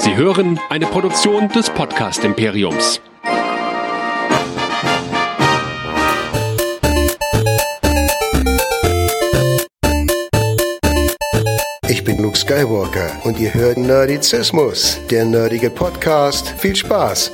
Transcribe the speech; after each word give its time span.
Sie 0.00 0.16
hören 0.16 0.58
eine 0.70 0.86
Produktion 0.86 1.50
des 1.50 1.68
Podcast 1.68 2.24
Imperiums. 2.24 3.02
Ich 11.86 12.02
bin 12.02 12.22
Luke 12.22 12.38
Skywalker 12.38 13.10
und 13.24 13.38
ihr 13.38 13.52
hört 13.52 13.76
Nerdizismus, 13.76 14.98
der 15.10 15.26
nerdige 15.26 15.68
Podcast. 15.68 16.48
Viel 16.48 16.74
Spaß! 16.74 17.32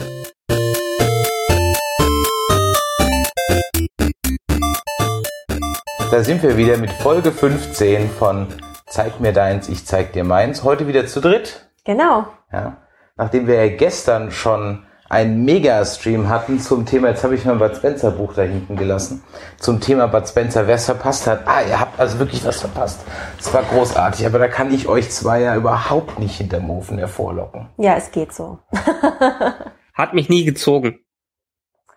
Da 6.11 6.25
sind 6.25 6.43
wir 6.43 6.57
wieder 6.57 6.77
mit 6.79 6.91
Folge 6.91 7.30
15 7.30 8.11
von 8.11 8.48
Zeig 8.89 9.21
mir 9.21 9.33
deins, 9.33 9.69
ich 9.69 9.85
zeig 9.85 10.12
dir 10.14 10.25
meins. 10.25 10.64
Heute 10.64 10.89
wieder 10.89 11.07
zu 11.07 11.21
dritt. 11.21 11.69
Genau. 11.85 12.27
Ja. 12.53 12.79
Nachdem 13.17 13.47
wir 13.47 13.65
ja 13.65 13.75
gestern 13.77 14.31
schon 14.31 14.85
einen 15.09 15.45
Mega-Stream 15.45 16.29
hatten 16.29 16.59
zum 16.61 16.85
Thema, 16.85 17.09
jetzt 17.09 17.23
habe 17.25 17.35
ich 17.35 17.45
mein 17.45 17.59
Bud 17.59 17.77
Spencer 17.77 18.11
Buch 18.11 18.35
da 18.35 18.43
hinten 18.43 18.77
gelassen, 18.77 19.23
zum 19.59 19.81
Thema 19.81 20.09
Bud 20.09 20.29
Spencer, 20.29 20.67
wer 20.67 20.75
es 20.75 20.87
verpasst 20.87 21.27
hat. 21.27 21.46
Ah, 21.46 21.63
ihr 21.63 21.79
habt 21.79 21.99
also 21.99 22.18
wirklich 22.18 22.45
was 22.45 22.61
verpasst. 22.61 23.01
Es 23.39 23.53
war 23.54 23.63
großartig, 23.63 24.27
aber 24.27 24.39
da 24.39 24.49
kann 24.49 24.73
ich 24.73 24.89
euch 24.89 25.11
zwei 25.11 25.40
ja 25.43 25.54
überhaupt 25.54 26.18
nicht 26.18 26.37
hinterm 26.37 26.71
Ofen 26.71 26.99
hervorlocken. 26.99 27.68
Ja, 27.79 27.96
es 27.96 28.11
geht 28.11 28.32
so. 28.32 28.59
Hat 29.95 30.13
mich 30.13 30.29
nie 30.29 30.45
gezogen. 30.45 30.99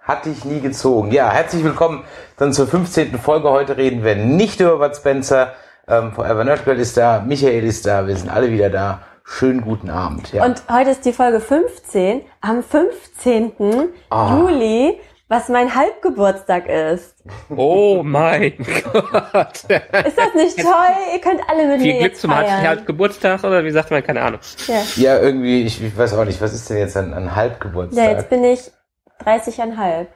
Hat 0.01 0.25
dich 0.25 0.45
nie 0.45 0.61
gezogen. 0.61 1.11
Ja, 1.11 1.31
herzlich 1.31 1.63
willkommen 1.63 2.03
dann 2.37 2.53
zur 2.53 2.67
15. 2.67 3.19
Folge. 3.19 3.49
Heute 3.49 3.77
reden 3.77 4.03
wir 4.03 4.15
nicht 4.15 4.59
über 4.59 4.77
Bud 4.77 4.95
Spencer. 4.95 5.53
Ähm, 5.87 6.13
Forever 6.13 6.43
Nerdgirl 6.43 6.79
ist 6.79 6.95
da, 6.97 7.23
Michael 7.25 7.63
ist 7.63 7.85
da, 7.85 8.07
wir 8.07 8.15
sind 8.15 8.29
alle 8.29 8.51
wieder 8.51 8.69
da. 8.69 9.01
Schönen 9.31 9.61
guten 9.61 9.89
Abend. 9.91 10.33
Ja. 10.33 10.43
Und 10.43 10.63
heute 10.69 10.89
ist 10.89 11.05
die 11.05 11.13
Folge 11.13 11.39
15, 11.39 12.21
am 12.41 12.63
15. 12.63 13.53
Ah. 14.09 14.35
Juli, 14.39 14.99
was 15.27 15.49
mein 15.49 15.73
Halbgeburtstag 15.75 16.67
ist. 16.67 17.15
Oh 17.55 18.01
mein 18.03 18.53
Gott. 18.57 19.53
Ist 19.55 20.17
das 20.17 20.33
nicht 20.35 20.57
toll? 20.57 20.73
Ihr 21.13 21.21
könnt 21.21 21.41
alle 21.47 21.67
mit 21.67 21.81
Viel 21.81 21.93
mir 21.93 21.99
Glück 21.99 22.11
jetzt 22.11 22.21
zum 22.21 22.31
feiern. 22.31 22.67
halt 22.67 22.85
Geburtstag 22.87 23.43
oder 23.43 23.63
wie 23.63 23.69
sagt 23.71 23.91
man, 23.91 24.03
keine 24.03 24.21
Ahnung. 24.23 24.39
Ja. 24.67 24.81
ja, 24.95 25.19
irgendwie, 25.19 25.61
ich, 25.63 25.81
ich 25.81 25.95
weiß 25.95 26.15
auch 26.15 26.25
nicht, 26.25 26.41
was 26.41 26.53
ist 26.53 26.67
denn 26.69 26.77
jetzt 26.79 26.97
ein, 26.97 27.13
ein 27.13 27.35
Halbgeburtstag? 27.35 28.03
ja, 28.03 28.11
jetzt 28.11 28.29
bin 28.29 28.43
ich 28.43 28.71
30,5. 29.23 30.07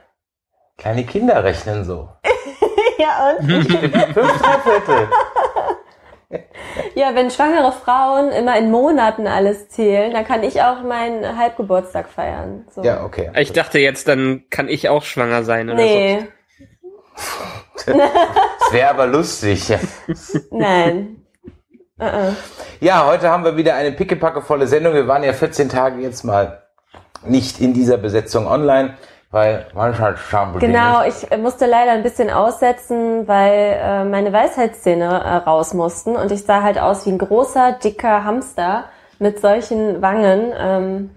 Kleine 0.76 1.04
Kinder 1.04 1.44
rechnen 1.44 1.84
so. 1.84 2.08
ja, 2.98 3.30
und? 3.38 3.46
Fünf 3.52 4.42
Viertel. 4.64 5.08
Ja, 6.96 7.14
wenn 7.14 7.30
schwangere 7.30 7.72
Frauen 7.72 8.30
immer 8.30 8.56
in 8.58 8.70
Monaten 8.70 9.26
alles 9.26 9.68
zählen, 9.68 10.12
dann 10.12 10.24
kann 10.24 10.42
ich 10.42 10.62
auch 10.62 10.82
meinen 10.82 11.38
Halbgeburtstag 11.38 12.08
feiern. 12.08 12.66
So. 12.70 12.82
Ja, 12.82 13.04
okay. 13.04 13.30
Ich 13.36 13.52
dachte 13.52 13.78
jetzt, 13.78 14.08
dann 14.08 14.44
kann 14.50 14.68
ich 14.68 14.88
auch 14.88 15.02
schwanger 15.02 15.44
sein 15.44 15.68
oder 15.68 15.76
Nee, 15.76 16.26
Das 17.86 18.72
wäre 18.72 18.90
aber 18.90 19.06
lustig. 19.06 19.72
Nein. 20.50 21.22
Uh 21.98 22.04
-uh. 22.04 22.32
Ja, 22.80 23.06
heute 23.06 23.30
haben 23.30 23.44
wir 23.44 23.56
wieder 23.56 23.74
eine 23.74 23.92
pickepackevolle 23.92 24.66
Sendung. 24.66 24.94
Wir 24.94 25.06
waren 25.06 25.22
ja 25.22 25.32
14 25.32 25.68
Tage 25.68 26.00
jetzt 26.00 26.24
mal 26.24 26.62
nicht 27.24 27.60
in 27.60 27.72
dieser 27.72 27.98
Besetzung 27.98 28.46
online, 28.46 28.96
weil 29.34 29.66
manchmal 29.74 30.16
schauen 30.16 30.56
Genau, 30.60 31.02
ich 31.04 31.30
äh, 31.32 31.36
musste 31.36 31.66
leider 31.66 31.90
ein 31.90 32.04
bisschen 32.04 32.30
aussetzen, 32.30 33.26
weil 33.26 33.80
äh, 33.82 34.04
meine 34.04 34.32
Weisheitszähne 34.32 35.04
äh, 35.04 35.36
raus 35.38 35.74
mussten 35.74 36.14
und 36.14 36.30
ich 36.30 36.44
sah 36.44 36.62
halt 36.62 36.78
aus 36.78 37.04
wie 37.04 37.10
ein 37.10 37.18
großer, 37.18 37.72
dicker 37.82 38.22
Hamster 38.22 38.84
mit 39.18 39.40
solchen 39.40 40.00
Wangen. 40.00 40.52
Ähm, 40.56 41.10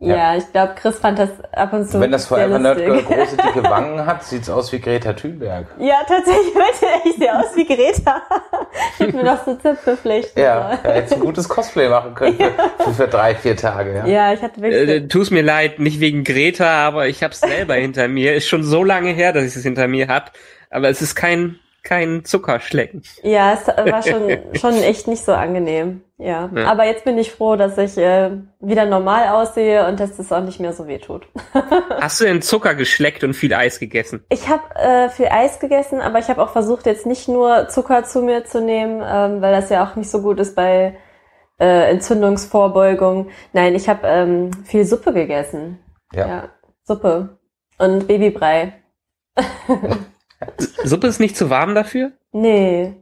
ja. 0.00 0.16
Ja. 0.16 0.36
ich 0.36 0.50
glaube, 0.50 0.74
Chris 0.76 0.98
fand 0.98 1.18
das 1.18 1.28
ab 1.52 1.72
und 1.74 1.90
zu 1.90 2.00
Wenn 2.00 2.10
das 2.10 2.30
Nerd 2.30 2.78
Girl 2.78 2.96
lustig. 2.96 3.16
große, 3.16 3.36
dicke 3.54 3.62
Wangen 3.64 4.06
hat, 4.06 4.24
sieht's 4.24 4.48
aus 4.48 4.72
wie 4.72 4.80
Greta 4.80 5.12
Thunberg. 5.12 5.66
Ja, 5.78 5.96
tatsächlich, 6.08 6.54
heute 6.54 6.86
ich 7.08 7.16
sehe 7.16 7.38
aus 7.38 7.54
wie 7.54 7.66
Greta. 7.66 8.22
Ich 8.98 9.06
hab 9.06 9.14
mir 9.14 9.24
doch 9.24 9.44
so 9.84 9.96
flechten 9.96 10.38
Ja, 10.38 10.78
ja 10.84 10.90
hättest 10.90 11.14
ein 11.14 11.20
gutes 11.20 11.48
Cosplay 11.48 11.88
machen 11.88 12.14
können 12.14 12.36
für, 12.36 12.84
für, 12.84 12.92
für 12.92 13.08
drei, 13.08 13.34
vier 13.34 13.56
Tage. 13.56 13.94
Ja. 13.94 14.06
Ja, 14.06 14.32
ich 14.32 14.42
hatte 14.42 14.60
wirklich... 14.60 14.88
Äh, 14.88 15.08
tu's 15.08 15.30
mir 15.30 15.42
leid, 15.42 15.80
nicht 15.80 16.00
wegen 16.00 16.22
Greta, 16.22 16.86
aber 16.86 17.08
ich 17.08 17.22
hab's 17.22 17.40
selber 17.40 17.74
hinter 17.74 18.08
mir. 18.08 18.34
Ist 18.34 18.48
schon 18.48 18.62
so 18.62 18.84
lange 18.84 19.10
her, 19.10 19.32
dass 19.32 19.44
ich 19.44 19.56
es 19.56 19.62
hinter 19.62 19.88
mir 19.88 20.08
hab. 20.08 20.32
Aber 20.70 20.88
es 20.88 21.02
ist 21.02 21.14
kein, 21.14 21.58
kein 21.82 22.24
Zuckerschlecken. 22.24 23.02
Ja, 23.22 23.54
es 23.54 23.66
war 23.66 24.02
schon, 24.02 24.38
schon 24.54 24.82
echt 24.82 25.08
nicht 25.08 25.24
so 25.24 25.32
angenehm. 25.32 26.02
Ja. 26.20 26.50
Ja. 26.54 26.70
Aber 26.70 26.84
jetzt 26.84 27.04
bin 27.04 27.16
ich 27.16 27.32
froh, 27.32 27.56
dass 27.56 27.78
ich 27.78 27.96
äh, 27.96 28.30
wieder 28.60 28.84
normal 28.84 29.28
aussehe 29.28 29.88
und 29.88 29.98
dass 29.98 30.18
es 30.18 30.30
auch 30.30 30.42
nicht 30.42 30.60
mehr 30.60 30.74
so 30.74 30.86
weh 30.86 30.98
tut. 30.98 31.26
Hast 32.00 32.20
du 32.20 32.24
denn 32.24 32.42
Zucker 32.42 32.74
geschleckt 32.74 33.24
und 33.24 33.32
viel 33.34 33.54
Eis 33.54 33.80
gegessen? 33.80 34.22
Ich 34.28 34.48
habe 34.48 34.62
äh, 34.76 35.08
viel 35.08 35.28
Eis 35.30 35.60
gegessen, 35.60 36.00
aber 36.00 36.18
ich 36.18 36.28
habe 36.28 36.42
auch 36.42 36.50
versucht, 36.50 36.84
jetzt 36.84 37.06
nicht 37.06 37.26
nur 37.26 37.68
Zucker 37.68 38.04
zu 38.04 38.20
mir 38.20 38.44
zu 38.44 38.60
nehmen, 38.60 39.02
ähm, 39.04 39.40
weil 39.40 39.52
das 39.52 39.70
ja 39.70 39.84
auch 39.84 39.96
nicht 39.96 40.10
so 40.10 40.20
gut 40.20 40.38
ist 40.40 40.54
bei 40.54 40.98
äh, 41.58 41.90
Entzündungsvorbeugung. 41.90 43.30
Nein, 43.54 43.74
ich 43.74 43.88
habe 43.88 44.06
ähm, 44.06 44.50
viel 44.64 44.84
Suppe 44.84 45.14
gegessen. 45.14 45.78
Ja. 46.12 46.50
Suppe 46.84 47.38
und 47.78 48.06
Babybrei. 48.06 48.74
Suppe 50.84 51.06
ist 51.06 51.20
nicht 51.20 51.36
zu 51.36 51.48
warm 51.48 51.74
dafür? 51.74 52.12
Nee, 52.32 52.94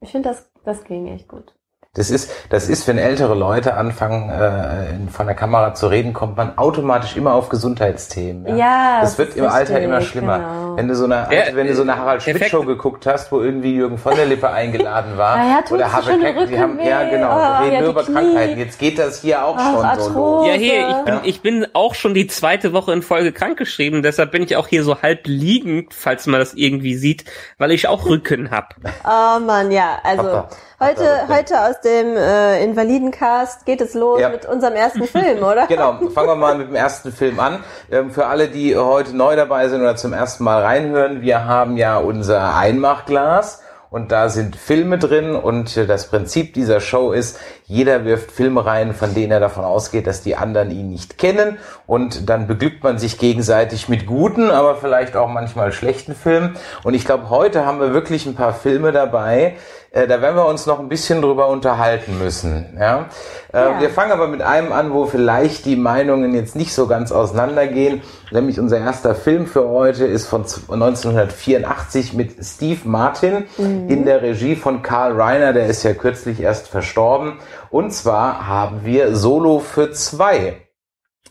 ich 0.00 0.10
finde, 0.10 0.30
das, 0.30 0.50
das 0.64 0.84
ging 0.84 1.08
echt 1.08 1.28
gut. 1.28 1.54
Das 1.94 2.08
ist, 2.10 2.30
das 2.48 2.70
ist, 2.70 2.88
wenn 2.88 2.96
ältere 2.96 3.34
Leute 3.34 3.74
anfangen, 3.74 4.30
äh, 4.30 4.94
in- 4.94 5.10
von 5.10 5.26
der 5.26 5.34
Kamera 5.34 5.74
zu 5.74 5.88
reden, 5.88 6.14
kommt 6.14 6.38
man 6.38 6.56
automatisch 6.56 7.18
immer 7.18 7.34
auf 7.34 7.50
Gesundheitsthemen. 7.50 8.56
Ja, 8.56 9.00
das 9.02 9.10
das 9.10 9.18
wird 9.18 9.28
ist 9.30 9.36
im 9.36 9.46
Alter 9.46 9.78
immer 9.78 10.00
schlimmer. 10.00 10.38
genau. 10.38 10.76
Wenn 10.78 10.88
du 10.88 10.94
so 10.94 11.04
eine, 11.04 11.28
Ja, 11.30 11.54
wenn 11.54 11.66
du 11.66 11.74
so 11.74 11.82
eine 11.82 11.98
Harald 11.98 12.22
Schmidt 12.22 12.46
Show 12.46 12.62
geguckt 12.62 13.04
hast, 13.04 13.30
wo 13.30 13.42
irgendwie 13.42 13.74
Jürgen 13.74 13.98
von 13.98 14.14
der 14.16 14.24
Lippe 14.24 14.48
eingeladen 14.48 15.18
war, 15.18 15.36
Ah 15.36 15.44
ja, 15.46 15.64
oder 15.70 15.90
schon 16.02 16.18
Keck, 16.22 16.48
die 16.48 16.58
haben, 16.58 16.72
Rücken 16.78 16.86
ja 16.88 17.00
weh? 17.04 17.10
genau, 17.10 17.30
Oh, 17.30 17.38
wir 17.38 17.60
reden 17.66 17.72
ja, 17.74 17.80
nur 17.82 17.90
über 17.90 18.04
Knie. 18.04 18.14
Krankheiten. 18.14 18.58
Jetzt 18.58 18.78
geht 18.78 18.98
das 18.98 19.20
hier 19.20 19.44
auch 19.44 19.56
Ach, 19.58 19.62
schon 19.72 19.80
so 19.80 19.84
Arthrose. 19.86 20.12
los. 20.14 20.46
Ja, 20.46 20.52
hier, 20.54 20.88
ich 20.88 21.04
bin, 21.04 21.14
Ja. 21.14 21.20
ich 21.24 21.40
bin 21.42 21.66
auch 21.74 21.94
schon 21.94 22.14
die 22.14 22.26
zweite 22.26 22.72
Woche 22.72 22.94
in 22.94 23.02
Folge 23.02 23.32
krankgeschrieben, 23.32 24.02
deshalb 24.02 24.30
bin 24.32 24.42
ich 24.42 24.56
auch 24.56 24.66
hier 24.66 24.82
so 24.82 25.02
halb 25.02 25.26
liegend, 25.26 25.92
falls 25.92 26.26
man 26.26 26.40
das 26.40 26.54
irgendwie 26.54 26.94
sieht, 26.94 27.26
weil 27.58 27.70
ich 27.70 27.86
auch 27.86 28.06
Rücken 28.06 28.50
hab. 28.50 28.76
Oh 29.04 29.40
Mann, 29.40 29.70
ja, 29.70 29.98
also 30.02 30.22
Hoppa. 30.22 30.48
Heute, 30.82 31.22
Hoppa, 31.22 31.36
heute 31.36 31.60
aus 31.60 31.80
dem 31.80 32.16
äh, 32.16 32.62
Invalidencast 32.64 33.64
geht 33.66 33.80
es 33.80 33.94
los 33.94 34.20
Ja. 34.20 34.28
mit 34.28 34.46
unserem 34.46 34.74
ersten 34.74 35.04
Film, 35.04 35.38
oder? 35.42 35.66
Genau, 35.66 35.98
fangen 36.14 36.28
wir 36.28 36.34
mal 36.36 36.56
mit 36.56 36.68
dem 36.68 36.74
ersten 36.76 37.12
Film 37.12 37.40
an. 37.40 37.62
Ähm, 37.90 38.10
für 38.10 38.26
alle, 38.26 38.48
die 38.48 38.76
heute 38.76 39.16
neu 39.16 39.36
dabei 39.36 39.68
sind 39.68 39.80
oder 39.80 39.96
zum 39.96 40.12
ersten 40.12 40.44
Mal 40.44 40.62
reinhören, 40.62 41.22
wir 41.22 41.44
haben 41.46 41.76
ja 41.76 41.98
unser 41.98 42.54
Einmachglas 42.56 43.62
und 43.90 44.10
da 44.10 44.28
sind 44.28 44.56
Filme 44.56 44.98
drin 44.98 45.34
und 45.36 45.76
äh, 45.76 45.86
das 45.86 46.08
Prinzip 46.08 46.54
dieser 46.54 46.80
Show 46.80 47.12
ist, 47.12 47.38
jeder 47.72 48.04
wirft 48.04 48.30
Filme 48.32 48.64
rein, 48.66 48.92
von 48.94 49.14
denen 49.14 49.32
er 49.32 49.40
davon 49.40 49.64
ausgeht, 49.64 50.06
dass 50.06 50.22
die 50.22 50.36
anderen 50.36 50.70
ihn 50.70 50.90
nicht 50.90 51.16
kennen 51.18 51.58
und 51.86 52.28
dann 52.28 52.46
beglückt 52.46 52.84
man 52.84 52.98
sich 52.98 53.18
gegenseitig 53.18 53.88
mit 53.88 54.06
guten, 54.06 54.50
aber 54.50 54.76
vielleicht 54.76 55.16
auch 55.16 55.28
manchmal 55.28 55.72
schlechten 55.72 56.14
Filmen 56.14 56.56
und 56.84 56.94
ich 56.94 57.04
glaube, 57.04 57.30
heute 57.30 57.64
haben 57.64 57.80
wir 57.80 57.94
wirklich 57.94 58.26
ein 58.26 58.34
paar 58.34 58.52
Filme 58.54 58.92
dabei, 58.92 59.56
äh, 59.92 60.06
da 60.06 60.22
werden 60.22 60.36
wir 60.36 60.46
uns 60.46 60.64
noch 60.66 60.78
ein 60.80 60.88
bisschen 60.88 61.20
drüber 61.20 61.48
unterhalten 61.48 62.18
müssen. 62.18 62.76
Ja? 62.80 63.06
Äh, 63.52 63.58
Ja. 63.58 63.80
Wir 63.80 63.90
fangen 63.90 64.12
aber 64.12 64.26
mit 64.26 64.40
einem 64.40 64.72
an, 64.72 64.92
wo 64.94 65.04
vielleicht 65.06 65.66
die 65.66 65.76
Meinungen 65.76 66.34
jetzt 66.34 66.56
nicht 66.56 66.72
so 66.72 66.86
ganz 66.86 67.12
auseinandergehen. 67.12 68.00
Nämlich 68.30 68.58
unser 68.58 68.78
erster 68.78 69.14
Film 69.14 69.46
für 69.46 69.68
heute 69.68 70.06
ist 70.06 70.26
von 70.26 70.46
z- 70.46 70.62
1984 70.70 72.14
mit 72.14 72.42
Steve 72.42 72.80
Martin 72.84 73.44
in 73.58 74.04
der 74.06 74.22
Regie 74.22 74.56
von 74.56 74.82
Karl 74.82 75.12
Reiner. 75.20 75.52
Der 75.52 75.66
ist 75.66 75.82
ja 75.82 75.92
kürzlich 75.92 76.40
erst 76.40 76.68
verstorben. 76.68 77.34
Und 77.72 77.90
zwar 77.90 78.46
haben 78.46 78.84
wir 78.84 79.16
Solo 79.16 79.58
für 79.58 79.92
zwei. 79.92 80.60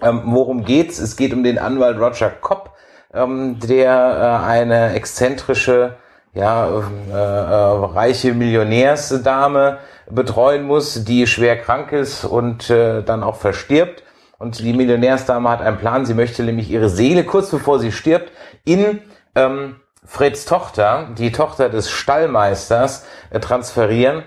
Ähm, 0.01 0.23
worum 0.25 0.65
geht's? 0.65 0.97
Es 0.97 1.15
geht 1.15 1.33
um 1.33 1.43
den 1.43 1.59
Anwalt 1.59 1.99
Roger 1.99 2.31
Kopp, 2.31 2.71
ähm, 3.13 3.59
der 3.59 4.41
äh, 4.43 4.47
eine 4.47 4.95
exzentrische, 4.95 5.97
ja, 6.33 6.67
äh, 6.67 7.11
äh, 7.11 7.15
reiche 7.15 8.33
Millionärsdame 8.33 9.77
betreuen 10.09 10.63
muss, 10.63 11.03
die 11.03 11.27
schwer 11.27 11.61
krank 11.61 11.91
ist 11.91 12.25
und 12.25 12.71
äh, 12.71 13.03
dann 13.03 13.21
auch 13.21 13.35
verstirbt. 13.35 14.01
Und 14.39 14.57
die 14.57 14.73
Millionärsdame 14.73 15.47
hat 15.47 15.61
einen 15.61 15.77
Plan. 15.77 16.07
Sie 16.07 16.15
möchte 16.15 16.41
nämlich 16.41 16.71
ihre 16.71 16.89
Seele 16.89 17.23
kurz 17.23 17.51
bevor 17.51 17.77
sie 17.77 17.91
stirbt 17.91 18.31
in 18.65 18.99
ähm, 19.35 19.75
Freds 20.03 20.45
Tochter, 20.45 21.09
die 21.15 21.31
Tochter 21.31 21.69
des 21.69 21.91
Stallmeisters, 21.91 23.05
äh, 23.29 23.39
transferieren. 23.39 24.23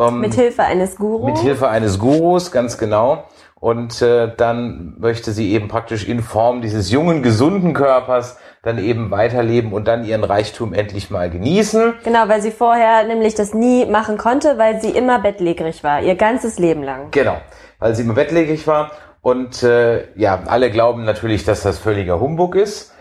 Ähm, 0.00 0.20
Mit 0.20 0.34
Hilfe 0.34 0.64
eines 0.64 0.96
Gurus. 0.96 1.26
mit 1.26 1.38
Hilfe 1.38 1.68
eines 1.68 1.98
Gurus, 1.98 2.50
ganz 2.50 2.78
genau. 2.78 3.24
Und 3.60 4.00
äh, 4.00 4.32
dann 4.34 4.96
möchte 4.98 5.32
sie 5.32 5.52
eben 5.52 5.68
praktisch 5.68 6.08
in 6.08 6.22
Form 6.22 6.62
dieses 6.62 6.90
jungen, 6.90 7.22
gesunden 7.22 7.74
Körpers 7.74 8.38
dann 8.62 8.78
eben 8.78 9.10
weiterleben 9.10 9.72
und 9.72 9.86
dann 9.86 10.04
ihren 10.04 10.24
Reichtum 10.24 10.72
endlich 10.72 11.10
mal 11.10 11.28
genießen. 11.30 11.94
Genau, 12.02 12.28
weil 12.28 12.40
sie 12.40 12.50
vorher 12.50 13.04
nämlich 13.04 13.34
das 13.34 13.52
nie 13.52 13.84
machen 13.84 14.16
konnte, 14.16 14.56
weil 14.56 14.80
sie 14.80 14.90
immer 14.90 15.18
bettlägerig 15.18 15.84
war, 15.84 16.00
ihr 16.00 16.14
ganzes 16.14 16.58
Leben 16.58 16.82
lang. 16.82 17.08
Genau, 17.10 17.36
weil 17.78 17.94
sie 17.94 18.02
immer 18.02 18.14
bettlägerig 18.14 18.66
war. 18.66 18.92
Und 19.22 19.62
äh, 19.62 20.08
ja, 20.16 20.40
alle 20.46 20.70
glauben 20.70 21.04
natürlich, 21.04 21.44
dass 21.44 21.62
das 21.62 21.78
völliger 21.78 22.18
Humbug 22.20 22.54
ist. 22.54 22.94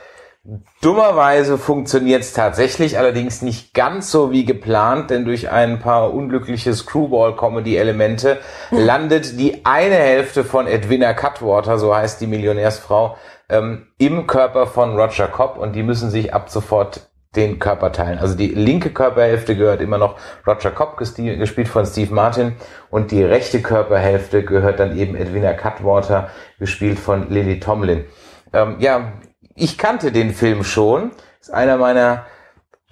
Dummerweise 0.82 1.58
funktioniert 1.58 2.22
es 2.22 2.32
tatsächlich, 2.32 2.98
allerdings 2.98 3.42
nicht 3.42 3.74
ganz 3.74 4.10
so 4.10 4.32
wie 4.32 4.46
geplant, 4.46 5.10
denn 5.10 5.26
durch 5.26 5.52
ein 5.52 5.80
paar 5.80 6.14
unglückliche 6.14 6.74
Screwball-Comedy-Elemente 6.74 8.38
landet 8.72 9.38
die 9.38 9.66
eine 9.66 9.96
Hälfte 9.96 10.46
von 10.46 10.66
Edwina 10.66 11.14
Cutwater, 11.14 11.78
so 11.78 11.94
heißt 11.94 12.22
die 12.22 12.28
Millionärsfrau, 12.28 13.18
ähm, 13.50 13.88
im 13.98 14.28
Körper 14.28 14.66
von 14.66 14.98
Roger 14.98 15.28
Cobb 15.28 15.58
und 15.58 15.74
die 15.74 15.84
müssen 15.84 16.10
sich 16.10 16.34
ab 16.34 16.50
sofort 16.50 17.10
den 17.36 17.60
Körper 17.60 17.92
teilen. 17.92 18.18
Also 18.18 18.36
die 18.36 18.48
linke 18.48 18.92
Körperhälfte 18.92 19.56
gehört 19.58 19.82
immer 19.82 19.98
noch 19.98 20.16
Roger 20.48 20.72
Cobb, 20.72 20.98
gespielt 20.98 21.68
von 21.68 21.86
Steve 21.86 22.14
Martin, 22.14 22.56
und 22.90 23.12
die 23.12 23.24
rechte 23.24 23.62
Körperhälfte 23.62 24.44
gehört 24.44 24.80
dann 24.80 24.98
eben 24.98 25.16
Edwina 25.16 25.54
Cutwater, 25.54 26.30
gespielt 26.60 26.98
von 26.98 27.30
Lily 27.30 27.60
Tomlin. 27.60 28.06
Ähm, 28.52 28.78
ja, 28.80 29.14
ich 29.60 29.78
kannte 29.78 30.12
den 30.12 30.34
Film 30.34 30.64
schon. 30.64 31.12
Ist 31.40 31.54
einer 31.54 31.78
meiner 31.78 32.26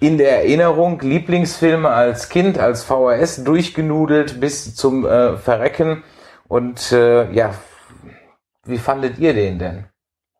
in 0.00 0.16
der 0.16 0.42
Erinnerung 0.42 1.00
Lieblingsfilme 1.00 1.88
als 1.88 2.28
Kind, 2.28 2.58
als 2.58 2.84
VHS 2.84 3.42
durchgenudelt 3.42 4.40
bis 4.40 4.76
zum 4.76 5.04
äh, 5.04 5.36
Verrecken. 5.36 6.04
Und 6.46 6.92
äh, 6.92 7.30
ja, 7.32 7.54
wie 8.64 8.78
fandet 8.78 9.18
ihr 9.18 9.34
den 9.34 9.58
denn? 9.58 9.86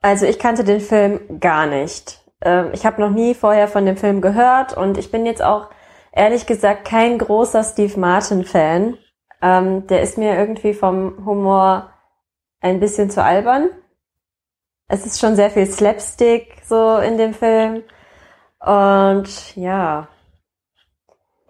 Also 0.00 0.26
ich 0.26 0.38
kannte 0.38 0.62
den 0.62 0.80
Film 0.80 1.40
gar 1.40 1.66
nicht. 1.66 2.22
Ähm, 2.40 2.68
ich 2.72 2.86
habe 2.86 3.00
noch 3.00 3.10
nie 3.10 3.34
vorher 3.34 3.66
von 3.66 3.84
dem 3.84 3.96
Film 3.96 4.20
gehört 4.20 4.76
und 4.76 4.96
ich 4.96 5.10
bin 5.10 5.26
jetzt 5.26 5.42
auch 5.42 5.70
ehrlich 6.12 6.46
gesagt 6.46 6.84
kein 6.86 7.18
großer 7.18 7.64
Steve 7.64 7.98
Martin-Fan. 7.98 8.96
Ähm, 9.42 9.86
der 9.88 10.02
ist 10.02 10.18
mir 10.18 10.36
irgendwie 10.36 10.74
vom 10.74 11.26
Humor 11.26 11.90
ein 12.60 12.80
bisschen 12.80 13.10
zu 13.10 13.22
albern. 13.22 13.70
Es 14.88 15.04
ist 15.04 15.20
schon 15.20 15.36
sehr 15.36 15.50
viel 15.50 15.66
Slapstick 15.66 16.62
so 16.66 16.96
in 16.96 17.18
dem 17.18 17.34
Film. 17.34 17.82
Und 18.58 19.56
ja, 19.56 20.08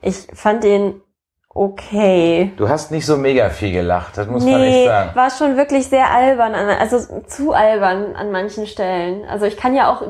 ich 0.02 0.26
fand 0.35 0.64
ihn 0.64 1.00
okay. 1.49 2.52
Du 2.56 2.69
hast 2.69 2.90
nicht 2.90 3.06
so 3.06 3.17
mega 3.17 3.49
viel 3.50 3.73
gelacht, 3.73 4.19
das 4.19 4.26
muss 4.26 4.44
nee, 4.44 4.52
man 4.52 4.61
nicht 4.61 4.85
sagen. 4.87 5.11
war 5.14 5.31
schon 5.31 5.56
wirklich 5.56 5.87
sehr 5.87 6.11
albern, 6.11 6.55
also 6.55 7.23
zu 7.26 7.52
albern 7.52 8.14
an 8.14 8.31
manchen 8.31 8.67
Stellen. 8.67 9.25
Also 9.25 9.46
ich 9.46 9.56
kann 9.56 9.75
ja 9.75 9.93
auch 9.93 10.02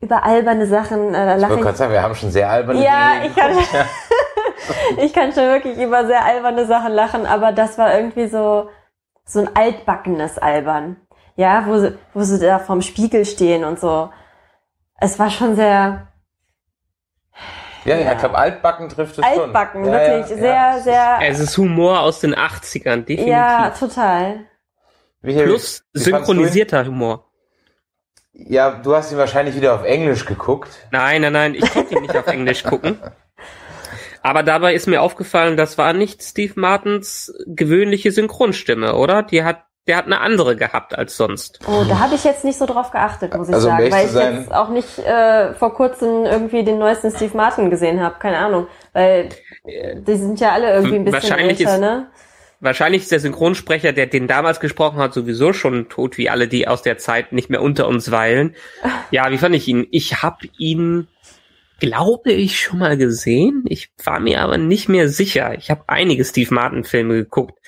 über 0.00 0.24
alberne 0.24 0.66
Sachen 0.66 1.14
äh, 1.14 1.36
lachen. 1.36 1.58
Ich 1.58 1.64
wollte 1.64 1.78
sagen, 1.78 1.92
wir 1.92 2.02
haben 2.02 2.14
schon 2.14 2.30
sehr 2.30 2.50
alberne 2.50 2.84
Ja, 2.84 3.14
Dinge 3.14 3.26
ich 3.26 3.36
kann, 3.36 3.56
ja. 3.56 3.86
ich 5.04 5.12
kann 5.12 5.32
schon 5.32 5.44
wirklich 5.44 5.78
über 5.78 6.06
sehr 6.06 6.24
alberne 6.24 6.66
Sachen 6.66 6.92
lachen, 6.92 7.26
aber 7.26 7.52
das 7.52 7.78
war 7.78 7.94
irgendwie 7.94 8.26
so, 8.26 8.68
so 9.24 9.40
ein 9.40 9.50
altbackenes 9.54 10.38
Albern. 10.38 10.96
Ja, 11.36 11.64
wo 11.66 11.78
sie, 11.78 11.98
wo 12.14 12.22
sie 12.22 12.38
da 12.38 12.58
vorm 12.58 12.82
Spiegel 12.82 13.24
stehen 13.24 13.64
und 13.64 13.80
so. 13.80 14.10
Es 15.00 15.18
war 15.18 15.30
schon 15.30 15.56
sehr 15.56 16.08
Ja, 17.84 17.96
ja, 17.96 18.12
ich 18.12 18.18
glaube, 18.18 18.36
altbacken 18.38 18.88
trifft 18.88 19.18
es 19.18 19.24
schon. 19.26 19.40
altbacken, 19.44 19.84
wirklich. 19.84 20.30
ja, 20.30 20.36
sehr, 20.36 20.54
ja. 20.54 20.78
sehr. 20.78 21.18
Es 21.22 21.40
ist 21.40 21.56
Humor 21.58 22.00
aus 22.00 22.20
den 22.20 22.34
80ern, 22.34 22.98
definitiv. 22.98 23.26
Ja, 23.26 23.70
total. 23.70 24.44
Michael, 25.22 25.46
Plus 25.46 25.84
synchronisierter 25.92 26.84
Humor. 26.84 27.28
Ja, 28.32 28.70
du 28.70 28.94
hast 28.94 29.12
ihn 29.12 29.18
wahrscheinlich 29.18 29.54
wieder 29.54 29.74
auf 29.74 29.84
Englisch 29.84 30.24
geguckt. 30.24 30.70
Nein, 30.90 31.22
nein, 31.22 31.32
nein, 31.32 31.54
ich 31.54 31.70
konnte 31.70 31.94
ihn 31.94 32.02
nicht 32.02 32.16
auf 32.16 32.26
Englisch 32.26 32.64
gucken. 32.64 32.98
Aber 34.22 34.42
dabei 34.42 34.74
ist 34.74 34.86
mir 34.86 35.02
aufgefallen, 35.02 35.56
das 35.56 35.78
war 35.78 35.92
nicht 35.92 36.22
Steve 36.22 36.52
Martins 36.56 37.34
gewöhnliche 37.46 38.12
Synchronstimme, 38.12 38.94
oder? 38.94 39.22
Die 39.22 39.42
hat, 39.42 39.64
der 39.86 39.96
hat 39.96 40.06
eine 40.06 40.20
andere 40.20 40.54
gehabt 40.56 40.96
als 40.96 41.16
sonst. 41.16 41.58
Oh, 41.66 41.84
da 41.88 41.98
habe 41.98 42.14
ich 42.14 42.22
jetzt 42.24 42.44
nicht 42.44 42.58
so 42.58 42.66
drauf 42.66 42.90
geachtet, 42.92 43.34
muss 43.36 43.48
ich 43.48 43.54
Also, 43.54 43.68
sagen, 43.68 43.90
weil 43.90 44.04
ich 44.06 44.10
sein- 44.12 44.36
jetzt 44.36 44.54
auch 44.54 44.68
nicht 44.68 44.98
äh, 45.00 45.54
vor 45.54 45.74
kurzem 45.74 46.24
irgendwie 46.24 46.62
den 46.64 46.78
neuesten 46.78 47.10
Steve 47.10 47.36
Martin 47.36 47.68
gesehen 47.70 48.00
habe, 48.00 48.16
keine 48.20 48.38
Ahnung, 48.38 48.68
weil 48.92 49.28
die 49.64 50.14
sind 50.16 50.38
ja 50.40 50.52
alle 50.52 50.72
irgendwie 50.72 50.96
ein 50.96 51.04
bisschen 51.04 51.30
Wahrscheinlich 51.30 51.60
älter, 51.60 51.74
ist- 51.74 51.80
ne? 51.80 52.06
Wahrscheinlich 52.60 53.02
ist 53.02 53.10
der 53.10 53.18
Synchronsprecher, 53.18 53.92
der 53.92 54.06
den 54.06 54.28
damals 54.28 54.60
gesprochen 54.60 54.98
hat, 54.98 55.12
sowieso 55.14 55.52
schon 55.52 55.88
tot, 55.88 56.16
wie 56.16 56.30
alle, 56.30 56.46
die 56.46 56.68
aus 56.68 56.82
der 56.82 56.96
Zeit 56.96 57.32
nicht 57.32 57.50
mehr 57.50 57.60
unter 57.60 57.88
uns 57.88 58.10
weilen. 58.12 58.54
Ja, 59.10 59.30
wie 59.32 59.38
fand 59.38 59.54
ich 59.56 59.66
ihn? 59.66 59.86
Ich 59.90 60.22
habe 60.22 60.46
ihn, 60.58 61.08
glaube 61.80 62.30
ich, 62.32 62.60
schon 62.60 62.78
mal 62.78 62.96
gesehen. 62.96 63.64
Ich 63.66 63.90
war 64.04 64.20
mir 64.20 64.40
aber 64.42 64.58
nicht 64.58 64.88
mehr 64.88 65.08
sicher. 65.08 65.54
Ich 65.58 65.70
habe 65.70 65.82
einige 65.88 66.24
Steve 66.24 66.54
Martin-Filme 66.54 67.14
geguckt. 67.14 67.58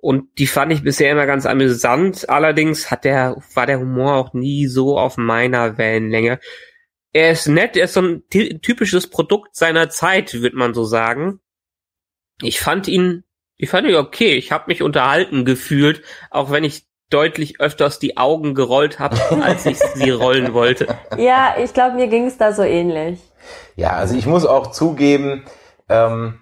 Und 0.00 0.38
die 0.38 0.46
fand 0.46 0.72
ich 0.72 0.82
bisher 0.84 1.10
immer 1.10 1.26
ganz 1.26 1.44
amüsant. 1.44 2.28
Allerdings 2.28 2.90
hat 2.90 3.04
der, 3.04 3.36
war 3.54 3.66
der 3.66 3.80
Humor 3.80 4.14
auch 4.14 4.32
nie 4.32 4.66
so 4.66 4.96
auf 4.98 5.16
meiner 5.16 5.76
Wellenlänge. 5.76 6.38
Er 7.12 7.32
ist 7.32 7.48
nett, 7.48 7.76
er 7.76 7.84
ist 7.86 7.94
so 7.94 8.02
ein 8.02 8.22
ty- 8.30 8.60
typisches 8.60 9.08
Produkt 9.10 9.56
seiner 9.56 9.88
Zeit, 9.90 10.34
würde 10.34 10.56
man 10.56 10.72
so 10.74 10.84
sagen. 10.84 11.40
Ich 12.42 12.60
fand 12.60 12.86
ihn, 12.86 13.24
ich 13.56 13.70
fand 13.70 13.88
ihn 13.88 13.96
okay. 13.96 14.34
Ich 14.34 14.52
habe 14.52 14.64
mich 14.68 14.82
unterhalten 14.82 15.44
gefühlt, 15.44 16.02
auch 16.30 16.52
wenn 16.52 16.62
ich 16.62 16.86
deutlich 17.10 17.60
öfters 17.60 17.98
die 17.98 18.16
Augen 18.18 18.54
gerollt 18.54 19.00
habe, 19.00 19.16
als 19.42 19.66
ich 19.66 19.78
sie 19.78 20.10
rollen 20.10 20.52
wollte. 20.52 20.96
Ja, 21.16 21.56
ich 21.60 21.72
glaube, 21.74 21.96
mir 21.96 22.06
ging 22.06 22.26
es 22.26 22.36
da 22.36 22.52
so 22.52 22.62
ähnlich. 22.62 23.18
Ja, 23.74 23.90
also 23.94 24.16
ich 24.16 24.26
muss 24.26 24.44
auch 24.46 24.70
zugeben, 24.70 25.44
ähm, 25.88 26.40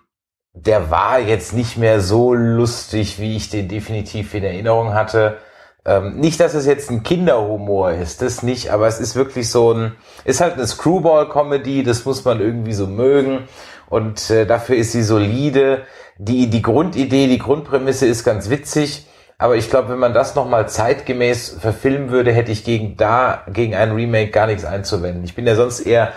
der 0.57 0.91
war 0.91 1.21
jetzt 1.21 1.53
nicht 1.53 1.77
mehr 1.77 2.01
so 2.01 2.33
lustig, 2.33 3.21
wie 3.21 3.37
ich 3.37 3.51
den 3.51 3.69
definitiv 3.69 4.33
in 4.33 4.43
Erinnerung 4.43 4.95
hatte. 4.95 5.37
Ähm, 5.85 6.19
nicht, 6.19 6.41
dass 6.41 6.55
es 6.55 6.67
jetzt 6.67 6.91
ein 6.91 7.03
Kinderhumor 7.03 7.93
ist, 7.93 8.23
das 8.23 8.43
nicht, 8.43 8.71
aber 8.71 8.89
es 8.89 8.99
ist 8.99 9.15
wirklich 9.15 9.51
so 9.51 9.73
ein, 9.73 9.97
ist 10.25 10.41
halt 10.41 10.55
eine 10.55 10.67
Screwball-Comedy, 10.67 11.85
das 11.85 12.05
muss 12.07 12.25
man 12.25 12.41
irgendwie 12.41 12.73
so 12.73 12.87
mögen 12.87 13.49
und 13.89 14.31
äh, 14.31 14.47
dafür 14.47 14.77
ist 14.77 14.93
sie 14.93 15.03
solide. 15.03 15.83
Die, 16.19 16.49
die 16.49 16.63
Grundidee, 16.63 17.29
die 17.29 17.39
Grundprämisse 17.39 18.07
ist 18.07 18.25
ganz 18.25 18.49
witzig, 18.49 19.07
aber 19.39 19.57
ich 19.57 19.69
glaube, 19.69 19.91
wenn 19.91 19.99
man 19.99 20.15
das 20.15 20.35
nochmal 20.35 20.69
zeitgemäß 20.69 21.59
verfilmen 21.61 22.11
würde, 22.11 22.33
hätte 22.33 22.53
ich 22.53 22.65
gegen 22.65 22.97
da, 22.97 23.43
gegen 23.53 23.75
ein 23.75 23.93
Remake 23.93 24.31
gar 24.31 24.47
nichts 24.47 24.65
einzuwenden. 24.65 25.25
Ich 25.25 25.35
bin 25.35 25.47
ja 25.47 25.55
sonst 25.55 25.81
eher 25.81 26.13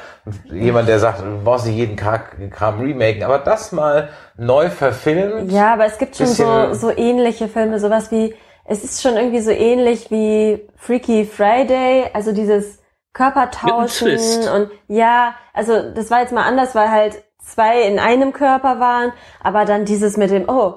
jemand, 0.46 0.88
der 0.88 1.00
sagt, 1.00 1.22
du 1.22 1.44
brauchst 1.44 1.66
nicht 1.66 1.76
jeden 1.76 1.98
Kram, 1.98 2.80
remaken, 2.80 3.24
aber 3.24 3.40
das 3.40 3.74
mal 3.74 4.10
neu 4.38 4.70
verfilmt. 4.70 5.52
Ja, 5.52 5.74
aber 5.74 5.86
es 5.86 5.98
gibt 5.98 6.16
schon 6.16 6.28
so, 6.28 6.74
so 6.74 6.92
ähnliche 6.92 7.50
Filme, 7.50 7.80
sowas 7.80 8.10
wie, 8.12 8.36
es 8.64 8.84
ist 8.86 9.02
schon 9.02 9.18
irgendwie 9.18 9.42
so 9.42 9.52
ähnlich 9.52 10.10
wie 10.12 10.70
Freaky 10.78 11.26
Friday, 11.26 12.06
also 12.14 12.32
dieses 12.32 12.80
Körpertauschen 13.12 14.18
und 14.54 14.70
ja, 14.88 15.36
also 15.54 15.92
das 15.94 16.10
war 16.10 16.22
jetzt 16.22 16.32
mal 16.32 16.46
anders, 16.46 16.74
weil 16.74 16.90
halt 16.90 17.24
zwei 17.44 17.82
in 17.82 18.00
einem 18.00 18.32
Körper 18.32 18.80
waren, 18.80 19.12
aber 19.44 19.66
dann 19.66 19.84
dieses 19.84 20.16
mit 20.16 20.30
dem, 20.30 20.48
oh, 20.48 20.76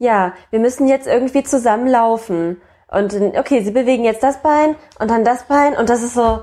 ja, 0.00 0.32
wir 0.50 0.58
müssen 0.58 0.88
jetzt 0.88 1.06
irgendwie 1.06 1.42
zusammenlaufen 1.44 2.60
und 2.88 3.14
okay, 3.38 3.62
sie 3.62 3.70
bewegen 3.70 4.02
jetzt 4.02 4.22
das 4.22 4.38
Bein 4.42 4.74
und 4.98 5.10
dann 5.10 5.24
das 5.24 5.44
Bein 5.44 5.76
und 5.76 5.90
das 5.90 6.02
ist 6.02 6.14
so, 6.14 6.42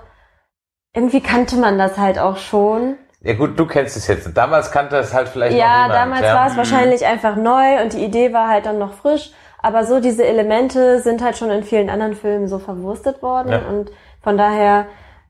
irgendwie 0.93 1.21
kannte 1.21 1.57
man 1.57 1.77
das 1.77 1.97
halt 1.97 2.19
auch 2.19 2.37
schon. 2.37 2.97
Ja 3.21 3.33
gut, 3.33 3.59
du 3.59 3.65
kennst 3.65 3.97
es 3.97 4.07
jetzt. 4.07 4.29
Damals 4.37 4.71
kannte 4.71 4.95
es 4.97 5.11
halt 5.13 5.27
vielleicht 5.27 5.53
noch 5.53 5.59
Ja, 5.59 5.87
niemand. 5.87 5.93
damals 5.95 6.21
ja. 6.21 6.35
war 6.35 6.47
es 6.47 6.55
wahrscheinlich 6.55 7.05
einfach 7.05 7.35
neu 7.35 7.81
und 7.81 7.93
die 7.93 8.03
Idee 8.05 8.31
war 8.31 8.47
halt 8.47 8.67
dann 8.67 8.77
noch 8.77 8.93
frisch. 8.93 9.31
Aber 9.59 9.85
so 9.85 9.99
diese 9.99 10.23
Elemente 10.23 11.01
sind 11.01 11.23
halt 11.23 11.35
schon 11.35 11.49
in 11.49 11.63
vielen 11.63 11.89
anderen 11.89 12.13
Filmen 12.13 12.47
so 12.47 12.59
verwurstet 12.59 13.23
worden 13.23 13.51
Ja. 13.51 13.61
und 13.67 13.91
von 14.21 14.37
daher 14.37 14.85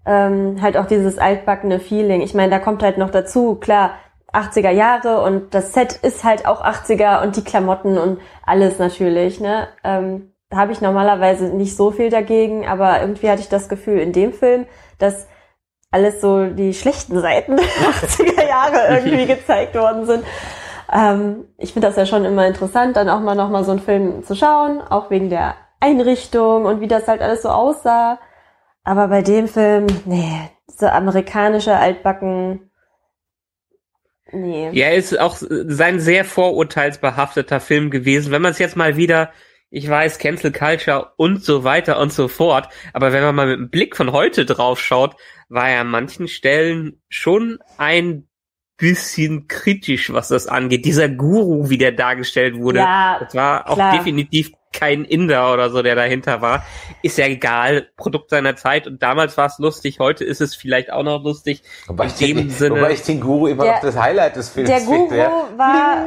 ähm, 0.06 0.58
halt 0.62 0.76
auch 0.78 0.86
dieses 0.86 1.18
altbackene 1.18 1.80
Feeling. 1.80 2.22
Ich 2.22 2.34
meine, 2.34 2.52
da 2.52 2.60
kommt 2.60 2.84
halt 2.84 2.98
noch 2.98 3.10
dazu, 3.10 3.56
klar, 3.56 3.92
80er 4.34 4.72
Jahre 4.72 5.22
und 5.22 5.54
das 5.54 5.74
Set 5.74 5.94
ist 5.94 6.24
halt 6.24 6.46
auch 6.46 6.64
80er 6.64 7.24
und 7.24 7.36
die 7.36 7.44
Klamotten 7.44 7.98
und 7.98 8.20
alles 8.46 8.78
natürlich, 8.80 9.40
ne? 9.40 9.68
Ähm, 9.84 10.34
da 10.50 10.58
habe 10.58 10.72
ich 10.72 10.82
normalerweise 10.82 11.46
nicht 11.46 11.76
so 11.76 11.92
viel 11.92 12.10
dagegen, 12.10 12.68
aber 12.68 13.02
irgendwie 13.02 13.30
hatte 13.30 13.42
ich 13.42 13.50
das 13.50 13.68
Gefühl 13.68 14.00
in 14.00 14.14
dem 14.14 14.34
Film, 14.34 14.66
dass 14.98 15.28
alles 15.92 16.22
so 16.22 16.48
die 16.48 16.74
schlechten 16.74 17.20
Seiten 17.20 17.58
der 17.58 17.66
80er 17.66 18.48
Jahre 18.48 18.96
irgendwie 18.96 19.26
gezeigt 19.26 19.76
worden 19.76 20.06
sind. 20.06 20.24
Ähm, 20.92 21.46
ich 21.58 21.74
finde 21.74 21.88
das 21.88 21.98
ja 21.98 22.06
schon 22.06 22.26
immer 22.26 22.48
interessant, 22.48 22.96
dann 22.96 23.10
auch 23.10 23.20
mal 23.20 23.36
nochmal 23.36 23.64
so 23.64 23.72
einen 23.72 23.82
Film 23.82 24.24
zu 24.24 24.36
schauen, 24.36 24.82
auch 24.82 25.10
wegen 25.10 25.30
der 25.30 25.56
Einrichtung 25.80 26.66
und 26.66 26.82
wie 26.82 26.88
das 26.88 27.08
halt 27.08 27.22
alles 27.22 27.42
so 27.42 27.50
aussah. 27.50 28.20
Aber 28.84 29.10
bei 29.10 29.22
dem 29.22 29.48
Film, 29.48 29.88
nee, 30.06 30.50
so 30.68 30.88
amerikanische 30.88 31.76
Altbacken, 31.76 32.70
nee. 34.32 34.70
Ja, 34.74 34.90
ist 34.90 35.20
auch 35.20 35.38
sein 35.40 36.00
sehr 36.00 36.26
vorurteilsbehafteter 36.26 37.60
Film 37.60 37.90
gewesen. 37.90 38.32
Wenn 38.32 38.42
man 38.42 38.52
es 38.52 38.60
jetzt 38.60 38.76
mal 38.76 38.98
wieder, 38.98 39.32
ich 39.70 39.90
weiß, 39.90 40.20
Cancel 40.20 40.52
Culture 40.52 41.12
und 41.18 41.44
so 41.44 41.64
weiter 41.64 42.00
und 42.00 42.14
so 42.14 42.28
fort, 42.28 42.70
aber 42.94 43.12
wenn 43.12 43.24
man 43.24 43.36
mal 43.36 43.48
mit 43.48 43.58
dem 43.60 43.70
Blick 43.70 43.96
von 43.98 44.12
heute 44.12 44.46
drauf 44.46 44.80
schaut, 44.80 45.16
war 45.50 45.70
er 45.70 45.82
an 45.82 45.88
manchen 45.90 46.28
Stellen 46.28 47.02
schon 47.10 47.60
ein 47.78 48.28
bisschen 48.78 49.48
kritisch, 49.48 50.14
was 50.14 50.28
das 50.28 50.48
angeht. 50.48 50.86
Dieser 50.86 51.10
Guru, 51.10 51.70
wie 51.70 51.78
der 51.80 51.92
dargestellt 51.94 52.58
wurde, 52.58 52.80
Ja, 52.80 53.18
das 53.20 53.34
war 53.34 53.68
auch 53.70 53.76
klar. 53.76 53.98
definitiv 53.98 54.52
kein 54.80 55.04
Inder 55.06 55.54
oder 55.54 55.70
so, 55.70 55.82
der 55.82 55.96
dahinter 55.96 56.42
war. 56.42 56.64
Ist 57.02 57.18
ja 57.18 57.26
egal, 57.26 57.88
Produkt 57.98 58.30
seiner 58.30 58.56
Zeit. 58.56 58.86
Und 58.88 59.02
damals 59.02 59.36
war 59.38 59.48
es 59.48 59.58
lustig, 59.60 60.00
heute 60.00 60.24
ist 60.24 60.42
es 60.42 60.56
vielleicht 60.56 60.92
auch 60.92 61.04
noch 61.04 61.24
lustig. 61.24 61.62
Wobei, 61.88 62.06
in 62.06 62.10
ich 62.10 62.16
den, 62.18 62.38
dem 62.38 62.50
Sinne. 62.50 62.76
wobei 62.76 62.92
ich 62.92 63.02
den 63.04 63.20
Guru 63.20 63.48
immer 63.48 63.64
Der- 63.64 63.74
noch 63.74 63.82
das 63.82 63.98
Highlight 63.98 64.36
des 64.36 64.50
Films 64.50 64.70
Der 64.70 64.82
Guru 64.82 65.08
finde. 65.08 65.18
ja. 65.18 65.48
war, 65.58 65.98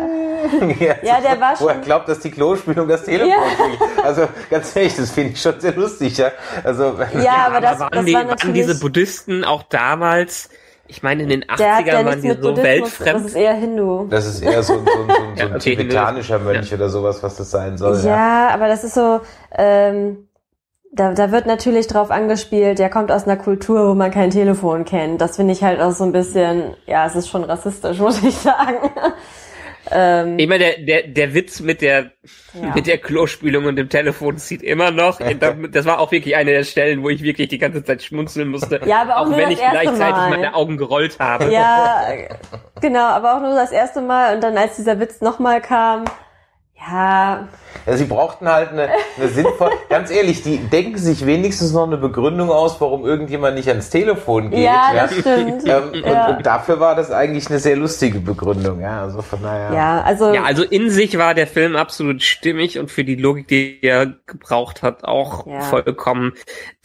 ja, 0.81 0.95
Ja, 1.03 1.21
der 1.21 1.41
war 1.41 1.59
Wo 1.61 1.67
er 1.69 1.75
schon- 1.75 1.83
glaubt, 1.83 2.09
dass 2.09 2.21
die 2.21 2.31
Klospülung 2.31 2.89
das 2.89 3.05
Telefon 3.05 3.29
Ja. 3.31 3.37
kriegt. 3.67 4.05
Also 4.05 4.29
ganz 4.51 4.75
ehrlich, 4.77 4.97
das 4.97 5.11
finde 5.11 5.33
ich 5.33 5.41
schon 5.43 5.59
sehr 5.61 5.75
lustig. 5.75 6.17
Ja, 6.19 6.31
also, 6.65 6.97
ja, 7.23 7.33
aber 7.47 7.61
das, 7.61 7.79
waren, 7.81 7.91
das 7.93 8.05
die, 8.05 8.13
war 8.15 8.21
waren 8.21 8.29
natürlich, 8.29 8.67
diese 8.67 8.79
Buddhisten 8.81 9.45
auch 9.45 9.63
damals, 9.65 10.49
ich 10.91 11.03
meine 11.03 11.23
in 11.23 11.29
den 11.29 11.45
der 11.59 11.77
hat 11.77 11.85
80ern 11.85 11.87
ja 11.87 12.05
waren 12.07 12.21
die 12.23 12.29
so 12.31 12.35
Buddhismus, 12.35 12.57
das 12.57 12.65
weltfremd. 12.65 13.27
ist 13.27 13.35
eher 13.37 13.55
Hindu. 13.55 14.07
Das 14.09 14.27
ist 14.27 14.43
eher 14.43 14.63
so, 14.63 14.75
ein- 14.75 14.85
so, 14.85 14.91
ein- 14.93 14.97
so, 14.97 15.03
ein- 15.03 15.09
so 15.19 15.25
Ja, 15.41 15.45
ein 15.47 15.51
okay, 15.57 15.77
tibetanischer 15.77 16.39
Mönch 16.41 16.75
oder 16.75 16.89
sowas, 16.89 17.23
was 17.23 17.37
das 17.37 17.51
sein 17.51 17.79
soll. 17.79 17.99
Ja, 18.05 18.49
aber 18.53 18.69
das 18.69 18.85
ist 18.85 18.95
so, 18.95 19.21
ähm, 19.57 20.27
da, 20.93 21.13
da 21.13 21.31
wird 21.31 21.47
natürlich 21.47 21.87
drauf 21.87 22.11
angespielt, 22.11 22.81
der 22.81 22.91
kommt 22.91 23.13
aus 23.13 23.25
einer 23.25 23.37
Kultur, 23.37 23.89
wo 23.91 23.95
man 23.95 24.11
kein 24.11 24.31
Telefon 24.31 24.85
kennt. 24.85 25.21
Das 25.21 25.37
finde 25.37 25.53
ich 25.53 25.63
halt 25.63 25.81
auch 25.81 25.93
so 25.93 26.03
ein 26.03 26.11
bisschen, 26.13 26.75
ja, 26.87 27.07
es 27.07 27.15
ist 27.15 27.29
schon 27.29 27.45
rassistisch, 27.45 27.99
muss 28.01 28.21
ich 28.23 28.37
sagen. 28.37 28.91
Ähm, 29.91 30.39
Ich 30.39 30.49
meine, 30.49 30.65
der, 30.65 30.79
der, 30.79 31.03
der 31.09 31.35
Witz 31.35 31.61
mit 31.61 31.83
der, 31.83 32.11
Ja. 32.55 32.75
mit 32.75 32.87
der 32.87 32.99
Klospülung 32.99 33.65
und 33.67 33.77
dem 33.77 33.89
Telefon 33.89 34.39
zieht 34.39 34.63
immer 34.63 34.91
noch. 34.91 35.21
Das 35.73 35.87
war 35.87 36.01
auch 36.01 36.13
wirklich 36.13 36.37
eine 36.37 36.51
der 36.53 36.65
Stellen, 36.65 37.03
wo 37.03 37.09
ich 37.11 37.23
wirklich 37.23 37.49
die 37.49 37.59
ganze 37.59 37.83
Zeit 37.85 38.03
schmunzeln 38.03 38.49
musste. 38.49 38.81
Ja, 38.85 39.03
aber 39.03 39.19
auch 39.19 39.27
nur 39.27 39.37
wenn 39.37 39.45
das 39.51 39.55
ich 39.55 39.61
erste 39.61 39.81
gleichzeitig 39.81 40.15
Mal. 40.17 40.31
meine 40.31 40.55
Augen 40.55 40.77
gerollt 40.77 41.19
habe. 41.19 41.53
ja, 41.53 42.05
genau, 42.81 43.05
aber 43.05 43.37
auch 43.37 43.41
nur 43.41 43.55
das 43.55 43.73
erste 43.73 44.01
Mal 44.01 44.35
und 44.35 44.43
dann 44.43 44.57
als 44.57 44.77
dieser 44.77 44.99
Witz 45.01 45.21
nochmal 45.21 45.61
kam, 45.61 46.05
ja, 46.81 47.49
Ja, 47.87 47.97
sie 47.97 48.05
brauchten 48.05 48.49
halt 48.49 48.71
eine, 48.71 48.89
eine 49.17 49.29
sinnvolle, 49.29 49.73
ganz 49.89 50.11
ehrlich, 50.11 50.43
die 50.43 50.59
denken 50.59 50.99
sich 50.99 51.25
wenigstens 51.27 51.73
noch 51.73 51.87
eine 51.87 51.97
Begründung 51.97 52.51
aus, 52.51 52.81
warum 52.81 53.05
irgendjemand 53.07 53.57
nicht 53.57 53.69
ans 53.69 53.91
Telefon 53.91 54.51
geht. 54.51 54.65
ja, 54.65 54.91
das 54.95 55.13
stimmt. 55.15 55.63
Ähm, 55.67 56.05
ja. 56.05 56.29
und, 56.29 56.37
und 56.37 56.47
dafür 56.47 56.81
war 56.81 56.95
das 56.95 57.11
eigentlich 57.11 57.49
eine 57.49 57.59
sehr 57.59 57.77
lustige 57.77 58.21
Begründung, 58.21 58.81
ja. 58.81 59.03
Also 59.03 59.23
von 59.23 59.43
daher. 59.43 59.73
ja, 59.73 60.03
also, 60.03 60.33
Ja, 60.33 60.43
also 60.45 60.63
in 60.63 60.91
sich 60.91 61.17
war 61.19 61.35
der 61.35 61.47
Film 61.47 61.77
absolut 61.77 62.23
stimmig 62.23 62.79
und 62.79 62.91
für 62.91 63.05
die 63.05 63.17
Logik, 63.17 63.49
die 63.49 63.79
er 63.83 64.07
gebraucht 64.27 64.83
hat, 64.83 65.05
auch 65.05 65.47
Ja. 65.47 65.61
vollkommen. 65.61 66.33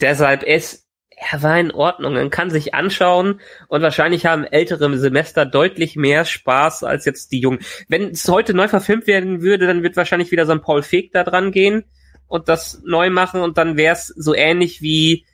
Deshalb 0.00 0.42
es 0.46 0.85
er 1.16 1.42
war 1.42 1.58
in 1.58 1.70
Ordnung. 1.70 2.14
Man 2.14 2.30
kann 2.30 2.50
sich 2.50 2.74
anschauen 2.74 3.40
und 3.68 3.82
wahrscheinlich 3.82 4.26
haben 4.26 4.44
ältere 4.44 4.96
Semester 4.98 5.46
deutlich 5.46 5.96
mehr 5.96 6.26
Spaß 6.26 6.84
als 6.84 7.06
jetzt 7.06 7.32
die 7.32 7.40
Jungen. 7.40 7.60
Wenn 7.88 8.10
es 8.10 8.28
heute 8.28 8.52
neu 8.52 8.68
verfilmt 8.68 9.06
werden 9.06 9.40
würde, 9.40 9.66
dann 9.66 9.82
wird 9.82 9.96
wahrscheinlich 9.96 10.30
wieder 10.30 10.44
so 10.44 10.52
ein 10.52 10.60
Paul 10.60 10.82
Feig 10.82 11.12
da 11.12 11.24
dran 11.24 11.52
gehen 11.52 11.84
und 12.28 12.50
das 12.50 12.82
neu 12.84 13.08
machen 13.08 13.40
und 13.40 13.56
dann 13.56 13.78
wäre 13.78 13.94
es 13.94 14.08
so 14.08 14.34
ähnlich 14.34 14.82
wie, 14.82 15.24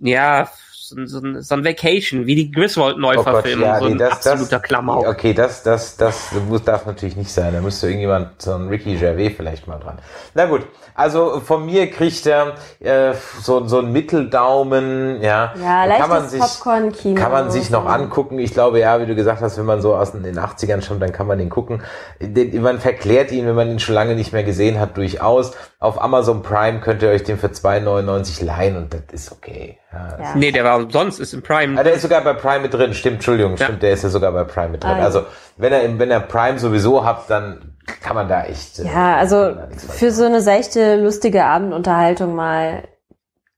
ja, 0.00 0.50
so, 0.92 1.00
ein- 1.00 1.06
so, 1.06 1.18
ein- 1.20 1.42
so 1.42 1.54
ein 1.54 1.64
Vacation, 1.64 2.26
wie 2.26 2.34
die 2.34 2.50
Griswold 2.50 2.96
Oh 2.96 3.00
Gott, 3.00 3.16
Neuverfilmung, 3.16 3.66
ja, 3.66 3.78
so 3.78 3.84
nee, 3.86 3.92
ein 3.92 3.98
das, 3.98 4.12
absoluter 4.12 4.58
das, 4.58 4.62
Klamauk. 4.62 5.06
Okay, 5.08 5.32
das, 5.34 5.62
das, 5.62 5.96
das 5.96 6.30
muss, 6.48 6.62
darf 6.64 6.86
natürlich 6.86 7.16
nicht 7.16 7.30
sein. 7.30 7.52
Da 7.54 7.60
müsste 7.60 7.86
irgendjemand, 7.86 8.40
so 8.42 8.52
ein 8.54 8.68
Ricky 8.68 8.96
Gervais 8.96 9.30
vielleicht 9.36 9.66
mal 9.66 9.78
dran. 9.78 9.98
Na 10.34 10.46
gut, 10.46 10.66
also 10.94 11.40
von 11.40 11.64
mir 11.64 11.90
kriegt 11.90 12.26
er 12.26 12.54
äh, 12.80 13.14
so, 13.40 13.66
so 13.66 13.78
einen 13.78 13.92
Mitteldaumen, 13.92 15.22
ja. 15.22 15.54
ja, 15.60 15.86
kann 15.96 16.08
man 16.10 16.22
leichtes 16.22 16.30
sich, 16.32 16.40
Popcorn-Kino. 16.40 17.20
Kann 17.20 17.32
man 17.32 17.50
sich 17.50 17.70
noch 17.70 17.86
angucken. 17.86 18.38
Ich 18.38 18.52
glaube, 18.52 18.78
ja, 18.80 19.00
wie 19.00 19.06
du 19.06 19.14
gesagt 19.14 19.40
hast, 19.40 19.56
wenn 19.58 19.64
man 19.64 19.80
so 19.80 19.94
aus 19.94 20.12
den 20.12 20.38
80ern 20.38 20.82
schon, 20.82 21.00
dann 21.00 21.12
kann 21.12 21.26
man 21.26 21.38
den 21.38 21.48
gucken. 21.48 21.82
Den, 22.20 22.60
man 22.62 22.78
verklärt 22.78 23.32
ihn, 23.32 23.46
wenn 23.46 23.54
man 23.54 23.70
ihn 23.70 23.78
schon 23.78 23.94
lange 23.94 24.14
nicht 24.14 24.32
mehr 24.32 24.44
gesehen 24.44 24.78
hat, 24.78 24.96
durchaus. 24.96 25.52
Auf 25.78 26.00
Amazon 26.02 26.42
Prime 26.42 26.80
könnt 26.80 27.02
ihr 27.02 27.08
euch 27.08 27.22
den 27.24 27.38
für 27.38 27.48
2,99 27.48 28.44
leihen 28.44 28.76
und 28.76 28.92
das 28.94 29.02
ist 29.12 29.32
okay. 29.32 29.78
Ja, 29.92 30.18
Ja. 30.18 30.34
Nee, 30.34 30.52
der 30.52 30.64
war 30.64 30.76
umsonst, 30.78 31.20
ist 31.20 31.34
im 31.34 31.42
Prime. 31.42 31.78
Ah, 31.78 31.82
der 31.84 31.94
ist 31.94 32.02
sogar 32.02 32.22
bei 32.22 32.32
Prime 32.32 32.60
mit 32.60 32.72
drin. 32.74 32.94
Stimmt, 32.94 33.16
Entschuldigung, 33.16 33.56
Ja. 33.56 33.64
stimmt, 33.66 33.82
der 33.82 33.92
ist 33.92 34.02
ja 34.02 34.08
sogar 34.08 34.32
bei 34.32 34.44
Prime 34.44 34.70
mit 34.70 34.82
drin. 34.82 34.92
Ah, 34.92 34.98
ja. 34.98 35.04
Also, 35.04 35.24
wenn 35.56 35.72
er, 35.72 35.82
im- 35.82 35.98
wenn 35.98 36.10
er 36.10 36.20
Prime 36.20 36.58
sowieso 36.58 37.04
habt, 37.04 37.28
dann 37.30 37.76
kann 38.02 38.14
man 38.14 38.28
da 38.28 38.44
echt. 38.44 38.78
äh, 38.78 38.84
Ja, 38.86 39.16
also 39.16 39.50
nichts 39.68 39.84
falsch 39.84 39.98
für 39.98 40.10
so 40.12 40.24
eine 40.24 40.40
seichte, 40.40 40.96
lustige 40.96 41.44
Abendunterhaltung 41.44 42.34
mal 42.34 42.84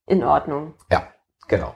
in 0.06 0.24
Ordnung. 0.24 0.74
Ja, 0.90 1.04
genau. 1.48 1.74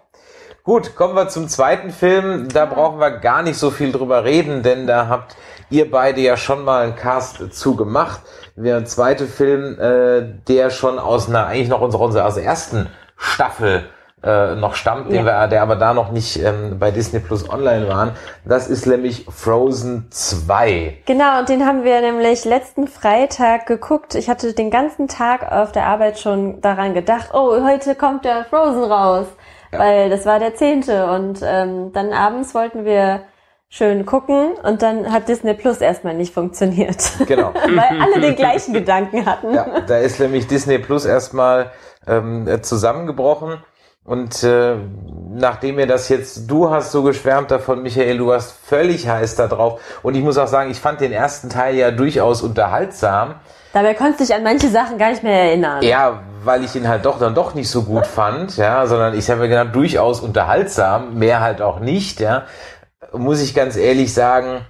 Gut, 0.65 0.97
kommen 0.97 1.15
wir 1.15 1.29
zum 1.29 1.49
zweiten 1.49 1.91
Film. 1.91 2.49
Da 2.53 2.67
brauchen 2.67 2.99
wir 3.01 3.11
gar 3.13 3.43
nicht 3.43 3.57
so 3.59 3.71
viel 3.71 3.91
drüber 3.93 4.25
reden, 4.25 4.63
denn 4.63 4.87
da 4.87 5.09
habt 5.09 5.35
ihr 5.71 5.91
beide 5.91 6.21
ja 6.21 6.37
schon 6.37 6.63
mal 6.65 6.83
einen 6.85 6.97
Cast 6.97 7.55
zu 7.55 7.75
gemacht. 7.77 8.21
Der 8.57 8.85
zweite 8.85 9.27
Film, 9.27 9.79
äh, 9.81 10.23
der 10.47 10.69
schon 10.71 10.99
aus 10.99 11.29
einer, 11.29 11.47
eigentlich 11.47 11.69
noch 11.69 11.81
unserer, 11.81 12.03
unserer 12.03 12.43
ersten 12.43 12.89
Staffel 13.17 13.89
äh, 14.23 14.57
noch 14.57 14.75
stammt, 14.75 15.11
den 15.11 15.25
wir, 15.25 15.47
der 15.47 15.63
aber 15.63 15.77
da 15.77 15.95
noch 15.95 16.11
nicht 16.11 16.43
ähm, 16.43 16.79
bei 16.79 16.91
Disney 16.91 17.21
Plus 17.21 17.49
online 17.49 17.89
waren. 17.89 18.13
Das 18.45 18.69
ist 18.69 18.87
nämlich 18.87 19.27
Frozen 19.29 20.09
2. 20.11 20.99
Genau, 21.07 21.39
und 21.39 21.49
den 21.49 21.65
haben 21.65 21.85
wir 21.85 22.01
nämlich 22.01 22.45
letzten 22.45 22.89
Freitag 22.89 23.67
geguckt. 23.67 24.15
Ich 24.15 24.29
hatte 24.29 24.53
den 24.55 24.71
ganzen 24.71 25.07
Tag 25.07 25.51
auf 25.53 25.73
der 25.73 25.87
Arbeit 25.87 26.19
schon 26.19 26.61
daran 26.61 26.95
gedacht, 26.95 27.31
oh, 27.33 27.63
heute 27.63 27.95
kommt 27.95 28.25
der 28.25 28.45
Frozen 28.45 28.85
raus. 28.85 29.27
Weil 29.71 30.09
das 30.11 30.25
war 30.25 30.39
der 30.39 30.55
zehnte 30.55 31.11
und 31.11 31.41
ähm, 31.43 31.93
dann 31.93 32.13
abends 32.13 32.55
wollten 32.55 32.85
wir 32.85 33.21
schön 33.69 34.07
gucken 34.07 34.53
und 34.63 34.81
dann 34.81 35.13
hat 35.13 35.29
Disney 35.29 35.55
Plus 35.55 35.81
erstmal 35.81 36.15
nicht 36.15 36.33
funktioniert. 36.33 36.97
Genau. 37.27 37.53
Weil 37.55 38.01
alle 38.01 38.21
den 38.21 38.35
gleichen 38.35 38.73
Gedanken 38.73 39.27
hatten. 39.27 39.55
Ja, 39.55 39.81
da 39.87 39.99
ist 39.99 40.21
nämlich 40.21 40.47
Disney 40.47 40.79
Plus 40.79 41.05
erstmal 41.05 41.71
ähm, 42.07 42.49
äh, 42.49 42.63
zusammengebrochen. 42.63 43.63
Und 44.09 44.43
äh, 44.43 44.77
nachdem 45.35 45.75
mir 45.75 45.87
das 45.87 46.09
jetzt, 46.09 46.51
du 46.51 46.71
hast 46.71 46.93
so 46.93 47.03
geschwärmt 47.03 47.51
davon, 47.51 47.83
Michael, 47.83 48.17
du 48.17 48.29
warst 48.29 48.55
völlig 48.65 49.07
heiß 49.07 49.37
da 49.37 49.49
drauf. 49.49 49.83
Und 50.03 50.15
ich 50.15 50.23
muss 50.23 50.39
auch 50.39 50.47
sagen, 50.47 50.71
ich 50.71 50.81
fand 50.81 51.03
den 51.03 51.13
ersten 51.13 51.51
Teil 51.51 51.75
ja 51.75 51.91
durchaus 51.91 52.41
unterhaltsam. 52.41 53.35
Dabei 53.75 53.93
konntest 53.93 54.21
du 54.21 54.25
dich 54.25 54.35
an 54.35 54.43
manche 54.43 54.69
Sachen 54.69 54.97
gar 54.97 55.11
nicht 55.11 55.23
mehr 55.23 55.43
erinnern. 55.43 55.83
Ja, 55.83 56.23
weil 56.43 56.65
ich 56.65 56.75
ihn 56.75 56.89
halt 56.89 57.05
doch 57.05 57.19
dann 57.19 57.35
doch 57.35 57.53
nicht 57.53 57.69
so 57.69 57.83
gut 57.83 58.07
fand, 58.07 58.57
ja, 58.57 58.87
sondern 58.87 59.13
ich 59.13 59.29
habe 59.29 59.43
mir 59.43 59.49
gedacht, 59.51 59.75
durchaus 59.75 60.21
unterhaltsam, 60.21 61.19
mehr 61.19 61.41
halt 61.41 61.61
auch 61.61 61.79
nicht, 61.79 62.19
ja. 62.21 62.45
Muss 63.13 63.43
ich 63.43 63.55
ganz 63.55 63.77
ehrlich 63.77 64.15
sagen, 64.15 64.65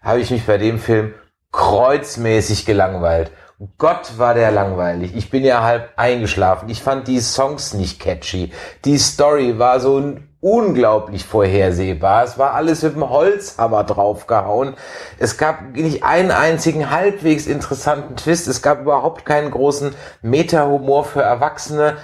habe 0.00 0.20
ich 0.20 0.30
mich 0.30 0.46
bei 0.46 0.56
dem 0.56 0.78
Film 0.78 1.14
kreuzmäßig 1.50 2.64
gelangweilt. 2.64 3.32
Gott 3.76 4.18
war 4.18 4.34
der 4.34 4.52
langweilig. 4.52 5.16
Ich 5.16 5.30
bin 5.30 5.44
ja 5.44 5.64
halb 5.64 5.90
eingeschlafen. 5.96 6.68
Ich 6.68 6.80
fand 6.80 7.08
die 7.08 7.20
Songs 7.20 7.74
nicht 7.74 7.98
catchy. 7.98 8.52
Die 8.84 8.98
Story 8.98 9.58
war 9.58 9.80
so 9.80 10.16
unglaublich 10.40 11.24
vorhersehbar. 11.24 12.22
Es 12.22 12.38
war 12.38 12.54
alles 12.54 12.82
mit 12.82 12.94
dem 12.94 13.10
Holzhammer 13.10 13.82
draufgehauen. 13.82 14.76
Es 15.18 15.38
gab 15.38 15.72
nicht 15.72 16.04
einen 16.04 16.30
einzigen 16.30 16.90
halbwegs 16.90 17.48
interessanten 17.48 18.14
Twist. 18.14 18.46
Es 18.46 18.62
gab 18.62 18.82
überhaupt 18.82 19.26
keinen 19.26 19.50
großen 19.50 19.92
Meta-Humor 20.22 21.04
für 21.04 21.22
Erwachsene. 21.22 21.96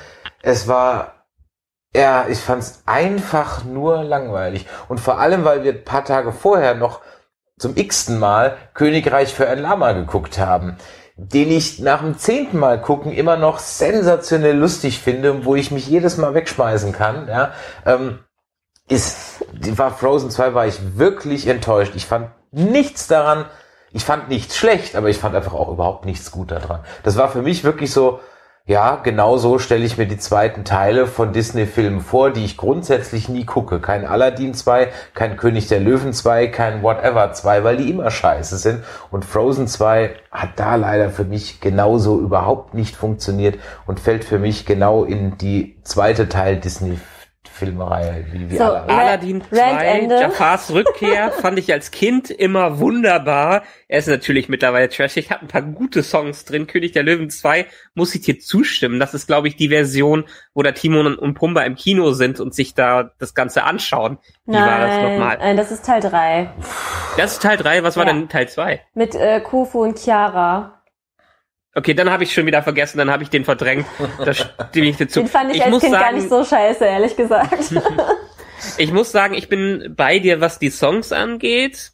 Es 0.42 0.66
war, 0.66 1.26
ja, 1.94 2.26
ich 2.28 2.40
fand's 2.40 2.82
einfach 2.84 3.62
nur 3.62 4.02
langweilig. 4.02 4.66
Und 4.88 4.99
vor 4.99 5.20
allem, 5.20 5.44
weil 5.44 5.62
wir 5.62 5.73
ein 5.73 5.84
paar 5.84 6.04
Tage 6.04 6.32
vorher 6.32 6.75
noch 6.75 7.00
zum 7.61 7.76
x-ten 7.76 8.18
Mal 8.18 8.56
Königreich 8.75 9.32
für 9.32 9.49
ein 9.49 9.61
Lama 9.61 9.92
geguckt 9.92 10.40
haben, 10.40 10.76
den 11.16 11.50
ich 11.50 11.78
nach 11.78 12.00
dem 12.00 12.18
zehnten 12.18 12.59
Mal 12.59 12.80
gucken 12.80 13.12
immer 13.12 13.37
noch 13.37 13.59
sensationell 13.59 14.56
lustig 14.56 14.99
finde, 14.99 15.44
wo 15.44 15.54
ich 15.54 15.71
mich 15.71 15.87
jedes 15.87 16.16
Mal 16.16 16.35
wegschmeißen 16.35 16.92
kann, 16.92 17.28
ja, 17.28 17.52
ähm, 17.87 18.18
ist, 18.88 19.44
war 19.76 19.97
Frozen 19.97 20.30
2 20.30 20.54
war 20.54 20.66
ich 20.66 20.99
wirklich 20.99 21.47
enttäuscht. 21.47 21.92
Ich 21.94 22.06
fand 22.06 22.30
nichts 22.50 23.06
daran, 23.06 23.47
ich 23.92 24.04
fand 24.04 24.28
nichts 24.28 24.56
schlecht, 24.56 24.97
aber 24.97 25.09
ich 25.09 25.18
fand 25.18 25.35
einfach 25.35 25.54
auch 25.54 25.71
überhaupt 25.71 26.04
nichts 26.04 26.30
gut 26.30 26.50
daran. 26.50 26.80
Das 27.02 27.16
war 27.16 27.30
für 27.30 27.42
mich 27.42 27.64
wirklich 27.64 27.92
so, 27.92 28.21
ja, 28.66 28.97
genau 28.97 29.37
so 29.37 29.59
stelle 29.59 29.85
ich 29.85 29.99
mir 29.99 30.06
die 30.06 30.16
zweiten 30.16 30.64
Teile 30.64 31.06
von 31.06 31.35
Disney-Filmen 31.35 32.00
vor, 32.00 32.30
die 32.30 32.47
ich 32.47 32.56
grundsätzlich 32.56 33.28
nie 33.28 33.44
gucke. 33.44 33.78
Kein 33.78 34.06
Aladdin 34.06 34.54
2, 34.54 34.88
kein 35.12 35.37
König 35.37 35.68
der 35.68 35.80
Löwen 35.80 36.14
2, 36.14 36.47
kein 36.47 36.83
Whatever 36.83 37.30
2, 37.30 37.62
weil 37.62 37.76
die 37.76 37.90
immer 37.90 38.11
scheiße 38.11 38.56
sind. 38.56 38.83
Und 39.11 39.26
Frozen 39.26 39.68
2 39.68 40.14
hat 40.30 40.50
da 40.56 40.76
leider 40.76 41.11
für 41.11 41.25
mich 41.25 41.61
genauso 41.61 42.18
überhaupt 42.18 42.73
nicht 42.73 42.97
funktioniert 42.97 43.59
und 43.87 44.00
fällt 44.00 44.25
für 44.25 44.38
mich 44.38 44.64
genau 44.64 45.04
in 45.04 45.37
die 45.37 45.76
zweite 45.83 46.30
Teil 46.30 46.56
Disney 46.56 46.99
Filmreihe, 47.54 48.26
wie, 48.32 48.50
wie 48.50 48.56
So, 48.56 48.64
alle. 48.64 48.88
Ra- 48.88 48.99
Aladdin 48.99 49.42
2, 49.49 49.61
Randende. 49.62 50.20
Jafars 50.20 50.73
Rückkehr 50.73 51.30
fand 51.40 51.58
ich 51.58 51.73
als 51.73 51.90
Kind 51.90 52.30
immer 52.30 52.78
wunderbar. 52.80 53.62
Er 53.88 53.99
ist 54.00 54.08
natürlich 54.08 54.49
mittlerweile 54.49 54.88
trashig, 54.88 55.30
hat 55.30 55.42
ein 55.42 55.49
paar 55.49 55.62
gute 55.62 56.02
Songs 56.02 56.44
drin. 56.44 56.66
König 56.66 56.92
der 56.92 57.02
Löwen 57.04 57.30
2 57.30 57.66
muss 57.94 58.14
ich 58.14 58.23
dir 58.23 58.38
zustimmen. 58.40 58.99
Das 58.99 59.14
ist, 59.14 59.26
glaube 59.26 59.46
ich, 59.49 59.56
die 59.56 59.68
Version, 59.68 60.25
wo 60.52 60.62
da 60.62 60.73
Timon 60.73 61.14
und- 61.16 61.34
Pumba 61.34 61.62
im 61.62 61.76
Kino 61.76 62.12
sind 62.12 62.40
und 62.40 62.54
sich 62.54 62.75
da 62.75 63.11
das 63.18 63.34
Ganze 63.34 63.64
anschauen. 63.64 64.18
Wie 64.46 64.54
war 64.54 64.78
das 64.80 64.96
Nein, 64.96 65.12
nochmal? 65.18 65.38
nein, 65.38 65.56
das 65.56 65.70
ist 65.70 65.84
Teil 65.87 66.00
drei 66.00 66.50
Das 67.16 67.32
ist 67.34 67.42
Teil 67.42 67.56
3, 67.56 67.82
was 67.82 67.96
war 67.96 68.06
Ja. 68.06 68.12
denn 68.12 68.28
Teil 68.28 68.49
2? 68.49 68.80
Mit 68.94 69.14
äh, 69.14 69.40
Kufu 69.40 69.82
und 69.82 69.99
Chiara. 69.99 70.80
Okay, 71.74 71.94
dann 71.94 72.10
habe 72.10 72.22
ich 72.22 72.32
schon 72.32 72.46
wieder 72.46 72.62
vergessen, 72.62 72.98
dann 72.98 73.10
habe 73.10 73.22
ich 73.24 73.30
den 73.30 73.44
verdrängt. 73.44 73.86
Da 74.18 74.32
stimme 74.32 74.86
ich 74.86 74.96
dir 74.96 75.08
zu. 75.08 75.20
Den 75.20 75.28
fand 75.28 75.50
ich, 75.50 75.56
ich 75.56 75.64
als 75.64 75.80
Kind 75.80 75.92
sagen, 75.92 76.04
gar 76.04 76.12
nicht 76.12 76.28
so 76.28 76.44
scheiße, 76.44 76.84
ehrlich 76.84 77.16
gesagt. 77.16 77.52
Ich 78.78 78.92
muss 78.92 79.12
sagen, 79.12 79.34
ich 79.34 79.48
bin 79.48 79.94
bei 79.96 80.18
dir, 80.18 80.40
was 80.40 80.58
die 80.58 80.70
Songs 80.70 81.12
angeht. 81.12 81.92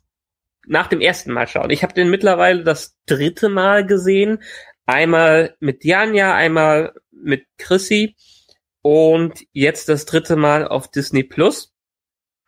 Nach 0.67 0.87
dem 0.87 1.01
ersten 1.01 1.33
Mal 1.33 1.49
schauen. 1.49 1.71
Ich 1.71 1.83
habe 1.83 1.95
den 1.95 2.11
mittlerweile 2.11 2.63
das 2.63 2.97
dritte 3.07 3.49
Mal 3.49 3.87
gesehen. 3.87 4.43
Einmal 4.87 5.57
mit 5.59 5.85
Janja, 5.85 6.35
einmal 6.35 6.95
mit 7.11 7.47
Chrissy 7.59 8.17
und 8.83 9.45
jetzt 9.53 9.89
das 9.89 10.05
dritte 10.05 10.37
Mal 10.37 10.67
auf 10.67 10.91
Disney 10.91 11.23
Plus. 11.23 11.73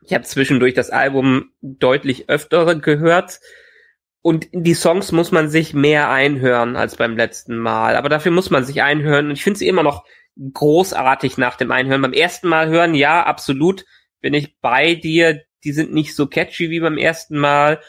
Ich 0.02 0.12
habe 0.12 0.24
zwischendurch 0.24 0.74
das 0.74 0.90
Album 0.90 1.52
deutlich 1.60 2.28
öfter 2.28 2.74
gehört. 2.76 3.40
Und 4.22 4.48
die 4.52 4.74
Songs 4.74 5.10
muss 5.10 5.32
man 5.32 5.50
sich 5.50 5.74
mehr 5.74 6.08
einhören 6.08 6.76
als 6.76 6.96
beim 6.96 7.16
letzten 7.16 7.56
Mal. 7.56 7.96
Aber 7.96 8.08
dafür 8.08 8.30
muss 8.30 8.50
man 8.50 8.64
sich 8.64 8.82
einhören. 8.82 9.26
Und 9.26 9.32
ich 9.32 9.42
finde 9.42 9.58
sie 9.58 9.66
immer 9.66 9.82
noch 9.82 10.04
großartig 10.54 11.38
nach 11.38 11.56
dem 11.56 11.72
Einhören. 11.72 12.02
Beim 12.02 12.12
ersten 12.12 12.48
Mal 12.48 12.68
hören, 12.68 12.94
ja, 12.94 13.24
absolut 13.24 13.84
bin 14.20 14.34
ich 14.34 14.60
bei 14.60 14.94
dir. 14.94 15.42
Die 15.64 15.72
sind 15.72 15.92
nicht 15.92 16.14
so 16.14 16.28
catchy 16.28 16.70
wie 16.70 16.80
beim 16.80 16.98
ersten 16.98 17.36
Mal. 17.36 17.80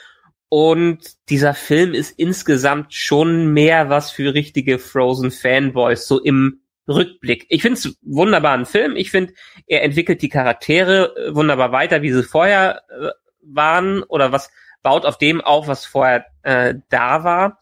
Und 0.50 1.00
dieser 1.30 1.54
Film 1.54 1.94
ist 1.94 2.12
insgesamt 2.18 2.94
schon 2.94 3.54
mehr 3.54 3.90
was 3.90 4.12
für 4.12 4.34
richtige 4.34 4.78
Frozen 4.80 5.32
Fanboys, 5.32 6.08
so 6.08 6.20
im 6.20 6.62
Rückblick. 6.88 7.46
Ich 7.50 7.62
finde 7.62 7.80
es 7.80 7.98
wunderbaren 8.02 8.66
Film. 8.66 8.96
Ich 8.96 9.10
finde, 9.10 9.34
er 9.68 9.84
entwickelt 9.84 10.22
die 10.22 10.30
Charaktere 10.30 11.16
äh, 11.16 11.36
wunderbar 11.36 11.72
weiter, 11.72 12.02
wie 12.02 12.12
sie 12.12 12.24
vorher 12.24 12.84
äh, 12.90 13.10
waren 13.42 14.04
oder 14.04 14.32
was 14.32 14.52
baut 14.84 15.06
auf 15.06 15.18
dem 15.18 15.42
auf, 15.42 15.68
was 15.68 15.86
vorher 15.86 16.26
äh, 16.44 16.76
da 16.90 17.24
war. 17.24 17.60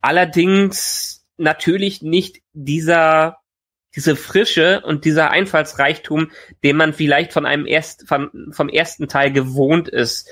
Allerdings 0.00 1.26
natürlich 1.36 2.02
nicht 2.02 2.40
dieser 2.52 3.42
diese 3.94 4.16
Frische 4.16 4.80
und 4.80 5.04
dieser 5.04 5.30
Einfallsreichtum, 5.30 6.30
den 6.64 6.76
man 6.76 6.92
vielleicht 6.92 7.32
von 7.32 7.46
einem 7.46 7.66
erst 7.66 8.08
vom, 8.08 8.30
vom 8.50 8.68
ersten 8.68 9.08
Teil 9.08 9.32
gewohnt 9.32 9.88
ist. 9.88 10.28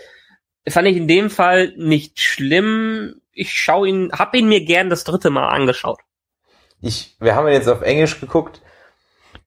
Fand 0.68 0.88
ich 0.88 0.96
in 0.96 1.08
dem 1.08 1.30
Fall 1.30 1.74
nicht 1.76 2.20
schlimm. 2.20 3.20
Ich 3.32 3.52
schaue 3.52 3.88
ihn, 3.88 4.12
hab 4.12 4.34
ihn 4.34 4.48
mir 4.48 4.64
gern 4.64 4.90
das 4.90 5.04
dritte 5.04 5.30
Mal 5.30 5.48
angeschaut. 5.48 6.00
Ich, 6.80 7.16
wir 7.20 7.34
haben 7.34 7.46
ihn 7.48 7.52
jetzt 7.52 7.68
auf 7.68 7.82
Englisch 7.82 8.20
geguckt. 8.20 8.62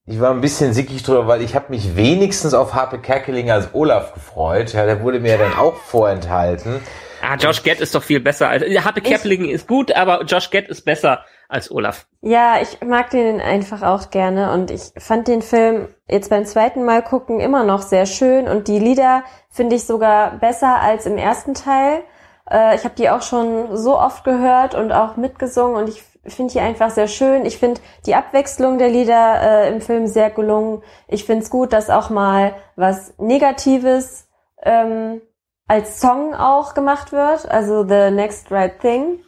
Ich 0.06 0.20
war 0.20 0.32
ein 0.32 0.42
bisschen 0.42 0.74
sickig 0.74 1.02
drüber, 1.04 1.28
weil 1.28 1.42
ich 1.42 1.56
habe 1.56 1.68
mich 1.70 1.96
wenigstens 1.96 2.54
auf 2.54 2.74
Harpe 2.74 3.00
Kerkeling 3.00 3.50
als 3.50 3.74
Olaf 3.74 4.14
gefreut. 4.14 4.74
Ja, 4.74 4.86
der 4.86 5.02
wurde 5.02 5.22
mir 5.22 5.38
dann 5.38 5.54
auch 5.54 5.76
vorenthalten. 5.76 6.82
Ah, 7.22 7.36
Josh 7.36 7.64
Gett 7.64 7.80
ist 7.80 7.96
doch 7.96 8.04
viel 8.04 8.20
besser 8.20 8.50
als. 8.50 8.64
Harpe 8.84 9.00
Kerkeling 9.00 9.46
ist 9.46 9.66
gut, 9.66 9.96
aber 9.96 10.24
Josh 10.24 10.50
Gett 10.50 10.68
ist 10.68 10.84
besser 10.84 11.24
als 11.48 11.72
Olaf. 11.72 12.06
Ja, 12.20 12.58
ich 12.62 12.82
mag 12.86 13.12
den 13.12 13.40
einfach 13.40 13.82
auch 13.82 14.10
gerne 14.10 14.52
und 14.52 14.72
ich 14.72 14.92
fand 14.98 15.30
den 15.30 15.42
Film 15.42 15.88
jetzt 16.10 16.30
beim 16.30 16.46
zweiten 16.46 16.84
Mal 16.84 17.02
gucken 17.02 17.40
immer 17.40 17.64
noch 17.64 17.82
sehr 17.82 18.06
schön 18.06 18.50
und 18.50 18.68
die 18.68 18.80
Lieder 18.80 19.24
finde 19.50 19.78
ich 19.78 19.86
sogar 19.86 20.32
besser 20.38 20.82
als 20.82 21.06
im 21.06 21.18
ersten 21.18 21.54
Teil. 21.54 22.04
Äh, 22.52 22.76
ich 22.76 22.84
habe 22.84 22.96
die 22.96 23.10
auch 23.10 23.22
schon 23.22 23.78
so 23.78 23.98
oft 23.98 24.26
gehört 24.26 24.76
und 24.76 24.92
auch 24.92 25.16
mitgesungen 25.16 25.78
und 25.78 25.88
ich 25.88 26.04
finde 26.26 26.54
die 26.54 26.60
einfach 26.60 26.90
sehr 26.90 27.08
schön. 27.08 27.46
Ich 27.46 27.58
finde 27.58 27.82
die 28.06 28.16
Abwechslung 28.16 28.78
der 28.78 28.90
Lieder 28.90 29.42
äh, 29.42 29.70
im 29.70 29.82
Film 29.82 30.08
sehr 30.08 30.30
gelungen. 30.30 30.82
Ich 31.08 31.26
finde 31.26 31.44
es 31.44 31.50
gut, 31.50 31.74
dass 31.74 31.90
auch 31.90 32.10
mal 32.10 32.56
was 32.76 33.14
Negatives 33.18 34.30
ähm, 34.62 35.22
als 35.68 36.00
Song 36.00 36.34
auch 36.34 36.74
gemacht 36.74 37.12
wird. 37.12 37.50
Also 37.50 37.84
The 37.84 38.12
Next 38.12 38.52
Right 38.52 38.80
Thing. 38.80 39.24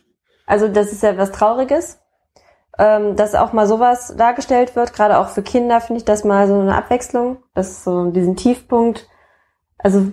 Also 0.46 0.68
das 0.68 0.92
ist 0.92 1.04
ja 1.04 1.18
was 1.18 1.32
Trauriges. 1.32 2.00
Ähm, 2.78 3.16
dass 3.16 3.36
auch 3.36 3.54
mal 3.54 3.68
sowas 3.68 4.16
dargestellt 4.18 4.75
wird, 4.75 4.92
gerade 4.92 5.18
auch 5.18 5.30
für 5.30 5.42
Kinder 5.42 5.80
finde 5.80 6.00
ich 6.00 6.06
das 6.06 6.25
mal 6.25 6.46
so 6.46 6.60
eine 6.60 6.75
Abwechslung. 6.75 7.38
Das 7.54 7.70
ist 7.70 7.84
so 7.86 8.12
diesen 8.12 8.36
Tiefpunkt. 8.36 9.08
Also 9.78 10.12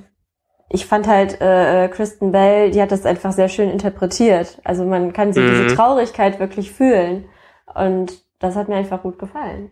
ich 0.72 0.86
fand 0.86 1.06
halt 1.06 1.40
äh, 1.40 1.88
Kristen 1.88 2.32
Bell, 2.32 2.70
die 2.70 2.80
hat 2.80 2.90
das 2.92 3.04
einfach 3.04 3.32
sehr 3.32 3.48
schön 3.48 3.70
interpretiert. 3.70 4.58
Also 4.64 4.84
man 4.84 5.12
kann 5.12 5.32
sie 5.32 5.40
Mhm. 5.40 5.50
diese 5.64 5.76
Traurigkeit 5.76 6.40
wirklich 6.40 6.72
fühlen. 6.72 7.26
Und 7.74 8.12
das 8.38 8.56
hat 8.56 8.68
mir 8.68 8.76
einfach 8.76 9.02
gut 9.02 9.18
gefallen. 9.18 9.70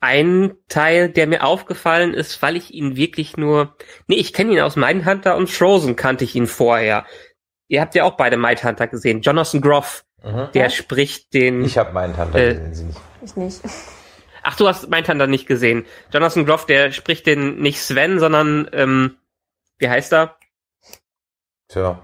Ein 0.00 0.54
Teil, 0.68 1.08
der 1.10 1.28
mir 1.28 1.44
aufgefallen 1.44 2.12
ist, 2.14 2.42
weil 2.42 2.56
ich 2.56 2.74
ihn 2.74 2.96
wirklich 2.96 3.36
nur, 3.36 3.76
nee, 4.08 4.16
ich 4.16 4.32
kenne 4.32 4.52
ihn 4.52 4.60
aus 4.60 4.74
Mindhunter 4.74 5.36
und 5.36 5.48
Frozen 5.48 5.94
kannte 5.94 6.24
ich 6.24 6.34
ihn 6.34 6.48
vorher. 6.48 7.04
Ihr 7.68 7.80
habt 7.80 7.94
ja 7.94 8.04
auch 8.04 8.16
beide 8.16 8.36
Mindhunter 8.36 8.88
gesehen. 8.88 9.20
Jonathan 9.20 9.60
Groff, 9.60 10.04
Mhm. 10.24 10.48
der 10.54 10.70
spricht 10.70 11.32
den. 11.34 11.64
Ich 11.64 11.78
habe 11.78 11.92
Tante 12.16 12.38
Äh, 12.38 12.54
gesehen, 12.54 12.74
sie 12.74 12.84
nicht. 12.84 13.00
Ich 13.24 13.36
nicht. 13.36 13.60
Ach, 14.42 14.56
du 14.56 14.66
hast 14.66 14.90
Mindhunter 14.90 15.26
nicht 15.28 15.46
gesehen. 15.46 15.84
Jonathan 16.12 16.44
Groff, 16.46 16.66
der 16.66 16.90
spricht 16.90 17.26
den 17.26 17.60
nicht 17.60 17.80
Sven, 17.80 18.18
sondern 18.18 18.68
ähm, 18.72 19.16
wie 19.82 19.88
heißt 19.88 20.12
er? 20.12 20.36
Tja. 21.68 22.00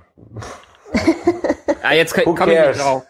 Ah, 1.83 1.93
jetzt 1.95 2.17
Who 2.27 2.35
komme 2.35 2.53
ich 2.61 2.69
nicht 2.69 2.81
drauf. 2.85 3.05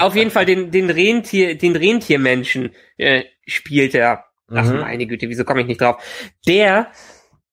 Auf 0.00 0.14
jeden 0.14 0.30
Fall 0.30 0.46
den, 0.46 0.70
den 0.70 0.88
Rentier, 0.88 1.58
den 1.58 1.76
Rentiermenschen 1.76 2.74
äh, 2.96 3.24
spielt 3.46 3.94
er. 3.94 4.24
Ach 4.52 4.64
Mhm. 4.64 4.80
meine 4.80 5.06
Güte, 5.06 5.28
wieso 5.28 5.44
komme 5.44 5.60
ich 5.60 5.66
nicht 5.66 5.80
drauf? 5.80 6.02
Der 6.48 6.90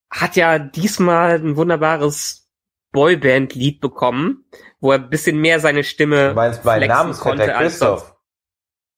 hat 0.09 0.35
ja 0.35 0.57
diesmal 0.57 1.35
ein 1.35 1.55
wunderbares 1.57 2.47
Boyband-Lied 2.91 3.81
bekommen, 3.81 4.45
wo 4.79 4.91
er 4.93 4.97
ein 4.99 5.09
bisschen 5.09 5.37
mehr 5.39 5.59
seine 5.59 5.83
Stimme 5.83 6.29
Du 6.29 6.35
meinst 6.35 6.61
flexen 6.61 6.87
Namensvetter 6.87 7.37
konnte. 7.37 7.53
Christoph? 7.53 8.15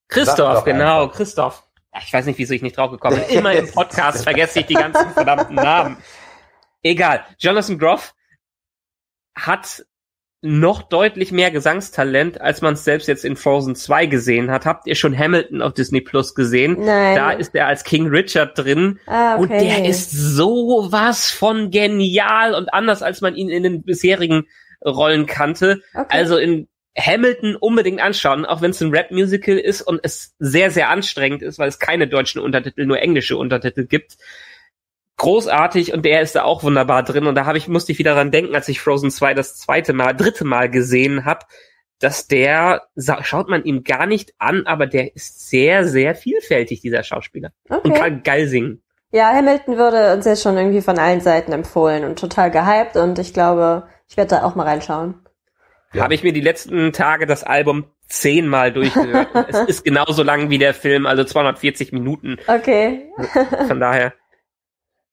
Christoph, 0.07 0.63
genau, 0.63 1.03
einfach. 1.03 1.15
Christoph. 1.17 1.63
Ich 2.05 2.13
weiß 2.13 2.25
nicht, 2.27 2.37
wieso 2.37 2.53
ich 2.53 2.61
nicht 2.61 2.77
drauf 2.77 2.91
gekommen 2.91 3.17
bin. 3.27 3.37
Immer 3.37 3.53
im 3.53 3.69
Podcast 3.73 4.23
vergesse 4.23 4.59
ich 4.59 4.67
die 4.67 4.75
ganzen 4.75 5.09
verdammten 5.11 5.55
Namen. 5.55 5.97
Egal. 6.83 7.25
Jonathan 7.39 7.77
Groff 7.77 8.13
hat 9.35 9.85
noch 10.41 10.83
deutlich 10.83 11.33
mehr 11.33 11.51
Gesangstalent, 11.51 12.39
als 12.39 12.61
man 12.61 12.75
es 12.75 12.85
selbst 12.85 13.07
jetzt 13.09 13.25
in 13.25 13.35
Frozen 13.35 13.75
2 13.75 14.05
gesehen 14.05 14.51
hat. 14.51 14.65
Habt 14.65 14.87
ihr 14.87 14.95
schon 14.95 15.17
Hamilton 15.17 15.61
auf 15.61 15.73
Disney 15.73 15.99
Plus 15.99 16.33
gesehen? 16.33 16.77
Nein. 16.79 17.15
Da 17.15 17.31
ist 17.31 17.53
er 17.55 17.67
als 17.67 17.83
King 17.83 18.07
Richard 18.07 18.57
drin. 18.57 18.99
ah, 19.05 19.35
okay. 19.35 19.41
Und 19.41 19.49
der 19.49 19.85
ist 19.85 20.11
sowas 20.11 21.29
von 21.29 21.71
genial 21.71 22.53
und 22.55 22.73
anders, 22.73 23.03
als 23.03 23.19
man 23.19 23.35
ihn 23.35 23.49
in 23.49 23.63
den 23.63 23.83
bisherigen 23.83 24.47
Rollen 24.85 25.25
kannte. 25.25 25.81
okay. 25.93 26.05
Also 26.07 26.37
in 26.37 26.69
Hamilton 26.97 27.55
unbedingt 27.57 28.01
anschauen, 28.01 28.45
auch 28.45 28.61
wenn 28.61 28.71
es 28.71 28.81
ein 28.81 28.91
Rap-Musical 28.91 29.57
ist 29.57 29.81
und 29.81 29.99
es 30.03 30.35
sehr, 30.39 30.71
sehr 30.71 30.89
anstrengend 30.89 31.41
ist, 31.41 31.59
weil 31.59 31.69
es 31.69 31.79
keine 31.79 32.07
deutschen 32.07 32.41
Untertitel, 32.41 32.85
nur 32.85 32.99
englische 32.99 33.37
Untertitel 33.37 33.85
gibt. 33.85 34.17
Großartig 35.19 35.93
und 35.93 36.05
der 36.05 36.21
ist 36.21 36.35
da 36.35 36.43
auch 36.43 36.63
wunderbar 36.63 37.03
drin. 37.03 37.27
Und 37.27 37.35
da 37.35 37.45
habe 37.45 37.57
ich, 37.57 37.67
musste 37.67 37.91
ich 37.91 37.99
wieder 37.99 38.15
dran 38.15 38.31
denken, 38.31 38.55
als 38.55 38.69
ich 38.69 38.79
Frozen 38.79 39.11
2 39.11 39.33
das 39.33 39.57
zweite 39.57 39.91
Mal, 39.91 40.13
dritte 40.15 40.45
Mal 40.45 40.69
gesehen 40.69 41.25
habe, 41.25 41.45
dass 41.99 42.27
der, 42.27 42.83
schaut 43.21 43.49
man 43.49 43.65
ihm 43.65 43.83
gar 43.83 44.05
nicht 44.05 44.33
an, 44.37 44.65
aber 44.65 44.87
der 44.87 45.15
ist 45.17 45.49
sehr, 45.49 45.85
sehr 45.85 46.15
vielfältig, 46.15 46.79
dieser 46.79 47.03
Schauspieler. 47.03 47.51
Und 47.67 47.91
okay. 47.91 47.99
kann 47.99 48.23
geil 48.23 48.47
singen. 48.47 48.81
Ja, 49.11 49.33
Hamilton 49.33 49.75
würde 49.75 50.13
uns 50.13 50.23
jetzt 50.23 50.41
schon 50.41 50.55
irgendwie 50.55 50.81
von 50.81 50.97
allen 50.97 51.19
Seiten 51.19 51.51
empfohlen 51.51 52.05
und 52.05 52.17
total 52.17 52.49
gehypt 52.49 52.95
und 52.95 53.19
ich 53.19 53.33
glaube, 53.33 53.87
ich 54.07 54.15
werde 54.15 54.35
da 54.35 54.43
auch 54.43 54.55
mal 54.55 54.67
reinschauen. 54.67 55.15
Ja. 55.91 56.03
Habe 56.03 56.13
ich 56.13 56.23
mir 56.23 56.31
die 56.31 56.41
letzten 56.41 56.93
Tage 56.93 57.25
das 57.25 57.43
Album 57.43 57.91
zehnmal 58.07 58.71
durchgehört. 58.71 59.33
Und 59.33 59.45
es 59.49 59.59
ist 59.61 59.83
genauso 59.83 60.23
lang 60.23 60.49
wie 60.49 60.59
der 60.59 60.73
Film, 60.73 61.05
also 61.05 61.23
240 61.23 61.91
Minuten. 61.91 62.37
Okay. 62.47 63.11
Von 63.67 63.79
daher. 63.79 64.13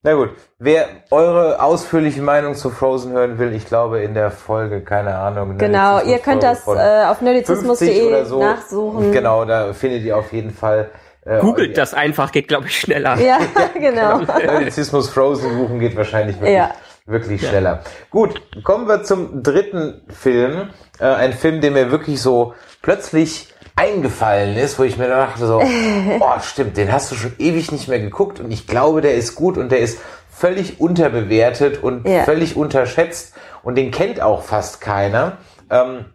Na 0.03 0.13
gut, 0.13 0.29
wer 0.59 0.85
eure 1.09 1.61
ausführliche 1.61 2.21
Meinung 2.21 2.53
zu 2.53 2.69
Frozen 2.69 3.11
hören 3.13 3.39
will, 3.39 3.53
ich 3.53 3.65
glaube 3.65 4.01
in 4.01 4.13
der 4.13 4.29
Folge, 4.31 4.81
keine 4.81 5.15
Ahnung. 5.17 5.57
Genau, 5.57 5.95
Nerdizismus 5.95 6.13
ihr 6.13 6.19
könnt 6.19 6.43
das 6.43 6.67
äh, 6.67 7.05
auf 7.05 7.17
50 7.17 7.21
nerdizismus.de 7.21 8.07
oder 8.07 8.25
so. 8.25 8.39
nachsuchen. 8.39 9.11
Genau, 9.11 9.43
da 9.45 9.73
findet 9.73 10.03
ihr 10.03 10.15
auf 10.15 10.31
jeden 10.31 10.51
Fall. 10.51 10.91
Äh, 11.25 11.39
Googelt 11.39 11.77
das 11.77 11.93
einfach, 11.95 12.31
geht 12.31 12.47
glaube 12.47 12.67
ich 12.67 12.79
schneller. 12.79 13.17
Ja, 13.19 13.39
genau. 13.73 14.19
Nerdizismus 14.19 15.09
Frozen 15.09 15.57
suchen 15.57 15.79
geht 15.79 15.97
wahrscheinlich 15.97 16.35
wirklich, 16.37 16.55
Ja. 16.55 16.71
wirklich 17.07 17.45
schneller. 17.45 17.81
Gut, 18.11 18.39
kommen 18.63 18.87
wir 18.87 19.03
zum 19.03 19.41
dritten 19.41 20.03
Film. 20.09 20.69
Äh, 20.99 21.05
ein 21.05 21.33
Film, 21.33 21.59
der 21.59 21.71
mir 21.71 21.91
wirklich 21.91 22.21
so 22.21 22.53
plötzlich 22.83 23.51
eingefallen 23.77 24.57
ist, 24.57 24.77
wo 24.79 24.83
ich 24.83 24.97
mir 24.97 25.07
dachte 25.07 25.45
so, 25.47 25.61
oh 26.19 26.39
stimmt, 26.41 26.75
den 26.75 26.91
hast 26.91 27.11
du 27.11 27.15
schon 27.15 27.33
ewig 27.39 27.71
nicht 27.71 27.87
mehr 27.87 27.99
geguckt 27.99 28.39
und 28.39 28.51
ich 28.51 28.67
glaube, 28.67 29.01
der 29.01 29.13
ist 29.13 29.35
gut 29.35 29.57
und 29.57 29.71
der 29.71 29.79
ist 29.79 29.99
völlig 30.29 30.79
unterbewertet 30.81 31.81
und 31.81 32.07
Ja. 32.07 32.23
völlig 32.23 32.57
unterschätzt 32.57 33.33
und 33.63 33.75
den 33.75 33.91
kennt 33.91 34.21
auch 34.21 34.43
fast 34.43 34.81
keiner. 34.81 35.37
Ähm, 35.69 36.05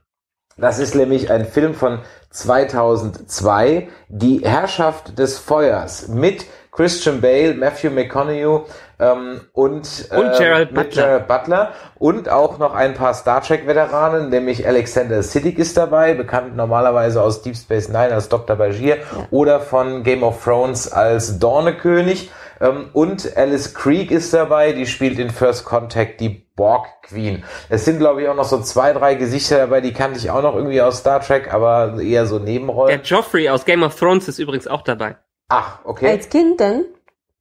das 0.56 0.78
ist 0.78 0.94
nämlich 0.94 1.30
ein 1.30 1.46
Film 1.46 1.74
von 1.74 2.00
2002, 2.30 3.88
Die 4.08 4.40
Herrschaft 4.44 5.18
des 5.18 5.38
Feuers 5.38 6.08
mit 6.08 6.46
Christian 6.72 7.20
Bale, 7.20 7.52
Matthew 7.52 7.90
McConaughey 7.90 8.64
ähm, 8.98 9.42
und, 9.52 10.08
Und 10.10 10.10
ähm, 10.10 10.32
Gerald 10.38 10.72
mit 10.72 10.88
Butler. 10.88 11.02
Gerald 11.04 11.28
Butler 11.28 11.72
und 11.98 12.28
auch 12.30 12.58
noch 12.58 12.74
ein 12.74 12.94
paar 12.94 13.12
Star 13.12 13.42
Trek 13.42 13.66
Veteranen, 13.66 14.30
nämlich 14.30 14.66
Alexander 14.66 15.22
Siddig 15.22 15.58
ist 15.58 15.76
dabei, 15.76 16.14
bekannt 16.14 16.56
normalerweise 16.56 17.22
aus 17.22 17.42
Deep 17.42 17.56
Space 17.56 17.88
Nine 17.88 18.14
als 18.14 18.30
Dr. 18.30 18.56
Bashir 18.56 18.96
oder 19.30 19.60
von 19.60 20.02
Game 20.02 20.22
of 20.22 20.42
Thrones 20.42 20.90
als 20.90 21.38
Dornekönig. 21.38 22.30
Ähm, 22.62 22.88
und 22.94 23.36
Alice 23.36 23.74
Creek 23.74 24.10
ist 24.10 24.32
dabei, 24.32 24.72
die 24.72 24.86
spielt 24.86 25.18
in 25.18 25.28
First 25.28 25.66
Contact 25.66 26.20
die 26.20 26.46
Borg 26.56 26.86
Queen. 27.02 27.44
Es 27.68 27.84
sind, 27.84 27.98
glaube 27.98 28.22
ich, 28.22 28.28
auch 28.28 28.36
noch 28.36 28.44
so 28.44 28.60
zwei, 28.62 28.94
drei 28.94 29.14
Gesichter 29.14 29.58
dabei, 29.58 29.82
die 29.82 29.92
kannte 29.92 30.18
ich 30.18 30.30
auch 30.30 30.42
noch 30.42 30.54
irgendwie 30.54 30.80
aus 30.80 30.98
Star 31.00 31.20
Trek, 31.20 31.52
aber 31.52 32.00
eher 32.00 32.24
so 32.24 32.38
Der 32.38 32.46
Nebenrollen. 32.46 33.02
Joffrey 33.02 33.50
aus 33.50 33.66
Game 33.66 33.82
of 33.82 33.94
Thrones 33.98 34.26
ist 34.28 34.38
übrigens 34.38 34.66
auch 34.66 34.82
dabei. 34.82 35.16
Ach, 35.52 35.78
okay. 35.84 36.08
Als 36.10 36.28
Kind 36.28 36.58
denn? 36.60 36.84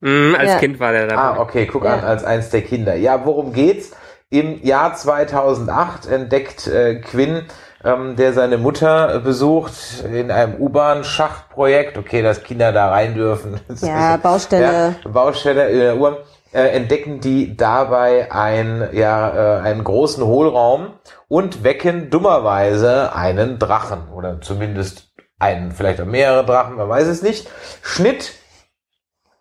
Mhm, 0.00 0.34
als 0.38 0.50
Ja. 0.50 0.58
Kind 0.58 0.80
war 0.80 0.92
der 0.92 1.06
dabei. 1.06 1.22
Ah, 1.22 1.40
okay, 1.40 1.66
guck 1.66 1.84
Ja. 1.84 1.94
an, 1.94 2.04
als 2.04 2.24
eins 2.24 2.50
der 2.50 2.62
Kinder. 2.62 2.94
Ja, 2.94 3.24
worum 3.24 3.52
geht's? 3.52 3.92
Im 4.30 4.62
Jahr 4.64 4.94
2008 4.94 6.06
entdeckt 6.10 6.66
äh, 6.66 6.96
Quinn, 6.96 7.42
ähm, 7.84 8.16
der 8.16 8.32
seine 8.32 8.58
Mutter 8.58 9.20
besucht 9.20 9.72
in 10.10 10.30
einem 10.30 10.54
U-Bahn-Schachtprojekt. 10.60 11.98
Okay, 11.98 12.22
dass 12.22 12.42
Kinder 12.42 12.72
da 12.72 12.90
rein 12.90 13.14
dürfen. 13.14 13.60
Ja, 13.80 14.16
Baustelle. 14.16 14.96
Ja, 15.04 15.10
Baustelle 15.10 15.68
in 15.68 15.78
der 15.78 15.96
U-Bahn. 15.96 16.16
Äh, 16.54 16.68
entdecken 16.76 17.20
die 17.20 17.56
dabei 17.56 18.30
ein, 18.30 18.86
ja, 18.92 19.58
äh, 19.58 19.60
einen 19.62 19.84
großen 19.84 20.22
Hohlraum 20.22 20.88
und 21.28 21.64
wecken 21.64 22.10
dummerweise 22.10 23.14
einen 23.14 23.58
Drachen 23.58 24.08
oder 24.14 24.38
zumindest 24.42 25.11
einen, 25.42 25.72
vielleicht 25.72 26.00
auch 26.00 26.06
mehrere 26.06 26.46
Drachen, 26.46 26.76
man 26.76 26.88
weiß 26.88 27.08
es 27.08 27.20
nicht. 27.22 27.50
Schnitt 27.82 28.32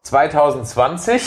2020. 0.03 1.21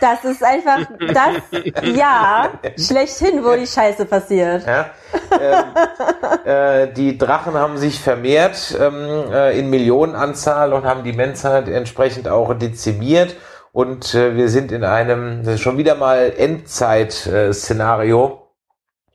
Das 0.00 0.24
ist 0.24 0.44
einfach 0.44 0.78
das 1.12 1.42
Jahr 1.96 2.50
schlechthin, 2.76 3.44
wo 3.44 3.56
die 3.56 3.66
Scheiße 3.66 4.04
passiert. 4.04 4.64
Ja, 4.64 4.90
ähm, 5.40 5.64
äh, 6.44 6.86
die 6.92 7.18
Drachen 7.18 7.54
haben 7.54 7.78
sich 7.78 7.98
vermehrt 7.98 8.78
ähm, 8.80 9.32
äh, 9.32 9.58
in 9.58 9.68
Millionenanzahl 9.70 10.72
und 10.72 10.84
haben 10.84 11.02
die 11.02 11.14
Menschheit 11.14 11.66
entsprechend 11.68 12.28
auch 12.28 12.54
dezimiert. 12.54 13.34
Und 13.72 14.14
äh, 14.14 14.36
wir 14.36 14.48
sind 14.48 14.70
in 14.70 14.84
einem, 14.84 15.42
das 15.42 15.54
ist 15.54 15.62
schon 15.62 15.78
wieder 15.78 15.96
mal 15.96 16.32
Endzeit-Szenario, 16.36 18.47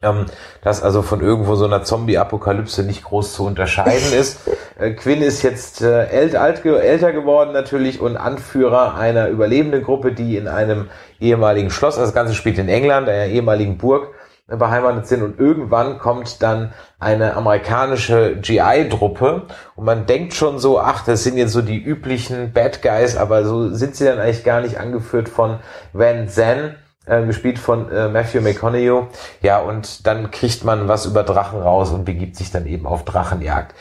ähm, 0.04 0.26
das 0.62 0.84
also 0.84 1.02
von 1.02 1.22
irgendwo 1.22 1.56
so 1.56 1.66
einer 1.66 1.84
Zombie-Apokalypse 1.84 2.84
nicht 2.84 3.04
groß 3.04 3.34
zu 3.34 3.46
unterscheiden 3.46 4.14
ist. 4.20 4.40
Äh, 4.78 4.92
Quinn 4.92 5.22
ist 5.22 5.42
jetzt 5.44 5.82
äh, 5.82 6.08
ält, 6.08 6.36
alt, 6.36 6.66
älter 6.66 7.12
geworden 7.12 7.54
natürlich 7.54 8.00
und 8.00 8.18
Anführer 8.18 8.96
einer 8.96 9.30
überlebenden 9.30 9.84
Gruppe, 9.84 10.12
die 10.12 10.38
in 10.38 10.48
einem 10.48 10.90
ehemaligen 11.20 11.70
Schloss, 11.70 11.96
also 11.96 12.08
das 12.08 12.16
Ganze 12.16 12.34
spielt 12.34 12.58
in 12.58 12.70
England, 12.70 13.08
einer 13.08 13.26
ehemaligen 13.26 13.78
Burg, 13.78 14.14
äh, 14.48 14.58
beheimatet 14.58 15.08
sind 15.08 15.24
und 15.24 15.40
irgendwann 15.40 16.00
kommt 16.00 16.42
dann 16.44 16.74
eine 17.00 17.36
amerikanische 17.36 18.36
GI-Truppe 18.42 19.44
und 19.76 19.86
man 19.86 20.06
denkt 20.06 20.34
schon 20.34 20.60
so, 20.60 20.80
ach, 20.80 21.06
das 21.06 21.24
sind 21.24 21.38
jetzt 21.38 21.54
so 21.54 21.62
die 21.62 21.82
üblichen 21.82 22.52
Bad 22.52 22.82
Guys, 22.82 23.16
aber 23.16 23.46
so 23.46 23.70
sind 23.70 23.96
sie 23.96 24.06
dann 24.06 24.20
eigentlich 24.20 24.44
gar 24.44 24.62
nicht 24.62 24.80
angeführt 24.80 25.30
von 25.30 25.60
Van 25.94 26.28
Zandt, 26.28 26.76
äh, 27.06 27.26
gespielt 27.26 27.60
von 27.60 27.92
äh, 27.92 28.10
Matthew 28.10 28.42
McConaughey. 28.42 29.08
Ja, 29.42 29.60
und 29.60 30.08
dann 30.08 30.32
kriegt 30.32 30.64
man 30.64 30.88
was 30.88 31.06
über 31.06 31.24
Drachen 31.24 31.62
raus 31.62 31.92
und 31.92 32.06
begibt 32.06 32.36
sich 32.36 32.52
dann 32.52 32.66
eben 32.66 32.86
auf 32.86 33.04
Drachenjagd. 33.04 33.76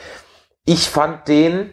Ich 0.65 0.89
fand 0.89 1.29
den, 1.29 1.73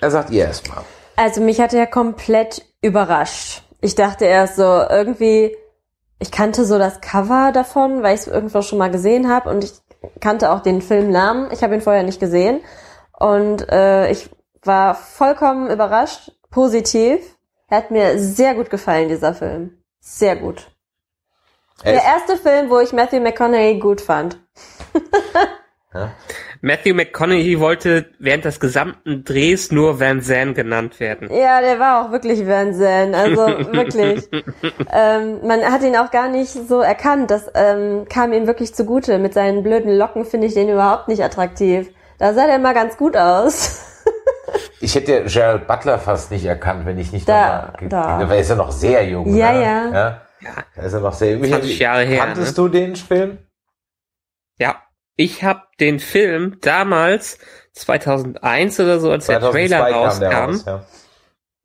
er 0.00 0.10
sagt 0.10 0.30
ihr 0.30 0.44
erstmal. 0.44 0.84
Also 1.16 1.40
mich 1.40 1.60
hat 1.60 1.72
er 1.72 1.86
komplett 1.86 2.64
überrascht. 2.82 3.62
Ich 3.80 3.94
dachte 3.94 4.24
erst 4.24 4.56
so 4.56 4.62
irgendwie, 4.62 5.56
ich 6.18 6.30
kannte 6.30 6.64
so 6.64 6.78
das 6.78 7.00
Cover 7.00 7.52
davon, 7.52 8.02
weil 8.02 8.14
ich 8.14 8.22
es 8.22 8.26
irgendwo 8.26 8.62
schon 8.62 8.78
mal 8.78 8.90
gesehen 8.90 9.28
habe 9.28 9.50
und 9.50 9.62
ich 9.62 9.72
kannte 10.20 10.50
auch 10.50 10.60
den 10.60 10.82
Filmnamen. 10.82 11.50
Ich 11.52 11.62
habe 11.62 11.74
ihn 11.74 11.80
vorher 11.80 12.02
nicht 12.02 12.20
gesehen 12.20 12.60
und 13.18 13.68
äh, 13.70 14.10
ich 14.10 14.30
war 14.62 14.94
vollkommen 14.94 15.70
überrascht, 15.70 16.32
positiv. 16.50 17.20
Er 17.68 17.78
hat 17.78 17.90
mir 17.90 18.18
sehr 18.18 18.54
gut 18.54 18.70
gefallen, 18.70 19.08
dieser 19.08 19.34
Film. 19.34 19.83
Sehr 20.06 20.36
gut. 20.36 20.70
Er 21.82 21.92
Der 21.92 22.02
erste 22.04 22.36
Film, 22.36 22.68
wo 22.68 22.78
ich 22.78 22.92
Matthew 22.92 23.20
McConaughey 23.20 23.78
gut 23.78 24.02
fand. 24.02 24.38
Matthew 26.60 26.94
McConaughey 26.94 27.58
wollte 27.58 28.10
während 28.18 28.44
des 28.44 28.60
gesamten 28.60 29.24
Drehs 29.24 29.72
nur 29.72 29.98
Van 30.00 30.20
Zandt 30.20 30.56
genannt 30.56 31.00
werden. 31.00 31.32
Ja, 31.32 31.62
der 31.62 31.78
war 31.80 32.04
auch 32.04 32.12
wirklich 32.12 32.46
Wahnsinn. 32.46 33.14
Also 33.14 33.46
wirklich. 33.72 34.28
ähm, 34.92 35.40
man 35.46 35.62
hat 35.64 35.82
ihn 35.82 35.96
auch 35.96 36.10
gar 36.10 36.28
nicht 36.28 36.52
so 36.52 36.80
erkannt. 36.80 37.30
Das 37.30 37.50
ähm, 37.54 38.04
kam 38.06 38.34
ihm 38.34 38.46
wirklich 38.46 38.74
zugute. 38.74 39.18
Mit 39.18 39.32
seinen 39.32 39.62
blöden 39.62 39.96
Locken 39.96 40.26
finde 40.26 40.48
ich 40.48 40.54
den 40.54 40.68
überhaupt 40.68 41.08
nicht 41.08 41.24
attraktiv. 41.24 41.88
Da 42.18 42.34
sah 42.34 42.46
der 42.46 42.58
mal 42.58 42.74
ganz 42.74 42.98
gut 42.98 43.16
aus. 43.16 43.90
ich 44.80 44.94
hätte 44.94 45.24
Gerald 45.24 45.66
Butler 45.66 45.98
fast 45.98 46.30
nicht 46.30 46.44
erkannt, 46.44 46.86
wenn 46.86 46.98
ich 46.98 47.12
nicht 47.12 47.28
Da- 47.28 47.72
da. 47.88 48.18
weil 48.28 48.36
er 48.36 48.40
ist 48.40 48.50
ja 48.50 48.56
noch 48.56 48.72
sehr 48.72 49.06
jung. 49.06 49.34
Ja, 49.36 49.52
ne? 49.52 49.62
ja. 49.62 49.92
ja. 50.40 50.64
Da 50.76 50.82
ist 50.82 50.92
er 50.92 51.00
noch 51.00 51.12
sehr 51.14 51.32
jung. 51.32 51.44
20 51.44 51.78
Jahre 51.78 52.02
her, 52.04 52.24
Kanntest 52.24 52.56
ne? 52.56 52.62
du 52.64 52.68
den 52.68 52.96
Film? 52.96 53.38
Ja, 54.58 54.82
ich 55.16 55.42
habe 55.42 55.62
den 55.80 56.00
Film 56.00 56.58
damals 56.60 57.38
2001 57.72 58.78
oder 58.80 59.00
so, 59.00 59.10
als 59.10 59.26
der 59.26 59.40
Trailer 59.40 59.78
2002 59.88 60.28
kam 60.28 60.44
rauskam. 60.44 60.50
raus, 60.50 60.64
ja. 60.66 60.84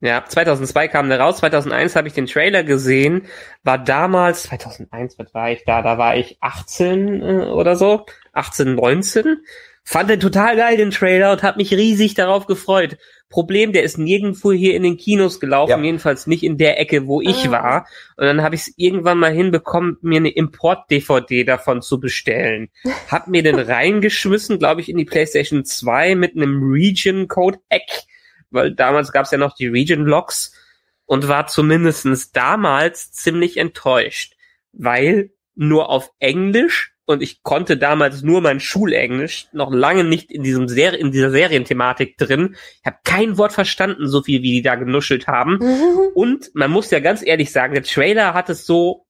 Ja, 0.01 0.23
2002 0.25 0.87
kam 0.87 1.09
der 1.09 1.19
raus, 1.19 1.37
2001 1.39 1.97
habe 1.97 2.07
ich 2.07 2.13
den 2.13 2.25
Trailer 2.25 2.63
gesehen, 2.63 3.27
war 3.63 3.77
damals, 3.77 4.43
2001, 4.43 5.19
was 5.19 5.33
war 5.33 5.51
ich 5.51 5.65
da? 5.65 5.81
Da 5.81 5.97
war 5.97 6.15
ich 6.15 6.37
18 6.39 7.21
äh, 7.21 7.43
oder 7.47 7.75
so, 7.75 8.05
18, 8.31 8.75
19. 8.75 9.43
Fand 9.83 10.09
den 10.09 10.19
total 10.19 10.55
geil, 10.55 10.77
den 10.77 10.91
Trailer, 10.91 11.31
und 11.31 11.41
habe 11.43 11.57
mich 11.57 11.71
riesig 11.73 12.13
darauf 12.13 12.45
gefreut. 12.45 12.97
Problem, 13.29 13.73
der 13.73 13.83
ist 13.83 13.97
nirgendwo 13.97 14.51
hier 14.51 14.75
in 14.75 14.83
den 14.83 14.97
Kinos 14.97 15.39
gelaufen, 15.39 15.71
Ja. 15.71 15.77
jedenfalls 15.83 16.27
nicht 16.27 16.43
in 16.43 16.57
der 16.57 16.79
Ecke, 16.79 17.07
wo 17.07 17.21
ich 17.21 17.47
Ah. 17.47 17.51
war. 17.51 17.87
Und 18.17 18.25
dann 18.25 18.41
habe 18.41 18.55
ich 18.55 18.61
es 18.61 18.73
irgendwann 18.77 19.17
mal 19.19 19.31
hinbekommen, 19.31 19.97
mir 20.01 20.17
eine 20.17 20.29
Import-DVD 20.31 21.43
davon 21.43 21.81
zu 21.81 21.99
bestellen. 21.99 22.69
Hab 23.11 23.27
mir 23.27 23.43
den 23.43 23.59
reingeschmissen, 23.59 24.59
glaube 24.59 24.81
ich, 24.81 24.89
in 24.89 24.97
die 24.97 25.05
PlayStation 25.05 25.63
2 25.65 26.15
mit 26.15 26.35
einem 26.35 26.61
Region-Code-Eck 26.71 28.03
weil 28.51 28.73
damals 28.73 29.11
gab 29.11 29.25
es 29.25 29.31
ja 29.31 29.37
noch 29.37 29.53
die 29.55 29.67
Region-Logs 29.67 30.53
und 31.05 31.27
war 31.27 31.45
zumindestens 31.45 32.31
damals 32.31 33.11
ziemlich 33.11 33.57
enttäuscht, 33.57 34.33
weil 34.71 35.29
nur 35.55 35.89
auf 35.89 36.09
Englisch 36.19 36.93
und 37.09 37.23
ich 37.23 37.41
konnte 37.41 37.75
damals 37.75 38.21
nur 38.21 38.39
mein 38.39 38.59
Schulenglisch 38.59 39.47
noch 39.51 39.73
lange 39.73 40.03
nicht 40.03 40.31
in 40.31 40.43
diesem 40.43 40.67
Ser 40.67 40.93
in 40.93 41.11
dieser 41.11 41.31
Serienthematik 41.31 42.19
drin. 42.19 42.55
Ich 42.81 42.85
habe 42.85 42.97
kein 43.03 43.39
Wort 43.39 43.51
verstanden, 43.51 44.07
so 44.07 44.21
viel 44.21 44.43
wie 44.43 44.51
die 44.51 44.61
da 44.61 44.75
genuschelt 44.75 45.25
haben. 45.25 45.57
Und 46.13 46.51
man 46.53 46.69
muss 46.69 46.91
ja 46.91 46.99
ganz 46.99 47.25
ehrlich 47.25 47.51
sagen, 47.51 47.73
der 47.73 47.81
Trailer 47.81 48.35
hat 48.35 48.51
es 48.51 48.67
so 48.67 49.07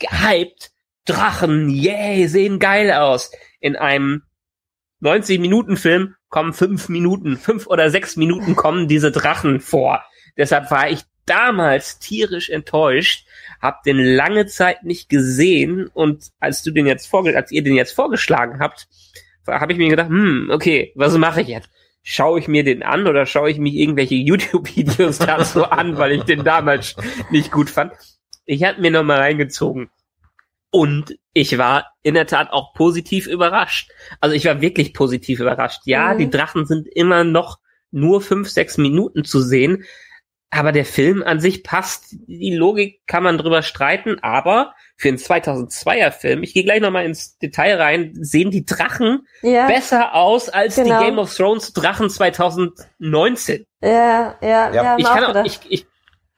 gehypt. 0.00 0.72
Drachen, 1.04 1.70
yay, 1.70 2.26
sehen 2.26 2.58
geil 2.58 2.90
aus. 2.90 3.30
In 3.60 3.76
einem 3.76 4.22
90-Minuten-Film 5.00 6.16
kommen 6.28 6.52
fünf 6.52 6.88
Minuten, 6.88 7.36
fünf 7.36 7.68
oder 7.68 7.90
sechs 7.90 8.16
Minuten 8.16 8.56
kommen 8.56 8.88
diese 8.88 9.12
Drachen 9.12 9.60
vor. 9.60 10.02
Deshalb 10.36 10.72
war 10.72 10.90
ich 10.90 11.02
damals 11.26 12.00
tierisch 12.00 12.50
enttäuscht, 12.50 13.24
hab 13.66 13.82
den 13.82 13.98
lange 13.98 14.46
Zeit 14.46 14.84
nicht 14.84 15.08
gesehen 15.08 15.88
und 15.92 16.30
als 16.40 16.62
du 16.62 16.70
den 16.70 16.86
jetzt 16.86 17.06
vorge 17.06 17.36
als 17.36 17.50
ihr 17.52 17.62
den 17.62 17.74
jetzt 17.74 17.92
vorgeschlagen 17.92 18.60
habt, 18.60 18.86
habe 19.46 19.72
ich 19.72 19.78
mir 19.78 19.88
gedacht, 19.90 20.08
hm, 20.08 20.48
okay, 20.52 20.92
was 20.94 21.16
mache 21.18 21.40
ich 21.42 21.48
jetzt? 21.48 21.68
Schaue 22.02 22.38
ich 22.38 22.48
mir 22.48 22.62
den 22.64 22.82
an 22.82 23.06
oder 23.06 23.26
schaue 23.26 23.50
ich 23.50 23.58
mich 23.58 23.74
irgendwelche 23.74 24.14
YouTube-Videos 24.30 25.18
dazu 25.18 25.64
an, 25.64 25.98
weil 25.98 26.12
ich 26.12 26.22
den 26.22 26.44
damals 26.44 26.94
nicht 27.30 27.50
gut 27.50 27.68
fand? 27.70 27.92
Ich 28.44 28.62
habe 28.64 28.80
mir 28.80 28.90
noch 28.92 29.02
mal 29.02 29.18
reingezogen. 29.18 29.90
Und 30.70 31.16
ich 31.32 31.58
war 31.58 31.92
in 32.02 32.14
der 32.14 32.26
Tat 32.26 32.50
auch 32.52 32.74
positiv 32.74 33.26
überrascht. 33.26 33.90
Also 34.20 34.34
ich 34.36 34.44
war 34.44 34.60
wirklich 34.60 34.94
positiv 34.94 35.40
überrascht. 35.40 35.80
Ja, 35.84 36.14
Mhm. 36.14 36.18
die 36.18 36.30
Drachen 36.30 36.66
sind 36.66 36.86
immer 36.88 37.24
noch 37.24 37.58
nur 37.90 38.20
fünf, 38.20 38.48
sechs 38.50 38.78
Minuten 38.78 39.24
zu 39.24 39.40
sehen. 39.40 39.84
Aber 40.50 40.72
der 40.72 40.84
Film 40.84 41.22
an 41.22 41.40
sich 41.40 41.64
passt. 41.64 42.14
Die 42.28 42.54
Logik 42.54 43.00
kann 43.06 43.22
man 43.22 43.36
drüber 43.36 43.62
streiten. 43.62 44.18
Aber 44.22 44.74
für 44.96 45.08
einen 45.08 45.18
2002er 45.18 46.10
Film, 46.12 46.42
ich 46.42 46.54
gehe 46.54 46.64
gleich 46.64 46.80
nochmal 46.80 47.04
ins 47.04 47.36
Detail 47.38 47.80
rein, 47.80 48.12
sehen 48.14 48.50
die 48.50 48.64
Drachen 48.64 49.26
Ja, 49.42 49.66
besser 49.66 50.14
aus 50.14 50.48
als 50.48 50.76
Genau. 50.76 50.98
die 51.00 51.04
Game 51.04 51.18
of 51.18 51.34
Thrones 51.34 51.72
Drachen 51.72 52.08
2019. 52.08 53.66
ja, 53.82 53.88
ja, 53.90 54.36
ja, 54.40 54.72
Ja. 54.72 54.96
Ich 54.98 55.04
kann, 55.04 55.24
auch 55.24 55.44
ich, 55.44 55.60
ich, 55.68 55.86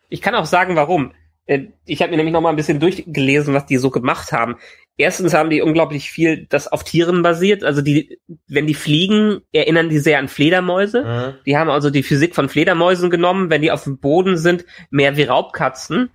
ich 0.09 0.23
kann 0.23 0.35
auch 0.35 0.47
sagen, 0.47 0.75
warum. 0.75 1.13
Äh, 1.49 1.67
Ich 1.87 2.01
habe 2.01 2.11
mir 2.13 2.17
nämlich 2.19 2.33
noch 2.33 2.41
mal 2.41 2.51
ein 2.51 2.57
bisschen 2.57 2.79
durchgelesen, 2.79 3.53
was 3.55 3.67
die 3.67 3.79
so 3.79 3.91
gemacht 3.91 4.31
haben. 4.31 4.57
Erstens 4.97 5.33
haben 5.35 5.51
die 5.51 5.63
unglaublich 5.63 6.11
viel, 6.11 6.47
das 6.49 6.69
auf 6.69 6.85
Tieren 6.85 7.23
basiert. 7.23 7.65
Also 7.65 7.83
die, 7.83 8.21
wenn 8.47 8.67
die 8.67 8.75
fliegen, 8.75 9.41
erinnern 9.53 9.89
die 9.89 9.99
sehr 9.99 10.19
an 10.19 10.29
Fledermäuse. 10.29 11.05
Mhm. 11.05 11.35
Die 11.47 11.57
haben 11.57 11.71
also 11.71 11.91
die 11.91 12.03
Physik 12.03 12.35
von 12.35 12.49
Fledermäusen 12.49 13.09
genommen. 13.11 13.49
Wenn 13.51 13.63
die 13.63 13.71
auf 13.73 13.85
dem 13.85 13.99
Boden 13.99 14.37
sind, 14.37 14.65
mehr 14.91 15.17
wie 15.17 15.23
Raubkatzen. 15.25 16.11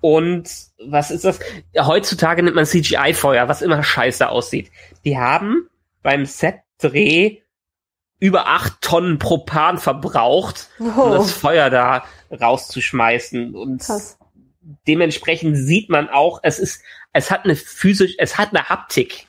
Und 0.00 0.50
was 0.84 1.12
ist 1.12 1.24
das? 1.24 1.38
Heutzutage 1.78 2.42
nimmt 2.42 2.56
man 2.56 2.66
CGI-Feuer, 2.66 3.48
was 3.48 3.62
immer 3.62 3.82
scheiße 3.84 4.28
aussieht. 4.28 4.70
Die 5.04 5.16
haben 5.16 5.68
beim 6.02 6.26
Set-Dreh 6.26 7.38
über 8.18 8.48
acht 8.48 8.80
Tonnen 8.80 9.18
Propan 9.20 9.78
verbraucht, 9.78 10.68
um 10.80 10.92
Oh. 10.98 11.10
das 11.14 11.30
Feuer 11.30 11.70
da 11.70 12.04
rauszuschmeißen. 12.32 13.54
Und 13.54 13.82
Krass. 13.82 14.18
Dementsprechend 14.86 15.56
sieht 15.56 15.88
man 15.90 16.08
auch, 16.08 16.40
es 16.42 16.58
ist, 16.58 16.82
es 17.12 17.30
hat 17.30 17.44
eine 17.44 17.56
physisch, 17.56 18.14
es 18.18 18.38
hat 18.38 18.50
eine 18.50 18.68
Haptik. 18.68 19.26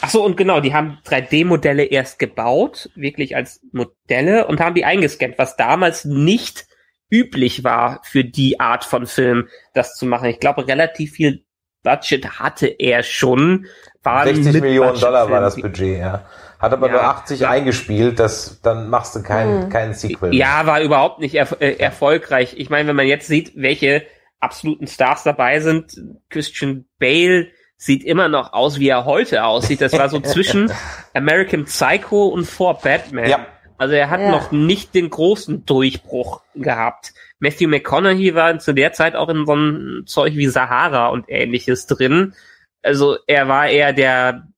Ach 0.00 0.10
so, 0.10 0.22
und 0.24 0.36
genau, 0.36 0.60
die 0.60 0.74
haben 0.74 0.98
3D-Modelle 1.06 1.84
erst 1.84 2.18
gebaut, 2.18 2.90
wirklich 2.94 3.34
als 3.34 3.60
Modelle, 3.72 4.46
und 4.46 4.60
haben 4.60 4.74
die 4.74 4.84
eingescannt, 4.84 5.38
was 5.38 5.56
damals 5.56 6.04
nicht 6.04 6.66
üblich 7.10 7.64
war 7.64 8.00
für 8.04 8.24
die 8.24 8.60
Art 8.60 8.84
von 8.84 9.06
Film, 9.06 9.48
das 9.72 9.94
zu 9.94 10.04
machen. 10.04 10.28
Ich 10.28 10.40
glaube, 10.40 10.66
relativ 10.68 11.12
viel 11.12 11.44
Budget 11.82 12.38
hatte 12.40 12.66
er 12.66 13.02
schon. 13.04 13.66
War 14.02 14.22
ein 14.22 14.42
60 14.42 14.60
Millionen 14.60 14.98
Dollar 15.00 15.30
war 15.30 15.40
das. 15.40 15.54
Budget, 15.54 15.98
ja. 16.00 16.26
Hat 16.58 16.72
aber 16.72 16.88
Ja. 16.88 16.92
nur 16.94 17.02
80 17.04 17.40
Ja. 17.40 17.50
eingespielt, 17.50 18.18
das, 18.18 18.60
dann 18.62 18.90
machst 18.90 19.14
du 19.14 19.22
kein, 19.22 19.62
Hm. 19.62 19.68
kein 19.70 19.94
Sequel. 19.94 20.30
mehr. 20.30 20.38
Ja, 20.38 20.66
war 20.66 20.80
überhaupt 20.82 21.20
nicht 21.20 21.36
erf 21.36 21.56
äh, 21.60 21.74
erfolgreich. 21.76 22.54
Ich 22.58 22.68
meine, 22.70 22.88
wenn 22.88 22.96
man 22.96 23.06
jetzt 23.06 23.28
sieht, 23.28 23.52
welche 23.54 24.04
absoluten 24.40 24.86
Stars 24.86 25.22
dabei 25.22 25.60
sind, 25.60 25.96
Christian 26.28 26.84
Bale 26.98 27.48
sieht 27.76 28.04
immer 28.04 28.28
noch 28.28 28.52
aus, 28.52 28.78
wie 28.78 28.88
er 28.88 29.04
heute 29.04 29.44
aussieht. 29.44 29.80
Das 29.80 29.92
war 29.92 30.08
so 30.08 30.20
zwischen 30.20 30.72
American 31.14 31.64
Psycho 31.64 32.26
und 32.28 32.44
vor 32.46 32.78
Batman. 32.80 33.28
Ja. 33.28 33.46
Also 33.78 33.94
er 33.94 34.08
hat 34.08 34.20
Ja. 34.20 34.30
noch 34.30 34.52
nicht 34.52 34.94
den 34.94 35.10
großen 35.10 35.66
Durchbruch 35.66 36.40
gehabt. 36.54 37.12
Matthew 37.38 37.68
McConaughey 37.68 38.34
war 38.34 38.58
zu 38.58 38.72
der 38.72 38.92
Zeit 38.92 39.14
auch 39.14 39.28
in 39.28 39.44
so 39.44 39.52
einem 39.52 40.04
Zeug 40.06 40.34
wie 40.36 40.46
Sahara 40.46 41.08
und 41.08 41.26
ähnliches 41.28 41.86
drin. 41.86 42.34
Also 42.82 43.18
er 43.26 43.48
war 43.48 43.68
eher 43.68 43.92
der 43.92 44.48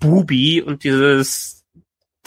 Bubi 0.00 0.62
und 0.62 0.84
dieses 0.84 1.57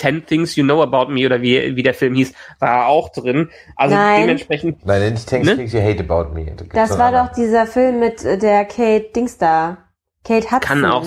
Ten 0.01 0.25
Things 0.25 0.55
You 0.55 0.63
Know 0.63 0.81
About 0.81 1.11
Me 1.11 1.27
oder 1.27 1.43
wie, 1.43 1.75
wie 1.75 1.83
der 1.83 1.93
Film 1.93 2.15
hieß, 2.15 2.33
war 2.59 2.87
auch 2.87 3.09
drin. 3.09 3.49
Also 3.75 3.93
Nein. 3.95 4.21
dementsprechend 4.21 4.83
Nein, 4.83 5.13
nicht 5.13 5.27
Things 5.29 5.45
Ne? 5.45 5.55
Things 5.57 5.73
You 5.73 5.79
Hate 5.81 5.99
About 6.03 6.33
Me. 6.33 6.55
Das 6.73 6.89
noch 6.89 6.97
war 6.97 7.11
doch 7.11 7.31
dieser 7.33 7.67
Film 7.67 7.99
mit 7.99 8.25
äh, 8.25 8.39
der 8.39 8.65
Kate 8.65 9.11
Dings 9.15 9.37
da. 9.37 9.77
Kate 10.25 10.45
Hudson. 10.47 10.59
kann 10.61 10.85
auch, 10.85 11.05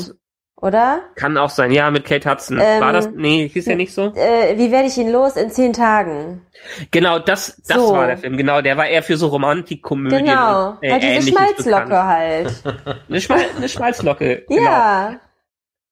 Oder? 0.61 1.01
kann 1.17 1.37
auch 1.37 1.51
sein. 1.51 1.73
Ja, 1.73 1.91
mit 1.91 2.05
Kate 2.05 2.31
Hudson. 2.31 2.61
Ähm, 2.63 2.81
war 2.81 2.93
das? 2.93 3.11
Nee, 3.13 3.49
hieß 3.49 3.67
ja 3.67 3.75
nicht 3.75 3.93
so. 3.93 4.13
Äh, 4.15 4.57
wie 4.59 4.71
werde 4.71 4.87
ich 4.87 4.97
ihn 4.97 5.11
los 5.11 5.35
in 5.37 5.51
zehn 5.51 5.73
Tagen? 5.73 6.47
Genau, 6.93 7.19
das, 7.19 7.61
das 7.67 7.77
So. 7.77 7.93
war 7.93 8.07
der 8.07 8.19
Film. 8.19 8.37
Genau, 8.37 8.61
der 8.63 8.77
war 8.77 8.87
eher 8.87 9.03
für 9.03 9.17
so 9.17 9.27
Romantikkomödien. 9.27 10.25
Genau. 10.25 10.71
und, 10.71 10.83
äh, 10.83 10.93
halt 10.93 11.03
diese 11.03 11.31
Schmalzlocke 11.33 11.85
bekannt. 11.89 12.09
halt. 12.09 12.63
Eine, 13.09 13.21
Schmal 13.21 13.41
eine 13.57 13.69
Schmalzlocke. 13.69 14.45
genau. 14.49 14.63
Ja. 14.63 15.21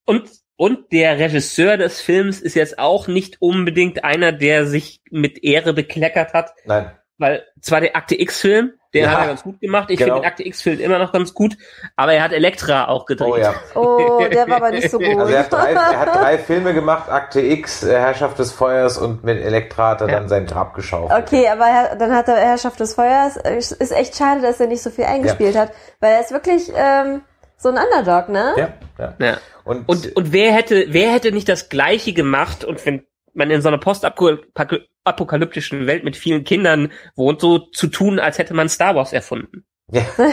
Und, 0.05 0.29
und 0.63 0.93
der 0.93 1.19
Regisseur 1.19 1.77
des 1.77 2.01
Films 2.01 2.41
ist 2.41 2.55
jetzt 2.55 2.79
auch 2.79 3.09
nicht 3.09 3.43
unbedingt 3.43 4.05
einer, 4.05 4.31
der 4.31 4.65
sich 4.67 5.01
mit 5.11 5.43
Ehre 5.43 5.73
bekleckert 5.73 6.35
hat, 6.35 6.53
Nein. 6.67 6.93
weil 7.19 7.43
zwar 7.61 7.81
der 7.81 7.97
Akte 7.97 8.21
X-Film, 8.21 8.73
den 8.95 9.05
Ja. 9.05 9.11
hat 9.11 9.21
er 9.23 9.27
ganz 9.27 9.43
gut 9.43 9.59
gemacht. 9.61 9.91
Ich 9.91 9.99
Genau. 9.99 10.15
finde 10.15 10.21
den 10.23 10.31
Akte 10.31 10.47
X-Film 10.47 10.79
immer 10.79 10.99
noch 11.01 11.13
ganz 11.13 11.35
gut, 11.35 11.57
aber 11.97 12.13
er 12.13 12.23
hat 12.23 12.33
Elektra 12.33 12.87
auch 12.87 13.07
gedreht. 13.07 13.33
Oh 13.33 13.37
ja. 13.37 13.55
Oh, 13.75 14.23
der 14.31 14.47
war 14.49 14.59
aber 14.59 14.71
nicht 14.71 14.89
so 14.89 14.99
gut. 15.01 15.17
Also 15.19 15.33
er 15.33 15.41
hat, 15.41 15.53
drei, 15.53 15.73
er 15.73 15.99
hat 15.99 16.15
drei 16.15 16.39
Filme 16.39 16.75
gemacht, 16.75 17.09
Akte 17.11 17.41
X, 17.41 17.83
äh, 17.83 17.99
Herrschaft 17.99 18.39
des 18.39 18.53
Feuers 18.53 18.99
und 18.99 19.25
mit 19.25 19.43
Elektra 19.43 19.89
hat 19.91 20.03
er 20.03 20.09
Ja. 20.11 20.15
dann 20.21 20.29
sein 20.29 20.47
Grab 20.47 20.75
geschaufelt. 20.75 21.21
Okay, 21.27 21.49
aber 21.49 21.65
er- 21.67 21.97
dann 21.97 22.15
hat 22.15 22.29
er 22.29 22.37
Herrschaft 22.37 22.79
des 22.79 22.95
Feuers. 22.95 23.37
Es 23.37 23.73
Ist 23.73 23.91
echt 23.91 24.15
schade, 24.17 24.43
dass 24.43 24.61
er 24.61 24.69
nicht 24.69 24.83
so 24.83 24.91
viel 24.91 25.05
eingespielt 25.07 25.57
hat, 25.57 25.73
weil 25.99 26.13
er 26.13 26.21
ist 26.21 26.31
wirklich 26.31 26.71
ähm, 26.77 27.23
so 27.63 27.71
ein 27.71 27.79
Underdog, 27.79 28.29
ne? 28.29 28.55
Ja, 28.57 28.69
ja. 28.99 29.15
Ja. 29.19 29.37
Und, 29.65 29.89
Und, 29.89 30.17
und 30.17 30.33
wer 30.33 30.53
hätte, 30.53 30.87
wer 30.89 31.13
hätte 31.13 31.33
nicht 31.33 31.49
das 31.49 31.69
Gleiche 31.69 32.13
gemacht 32.13 32.65
und 32.65 32.85
wenn 32.85 33.07
man 33.35 33.51
in 33.51 33.63
so 33.63 33.69
einer 33.69 33.79
postapokalyptischen 33.79 35.87
Welt 35.87 36.05
mit 36.05 36.17
vielen 36.17 36.45
Kindern 36.45 36.93
wohnt, 37.17 37.41
so 37.41 37.59
zu 37.59 37.87
tun, 37.87 38.19
als 38.19 38.39
hätte 38.39 38.55
man 38.55 38.69
Star 38.69 38.95
Wars 38.95 39.13
erfunden. 39.13 39.65
ja, 39.91 40.03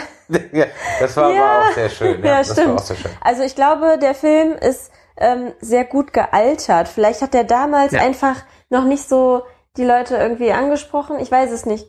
ja, 0.52 0.66
das 1.00 1.16
war 1.18 1.34
Ja. 1.34 1.44
aber 1.60 1.68
auch 1.70 1.74
sehr 1.74 1.90
schön. 1.90 2.24
Ja, 2.24 2.32
Ja, 2.32 2.38
das 2.40 2.50
war 2.50 2.56
stimmt. 2.64 2.80
auch 2.80 2.84
sehr 2.84 2.98
schön. 2.98 3.12
Also 3.22 3.44
ich 3.44 3.56
glaube, 3.56 3.98
der 4.02 4.16
Film 4.16 4.54
ist 4.54 4.92
ähm, 5.18 5.54
sehr 5.60 5.86
gut 5.86 6.14
gealtert. 6.14 6.88
Vielleicht 6.88 7.22
hat 7.22 7.36
er 7.36 7.44
damals 7.44 7.92
Ja. 7.92 8.02
einfach 8.02 8.36
noch 8.70 8.86
nicht 8.86 9.08
so 9.08 9.44
die 9.78 9.86
Leute 9.86 10.16
irgendwie 10.16 10.52
angesprochen. 10.52 11.20
Ich 11.20 11.32
weiß 11.32 11.52
es 11.52 11.66
nicht. 11.66 11.88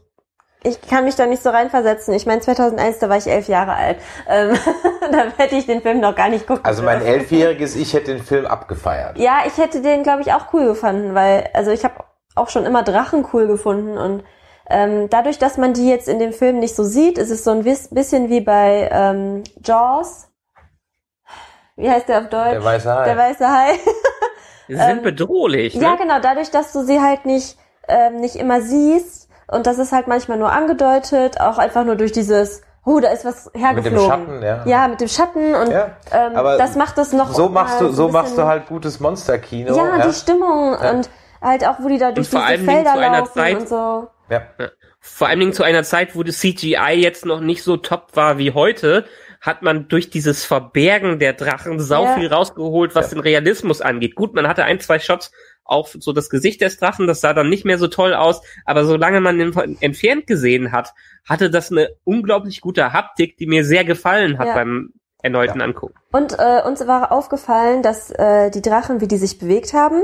Ich 0.62 0.80
kann 0.82 1.04
mich 1.04 1.16
da 1.16 1.24
nicht 1.24 1.42
so 1.42 1.50
reinversetzen. 1.50 2.12
Ich 2.12 2.26
meine, 2.26 2.42
2001, 2.42 2.98
da 2.98 3.08
war 3.08 3.16
ich 3.16 3.26
elf 3.26 3.48
Jahre 3.48 3.74
alt. 3.74 3.96
Ähm, 4.28 4.54
da 5.10 5.24
hätte 5.38 5.56
ich 5.56 5.66
den 5.66 5.80
Film 5.80 6.00
noch 6.00 6.14
gar 6.14 6.28
nicht 6.28 6.46
gucken 6.46 6.64
Also 6.64 6.82
mein 6.82 7.00
elfjähriges 7.00 7.76
Ich 7.76 7.94
hätte 7.94 8.12
den 8.12 8.22
Film 8.22 8.46
abgefeiert. 8.46 9.18
Ja, 9.18 9.38
ich 9.46 9.56
hätte 9.56 9.80
den, 9.80 10.02
glaube 10.02 10.20
ich, 10.20 10.32
auch 10.32 10.52
cool 10.52 10.66
gefunden, 10.66 11.14
weil, 11.14 11.48
also 11.54 11.70
ich 11.70 11.82
habe 11.84 12.04
auch 12.34 12.50
schon 12.50 12.66
immer 12.66 12.82
Drachen 12.82 13.26
cool 13.32 13.46
gefunden 13.46 13.96
und 13.96 14.22
ähm, 14.68 15.08
dadurch, 15.10 15.38
dass 15.38 15.56
man 15.56 15.72
die 15.72 15.88
jetzt 15.88 16.08
in 16.08 16.18
dem 16.18 16.32
Film 16.32 16.60
nicht 16.60 16.76
so 16.76 16.84
sieht, 16.84 17.18
ist 17.18 17.30
es 17.30 17.42
so 17.42 17.50
ein 17.50 17.64
bisschen 17.64 18.28
wie 18.28 18.40
bei 18.40 18.88
ähm, 18.92 19.42
Jaws. 19.64 20.28
Wie 21.76 21.90
heißt 21.90 22.08
der 22.08 22.18
auf 22.18 22.28
Deutsch? 22.28 22.52
Der 22.52 22.64
weiße 22.64 22.94
Hai. 22.94 23.04
Der 23.04 23.16
weiße 23.16 23.48
Hai. 23.48 23.70
Sie 24.68 24.76
sind 24.76 25.02
bedrohlich. 25.02 25.74
Ne? 25.74 25.82
Ja, 25.82 25.96
genau, 25.96 26.20
dadurch, 26.20 26.50
dass 26.50 26.72
du 26.72 26.82
sie 26.84 27.00
halt 27.00 27.24
nicht, 27.24 27.58
ähm, 27.88 28.20
nicht 28.20 28.36
immer 28.36 28.60
siehst 28.60 29.29
und 29.50 29.66
das 29.66 29.78
ist 29.78 29.92
halt 29.92 30.06
manchmal 30.08 30.38
nur 30.38 30.52
angedeutet, 30.52 31.40
auch 31.40 31.58
einfach 31.58 31.84
nur 31.84 31.96
durch 31.96 32.12
dieses, 32.12 32.62
oh, 32.84 33.00
da 33.00 33.08
ist 33.10 33.24
was 33.24 33.50
hergeflogen. 33.54 33.98
Schatten, 34.08 34.42
ja. 34.42 34.62
Ja, 34.66 34.88
mit 34.88 35.00
dem 35.00 35.08
Schatten 35.08 35.54
und 35.54 35.70
Ja, 35.70 35.96
ähm, 36.12 36.36
aber 36.36 36.56
das 36.56 36.76
macht 36.76 36.96
es 36.98 37.12
noch 37.12 37.32
So 37.32 37.48
machst 37.48 37.80
du, 37.80 37.88
so 37.92 38.08
machst 38.08 38.36
du 38.38 38.44
halt 38.44 38.66
gutes 38.66 39.00
Monsterkino. 39.00 39.76
ja, 39.76 40.06
die 40.06 40.12
Stimmung 40.14 40.76
und 40.76 41.10
halt 41.42 41.66
auch, 41.66 41.76
wo 41.80 41.88
die 41.88 41.98
da 41.98 42.12
durch 42.12 42.28
vor 42.28 42.42
diese 42.50 42.64
Felder 42.64 42.92
zu 42.94 42.98
einer 42.98 43.18
laufen 43.20 43.32
Zeit- 43.34 43.58
und 43.60 43.68
so. 43.68 44.08
ja. 44.28 44.42
Vor 45.02 45.28
allen 45.28 45.40
Dingen 45.40 45.54
zu 45.54 45.62
einer 45.62 45.82
Zeit, 45.82 46.14
wo 46.14 46.22
das 46.22 46.38
CGI 46.40 46.92
jetzt 46.94 47.24
noch 47.24 47.40
nicht 47.40 47.62
so 47.62 47.78
top 47.78 48.08
war 48.14 48.36
wie 48.36 48.52
heute, 48.52 49.06
hat 49.40 49.62
man 49.62 49.88
durch 49.88 50.10
dieses 50.10 50.44
Verbergen 50.44 51.18
der 51.18 51.32
Drachen 51.32 51.80
sau 51.80 52.04
Ja. 52.04 52.12
viel 52.16 52.26
rausgeholt, 52.30 52.94
was 52.94 53.08
den 53.08 53.20
Realismus 53.20 53.80
angeht. 53.80 54.14
Gut, 54.14 54.34
man 54.34 54.46
hatte 54.46 54.64
ein, 54.64 54.78
zwei 54.78 54.98
Shots 54.98 55.32
auf 55.70 55.96
so 56.00 56.12
das 56.12 56.28
Gesicht 56.30 56.60
des 56.60 56.76
Drachen, 56.78 57.06
das 57.06 57.20
sah 57.20 57.32
dann 57.32 57.48
nicht 57.48 57.64
mehr 57.64 57.78
so 57.78 57.86
toll 57.86 58.12
aus, 58.14 58.42
aber 58.64 58.84
solange 58.84 59.20
man 59.20 59.38
den 59.38 59.52
von 59.52 59.76
entfernt 59.80 60.26
gesehen 60.26 60.72
hat, 60.72 60.92
hatte 61.28 61.50
das 61.50 61.70
eine 61.70 61.90
unglaublich 62.04 62.60
gute 62.60 62.92
Haptik, 62.92 63.36
die 63.36 63.46
mir 63.46 63.64
sehr 63.64 63.84
gefallen 63.84 64.38
hat 64.38 64.48
Ja. 64.48 64.54
beim 64.54 64.92
erneuten 65.22 65.60
Ja. 65.60 65.66
Angucken. 65.66 65.94
Und 66.12 66.38
äh, 66.38 66.62
uns 66.66 66.86
war 66.86 67.12
aufgefallen, 67.12 67.82
dass 67.82 68.10
äh, 68.10 68.50
die 68.50 68.62
Drachen, 68.62 69.00
wie 69.00 69.08
die 69.08 69.18
sich 69.18 69.38
bewegt 69.38 69.72
haben, 69.74 70.02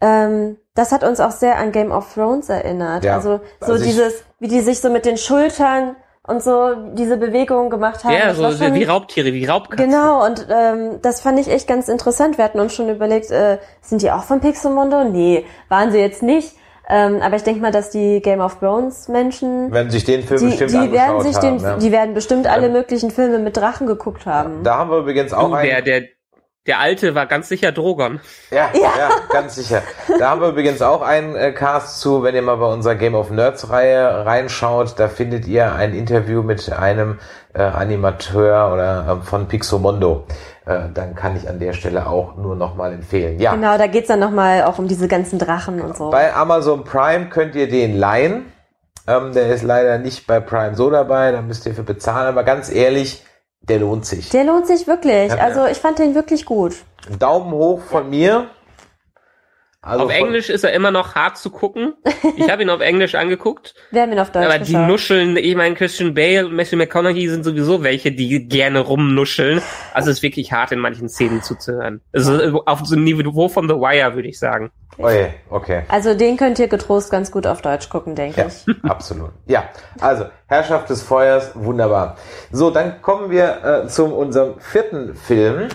ähm, 0.00 0.56
das 0.74 0.92
hat 0.92 1.04
uns 1.04 1.20
auch 1.20 1.30
sehr 1.30 1.56
an 1.56 1.72
Game 1.72 1.90
of 1.92 2.12
Thrones 2.12 2.48
erinnert. 2.48 3.04
Ja. 3.04 3.16
Also 3.16 3.40
so 3.60 3.72
Also 3.72 3.84
dieses, 3.84 4.24
wie 4.40 4.48
die 4.48 4.60
sich 4.60 4.80
so 4.80 4.90
mit 4.90 5.06
den 5.06 5.16
Schultern 5.16 5.96
und 6.26 6.42
so 6.42 6.74
diese 6.94 7.16
Bewegung 7.16 7.70
gemacht 7.70 8.04
haben. 8.04 8.12
Ja, 8.14 8.34
so 8.34 8.50
schon- 8.52 8.74
wie 8.74 8.84
Raubtiere, 8.84 9.32
wie 9.32 9.44
Raubkatzen. 9.44 9.88
Genau, 9.90 10.24
und 10.24 10.46
ähm, 10.50 10.98
das 11.02 11.20
fand 11.20 11.38
ich 11.38 11.48
echt 11.50 11.68
ganz 11.68 11.88
interessant. 11.88 12.36
Wir 12.38 12.44
hatten 12.44 12.60
uns 12.60 12.74
schon 12.74 12.88
überlegt, 12.88 13.30
äh, 13.30 13.58
sind 13.80 14.02
die 14.02 14.10
auch 14.10 14.24
von 14.24 14.40
Pixelmondo? 14.40 15.04
Nee, 15.04 15.44
waren 15.68 15.92
sie 15.92 15.98
jetzt 15.98 16.22
nicht. 16.22 16.54
Ähm, 16.88 17.20
aber 17.20 17.34
ich 17.34 17.42
denke 17.42 17.60
mal, 17.60 17.72
dass 17.72 17.90
die 17.90 18.20
Game 18.22 18.38
of 18.40 18.60
Thrones 18.60 19.08
Menschen, 19.08 19.72
Werden 19.72 19.90
sich 19.90 20.04
den 20.04 20.22
Film 20.22 20.38
die, 20.40 20.46
bestimmt 20.46 20.70
die 20.70 20.92
werden 20.92 21.20
sich 21.20 21.34
haben. 21.34 21.58
den, 21.58 21.58
ja. 21.58 21.76
die 21.78 21.90
werden 21.90 22.14
bestimmt 22.14 22.46
alle 22.46 22.68
möglichen 22.68 23.10
Filme 23.10 23.40
mit 23.40 23.56
Drachen 23.56 23.88
geguckt 23.88 24.24
haben. 24.24 24.62
Da 24.62 24.76
haben 24.78 24.90
wir 24.90 24.98
übrigens 24.98 25.32
auch 25.32 25.48
Du, 25.48 25.54
einen. 25.54 25.68
der, 25.68 25.82
der, 25.82 26.02
der 26.66 26.80
Alte 26.80 27.14
war 27.14 27.26
ganz 27.26 27.48
sicher 27.48 27.72
Drogon. 27.72 28.20
Ja, 28.50 28.68
ja, 28.74 29.10
ganz 29.30 29.54
sicher. 29.56 29.82
Da 30.18 30.30
haben 30.30 30.40
wir 30.40 30.48
übrigens 30.48 30.82
auch 30.82 31.02
einen 31.02 31.34
äh, 31.36 31.52
Cast 31.52 32.00
zu, 32.00 32.22
wenn 32.22 32.34
ihr 32.34 32.42
mal 32.42 32.56
bei 32.56 32.66
unserer 32.66 32.94
Game 32.94 33.14
of 33.14 33.30
Nerds 33.30 33.70
Reihe 33.70 34.24
reinschaut, 34.26 34.98
da 34.98 35.08
findet 35.08 35.46
ihr 35.46 35.74
ein 35.74 35.94
Interview 35.94 36.42
mit 36.42 36.72
einem 36.72 37.18
äh, 37.54 37.62
Animateur 37.62 38.72
oder 38.72 39.20
äh, 39.22 39.24
von 39.24 39.48
Pixomondo. 39.48 40.24
Äh, 40.66 40.88
dann 40.92 41.14
kann 41.14 41.36
ich 41.36 41.48
an 41.48 41.58
der 41.58 41.72
Stelle 41.72 42.06
auch 42.06 42.36
nur 42.36 42.56
nochmal 42.56 42.92
empfehlen. 42.92 43.38
Ja, 43.38 43.54
Genau, 43.54 43.78
da 43.78 43.86
geht's 43.86 44.08
dann 44.08 44.20
nochmal 44.20 44.64
auch 44.64 44.78
um 44.78 44.88
diese 44.88 45.08
ganzen 45.08 45.38
Drachen 45.38 45.80
und 45.80 45.96
so. 45.96 46.10
bei 46.10 46.34
Amazon 46.34 46.84
Prime 46.84 47.26
könnt 47.26 47.54
ihr 47.54 47.68
den 47.68 47.96
leihen. 47.96 48.52
Ähm, 49.08 49.32
der 49.32 49.54
ist 49.54 49.62
leider 49.62 49.98
nicht 49.98 50.26
bei 50.26 50.40
Prime 50.40 50.74
so 50.74 50.90
dabei, 50.90 51.30
da 51.30 51.40
müsst 51.40 51.64
ihr 51.66 51.74
für 51.74 51.84
bezahlen, 51.84 52.26
aber 52.26 52.42
ganz 52.42 52.68
ehrlich, 52.70 53.24
der 53.68 53.78
lohnt 53.80 54.06
sich. 54.06 54.28
Der 54.30 54.44
lohnt 54.44 54.66
sich 54.66 54.86
wirklich. 54.86 55.30
Ja, 55.30 55.36
Also 55.38 55.66
ich 55.66 55.78
fand 55.78 55.98
den 55.98 56.14
wirklich 56.14 56.44
gut. 56.44 56.74
Daumen 57.18 57.52
hoch 57.52 57.80
von 57.82 58.08
mir. 58.10 58.46
Also 59.82 60.04
auf 60.06 60.10
Englisch 60.12 60.50
ist 60.50 60.64
er 60.64 60.72
immer 60.72 60.90
noch 60.90 61.14
hart 61.14 61.38
zu 61.38 61.50
gucken. 61.50 61.94
Ich 62.36 62.50
habe 62.50 62.62
ihn 62.62 62.70
auf 62.70 62.80
Englisch 62.80 63.14
angeguckt. 63.14 63.74
Wir 63.92 64.02
haben 64.02 64.10
ihn 64.12 64.18
auf 64.18 64.32
Deutsch 64.32 64.44
Aber 64.44 64.58
die 64.58 64.72
geschaut. 64.72 64.88
nuscheln, 64.88 65.36
ich 65.36 65.54
meine, 65.54 65.76
Christian 65.76 66.12
Bale 66.14 66.46
und 66.46 66.54
Matthew 66.56 66.76
McConaughey 66.76 67.28
sind 67.28 67.44
sowieso 67.44 67.84
welche, 67.84 68.10
die 68.10 68.48
gerne 68.48 68.80
rumnuscheln. 68.80 69.62
Also 69.94 70.10
es 70.10 70.16
ist 70.18 70.22
wirklich 70.24 70.52
hart 70.52 70.72
in 70.72 70.80
manchen 70.80 71.08
Szenen 71.08 71.40
zuzuhören. 71.40 72.00
Also 72.12 72.64
auf 72.66 72.80
so 72.84 72.96
einem 72.96 73.04
Niveau 73.04 73.48
von 73.48 73.68
The 73.68 73.74
Wire, 73.76 74.14
würde 74.16 74.28
ich 74.28 74.38
sagen. 74.40 74.72
Oh 74.98 75.10
je, 75.10 75.26
okay. 75.50 75.82
Also 75.88 76.14
den 76.14 76.36
könnt 76.36 76.58
ihr 76.58 76.68
getrost 76.68 77.10
ganz 77.10 77.30
gut 77.30 77.46
auf 77.46 77.60
Deutsch 77.62 77.88
gucken, 77.90 78.14
denke 78.16 78.40
Ja, 78.40 78.46
ich. 78.46 78.64
absolut. 78.90 79.30
Ja, 79.46 79.68
also 80.00 80.24
Herrschaft 80.46 80.88
des 80.90 81.02
Feuers, 81.02 81.52
wunderbar. 81.54 82.16
So, 82.50 82.70
dann 82.70 83.02
kommen 83.02 83.30
wir 83.30 83.84
äh, 83.84 83.88
zu 83.88 84.06
unserem 84.06 84.58
vierten 84.58 85.14
Film. 85.14 85.68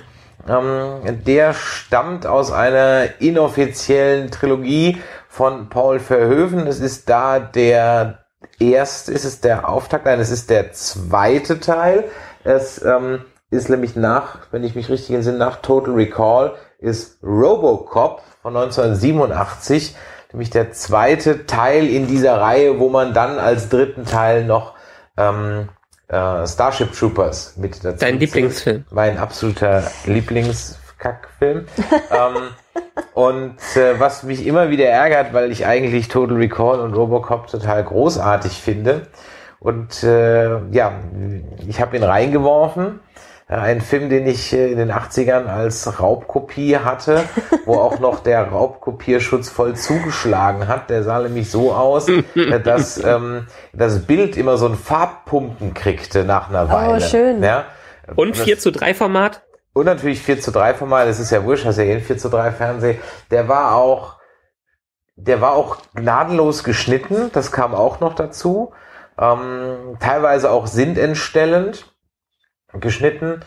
Ähm, 0.48 1.24
der 1.26 1.54
stammt 1.54 2.26
aus 2.26 2.52
einer 2.52 3.20
inoffiziellen 3.20 4.32
Trilogie 4.32 5.02
von 5.28 5.70
Paul 5.70 6.00
Verhoeven. 6.00 6.68
Es 6.68 6.80
ist 6.80 7.10
da 7.10 7.40
der 7.40 8.20
erste, 8.60 9.12
ist 9.12 9.26
es 9.26 9.42
der 9.42 9.70
Auftakt, 9.70 10.06
nein, 10.06 10.20
es 10.20 10.32
ist 10.32 10.50
der 10.50 10.74
zweite 10.74 11.60
Teil. 11.60 12.06
Es 12.44 12.84
ähm, 12.84 13.24
ist 13.50 13.70
nämlich 13.70 13.96
nach, 13.96 14.48
wenn 14.52 14.64
ich 14.64 14.76
mich 14.76 14.90
richtig 14.90 15.16
entsinne, 15.16 15.38
nach 15.38 15.58
Total 15.58 15.94
Recall 15.94 16.54
ist 16.80 17.22
Robocop 17.22 18.24
von 18.42 18.56
1987, 18.56 19.96
nämlich 20.34 20.50
der 20.50 20.72
zweite 20.72 21.46
Teil 21.46 21.88
in 21.88 22.08
dieser 22.08 22.42
Reihe, 22.42 22.80
wo 22.80 22.90
man 22.90 23.14
dann 23.14 23.38
als 23.38 23.70
dritten 23.70 24.06
Teil 24.06 24.46
noch 24.46 24.74
ähm, 25.18 25.70
äh, 26.12 26.46
Starship 26.46 26.92
Troopers 26.94 27.56
mit 27.58 27.84
dazu 27.84 27.98
Dein. 28.00 28.20
Lieblingsfilm. 28.20 28.86
Mein 28.92 29.18
absoluter 29.18 29.84
Lieblingskackfilm. 30.06 31.66
ähm, 32.12 32.36
und 33.14 33.58
äh, 33.76 34.00
was 34.00 34.24
mich 34.24 34.46
immer 34.46 34.70
wieder 34.70 34.86
ärgert, 34.86 35.34
weil 35.34 35.52
ich 35.52 35.66
eigentlich 35.66 36.10
Total 36.10 36.36
Recall 36.36 36.82
und 36.82 36.94
Robocop 36.94 37.48
total 37.48 37.84
großartig 37.84 38.52
finde. 38.54 39.08
Und 39.60 40.04
äh, 40.04 40.60
ja, 40.72 40.94
ich 41.68 41.80
habe 41.80 41.96
ihn 41.96 42.04
reingeworfen. 42.04 43.00
Äh, 43.52 43.56
Ein 43.56 43.82
Film, 43.82 44.10
den 44.10 44.26
ich 44.26 44.54
äh, 44.54 44.72
in 44.72 44.78
den 44.78 44.92
80ern 44.92 45.46
als 45.46 46.00
Raubkopie 46.00 46.78
hatte, 46.78 47.24
wo 47.66 47.76
auch 47.76 48.00
noch 48.00 48.22
der 48.22 48.48
Raubkopierschutz 48.48 49.50
voll 49.50 49.76
zugeschlagen 49.76 50.68
hat. 50.68 50.90
Der 50.90 51.04
sah 51.04 51.20
nämlich 51.20 51.52
so 51.52 51.74
aus, 51.74 52.08
äh, 52.36 52.60
dass 52.62 53.04
ähm, 53.04 53.48
das 53.74 54.06
Bild 54.06 54.38
immer 54.38 54.58
so 54.58 54.68
ein 54.68 54.76
Farbpumpen 54.76 55.74
kriegte 55.74 56.24
nach 56.24 56.50
einer 56.50 56.70
Weile. 56.70 57.02
schön. 57.02 57.44
Ja? 57.44 57.66
Und 58.16 58.38
4 58.38 58.58
zu 58.58 58.72
3 58.72 58.94
Format? 58.94 59.44
Und 59.74 59.86
natürlich 59.86 60.22
4 60.22 60.42
zu 60.42 60.52
3 60.52 60.74
Format, 60.74 61.08
das 61.08 61.20
ist 61.20 61.32
ja 61.32 61.44
wurscht, 61.44 61.66
hast 61.66 61.78
ja 61.78 61.84
eh 61.84 61.94
ein 61.94 62.02
4 62.02 62.18
zu 62.18 62.30
3 62.30 62.52
Fernseh. 62.52 63.00
Der 63.30 63.48
war 63.48 63.76
auch, 63.76 64.18
der 65.16 65.40
war 65.40 65.54
auch 65.54 65.78
gnadenlos 65.94 66.64
geschnitten, 66.64 67.30
das 67.32 67.52
kam 67.52 67.74
auch 67.74 68.00
noch 68.00 68.16
dazu. 68.16 68.74
Ähm, 69.18 69.98
teilweise 70.00 70.50
auch 70.52 70.68
sinnentstellend 70.68 71.91
geschnitten. 72.80 73.42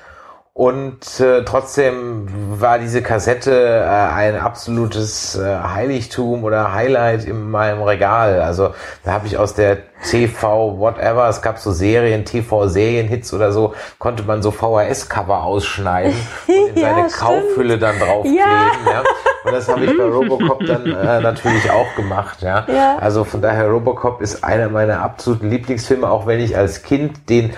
Und 0.56 1.18
äh, 1.18 1.42
trotzdem 1.44 2.28
war 2.60 2.78
diese 2.78 3.02
Kassette 3.02 3.50
äh, 3.50 3.88
ein 3.88 4.38
absolutes 4.38 5.34
äh, 5.34 5.42
Heiligtum 5.52 6.44
oder 6.44 6.72
Highlight 6.72 7.24
in 7.24 7.50
meinem 7.50 7.82
Regal. 7.82 8.40
Also 8.40 8.72
da 9.04 9.14
habe 9.14 9.26
ich 9.26 9.36
aus 9.36 9.54
der 9.54 9.78
TV 10.08 10.78
whatever, 10.78 11.28
es 11.28 11.42
gab 11.42 11.58
so 11.58 11.72
Serien, 11.72 12.24
TV-Serienhits 12.24 13.34
oder 13.34 13.50
so, 13.50 13.74
konnte 13.98 14.22
man 14.22 14.42
so 14.44 14.52
VHS-Cover 14.52 15.42
ausschneiden 15.42 16.14
und 16.46 16.54
in 16.76 16.76
Ja, 16.80 16.94
seine 16.94 17.10
stimmt. 17.10 17.20
Kaufhülle 17.20 17.78
dann 17.78 17.98
draufkleben. 17.98 18.38
Ja. 18.38 18.92
Ja. 18.92 19.02
Und 19.44 19.52
das 19.52 19.68
habe 19.68 19.84
ich 19.84 19.98
bei 19.98 20.04
Robocop 20.04 20.64
dann 20.66 20.86
äh, 20.86 21.20
natürlich 21.20 21.68
auch 21.68 21.96
gemacht. 21.96 22.42
Ja. 22.42 22.64
Ja. 22.72 22.98
Also 22.98 23.24
von 23.24 23.42
daher 23.42 23.66
Robocop 23.70 24.20
ist 24.20 24.44
einer 24.44 24.68
meiner 24.68 25.02
absoluten 25.02 25.50
Lieblingsfilme, 25.50 26.08
auch 26.08 26.28
wenn 26.28 26.38
ich 26.38 26.56
als 26.56 26.84
Kind 26.84 27.28
den 27.28 27.54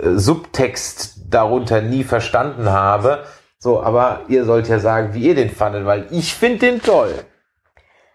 Subtext 0.00 1.20
darunter 1.28 1.80
nie 1.80 2.04
verstanden 2.04 2.70
habe. 2.70 3.24
So, 3.58 3.82
aber 3.82 4.22
ihr 4.28 4.44
sollt 4.44 4.68
ja 4.68 4.78
sagen, 4.78 5.14
wie 5.14 5.26
ihr 5.26 5.34
den 5.34 5.50
fandet, 5.50 5.84
weil 5.84 6.06
ich 6.10 6.34
finde 6.34 6.58
den 6.58 6.82
toll. 6.82 7.12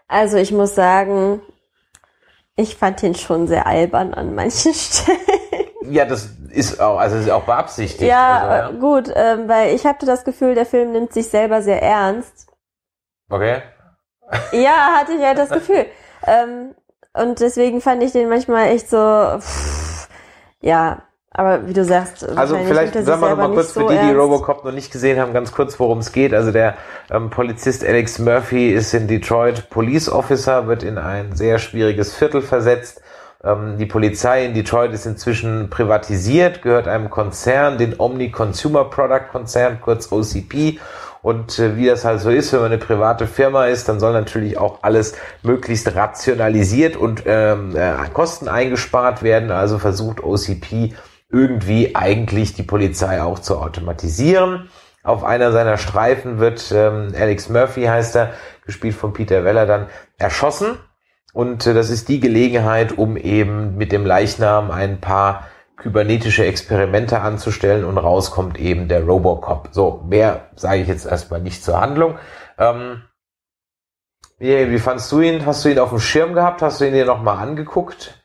Also 0.08 0.36
ich 0.36 0.52
muss 0.52 0.74
sagen, 0.74 1.42
ich 2.56 2.76
fand 2.76 3.02
ihn 3.02 3.14
schon 3.14 3.46
sehr 3.46 3.66
albern 3.66 4.14
an 4.14 4.34
manchen 4.34 4.72
Stellen. 4.74 5.18
Ja, 5.82 6.06
das 6.06 6.30
ist 6.50 6.80
auch, 6.80 6.98
also 6.98 7.16
ist 7.16 7.28
auch 7.30 7.44
beabsichtigt. 7.44 8.08
ja, 8.08 8.48
also, 8.48 8.76
äh, 8.76 8.80
gut, 8.80 9.12
ähm, 9.14 9.48
weil 9.48 9.74
ich 9.74 9.84
hatte 9.84 10.06
das 10.06 10.24
Gefühl, 10.24 10.54
der 10.54 10.64
Film 10.64 10.92
nimmt 10.92 11.12
sich 11.12 11.28
selber 11.28 11.60
sehr 11.60 11.82
ernst. 11.82 12.46
Okay. 13.28 13.62
Ja, 14.52 14.94
hatte 14.98 15.12
ich 15.12 15.20
ja 15.20 15.34
das 15.34 15.48
Gefühl. 15.50 15.86
Ähm, 16.26 16.74
und 17.12 17.40
deswegen 17.40 17.80
fand 17.82 18.02
ich 18.02 18.12
den 18.12 18.28
manchmal 18.30 18.68
echt 18.68 18.88
so, 18.88 18.96
pff, 19.38 20.08
ja, 20.60 21.02
aber 21.36 21.66
wie 21.66 21.72
du 21.72 21.84
sagst, 21.84 22.26
Also 22.36 22.56
vielleicht 22.64 22.94
sagen 22.94 23.06
wir 23.06 23.12
sich 23.12 23.14
noch 23.14 23.20
mal 23.20 23.26
selber 23.36 23.54
kurz 23.54 23.66
nicht 23.66 23.72
für 23.74 23.80
so 23.80 23.88
die, 23.88 23.94
die 23.94 24.00
ernst. 24.00 24.16
Robocop 24.16 24.64
noch 24.64 24.72
nicht 24.72 24.92
gesehen 24.92 25.20
haben, 25.20 25.32
ganz 25.32 25.50
kurz, 25.50 25.80
worum 25.80 25.98
es 25.98 26.12
geht. 26.12 26.32
Also 26.32 26.52
der 26.52 26.76
ähm, 27.10 27.28
Polizist 27.30 27.84
Alex 27.84 28.20
Murphy 28.20 28.70
ist 28.70 28.94
in 28.94 29.08
Detroit 29.08 29.68
Police 29.68 30.08
Officer, 30.08 30.68
wird 30.68 30.84
in 30.84 30.96
ein 30.96 31.34
sehr 31.34 31.58
schwieriges 31.58 32.14
Viertel 32.14 32.40
versetzt. 32.40 33.02
Ähm, 33.42 33.78
die 33.78 33.86
Polizei 33.86 34.44
in 34.44 34.54
Detroit 34.54 34.92
ist 34.92 35.06
inzwischen 35.06 35.70
privatisiert, 35.70 36.62
gehört 36.62 36.86
einem 36.86 37.10
Konzern, 37.10 37.78
den 37.78 37.96
Omni 37.98 38.30
Consumer 38.30 38.84
Product 38.84 39.28
Konzern, 39.32 39.78
kurz 39.80 40.12
OCP. 40.12 40.78
Und 41.20 41.58
äh, 41.58 41.76
wie 41.76 41.86
das 41.86 42.04
halt 42.04 42.20
so 42.20 42.30
ist, 42.30 42.52
wenn 42.52 42.60
man 42.60 42.70
eine 42.70 42.78
private 42.78 43.26
Firma 43.26 43.66
ist, 43.66 43.88
dann 43.88 43.98
soll 43.98 44.12
natürlich 44.12 44.56
auch 44.56 44.78
alles 44.82 45.14
möglichst 45.42 45.96
rationalisiert 45.96 46.96
und 46.96 47.24
ähm, 47.26 47.74
äh, 47.74 47.94
Kosten 48.12 48.46
eingespart 48.46 49.24
werden. 49.24 49.50
Also 49.50 49.80
versucht 49.80 50.22
OCP 50.22 50.94
irgendwie 51.34 51.96
eigentlich 51.96 52.54
die 52.54 52.62
Polizei 52.62 53.20
auch 53.20 53.40
zu 53.40 53.58
automatisieren. 53.58 54.70
Auf 55.02 55.24
einer 55.24 55.50
seiner 55.50 55.76
Streifen 55.76 56.38
wird 56.38 56.72
ähm, 56.72 57.12
Alex 57.18 57.48
Murphy, 57.48 57.84
heißt 57.84 58.14
er, 58.16 58.30
gespielt 58.64 58.94
von 58.94 59.12
Peter 59.12 59.44
Weller, 59.44 59.66
dann 59.66 59.88
erschossen. 60.16 60.78
Und 61.32 61.66
äh, 61.66 61.74
das 61.74 61.90
ist 61.90 62.08
die 62.08 62.20
Gelegenheit, 62.20 62.96
um 62.96 63.16
eben 63.16 63.76
mit 63.76 63.90
dem 63.90 64.06
Leichnam 64.06 64.70
ein 64.70 65.00
paar 65.00 65.48
kybernetische 65.76 66.46
Experimente 66.46 67.20
anzustellen 67.20 67.84
und 67.84 67.98
rauskommt 67.98 68.58
eben 68.58 68.86
der 68.86 69.04
Robocop. 69.04 69.70
So, 69.72 70.04
mehr 70.08 70.50
sage 70.54 70.82
ich 70.82 70.88
jetzt 70.88 71.04
erstmal 71.04 71.40
nicht 71.40 71.64
zur 71.64 71.80
Handlung. 71.80 72.16
Ähm, 72.58 73.02
wie, 74.38 74.70
wie 74.70 74.78
fandst 74.78 75.10
du 75.10 75.20
ihn? 75.20 75.44
Hast 75.44 75.64
du 75.64 75.68
ihn 75.68 75.80
auf 75.80 75.90
dem 75.90 75.98
Schirm 75.98 76.32
gehabt? 76.32 76.62
Hast 76.62 76.80
du 76.80 76.86
ihn 76.86 76.94
dir 76.94 77.04
nochmal 77.04 77.38
angeguckt? 77.38 78.23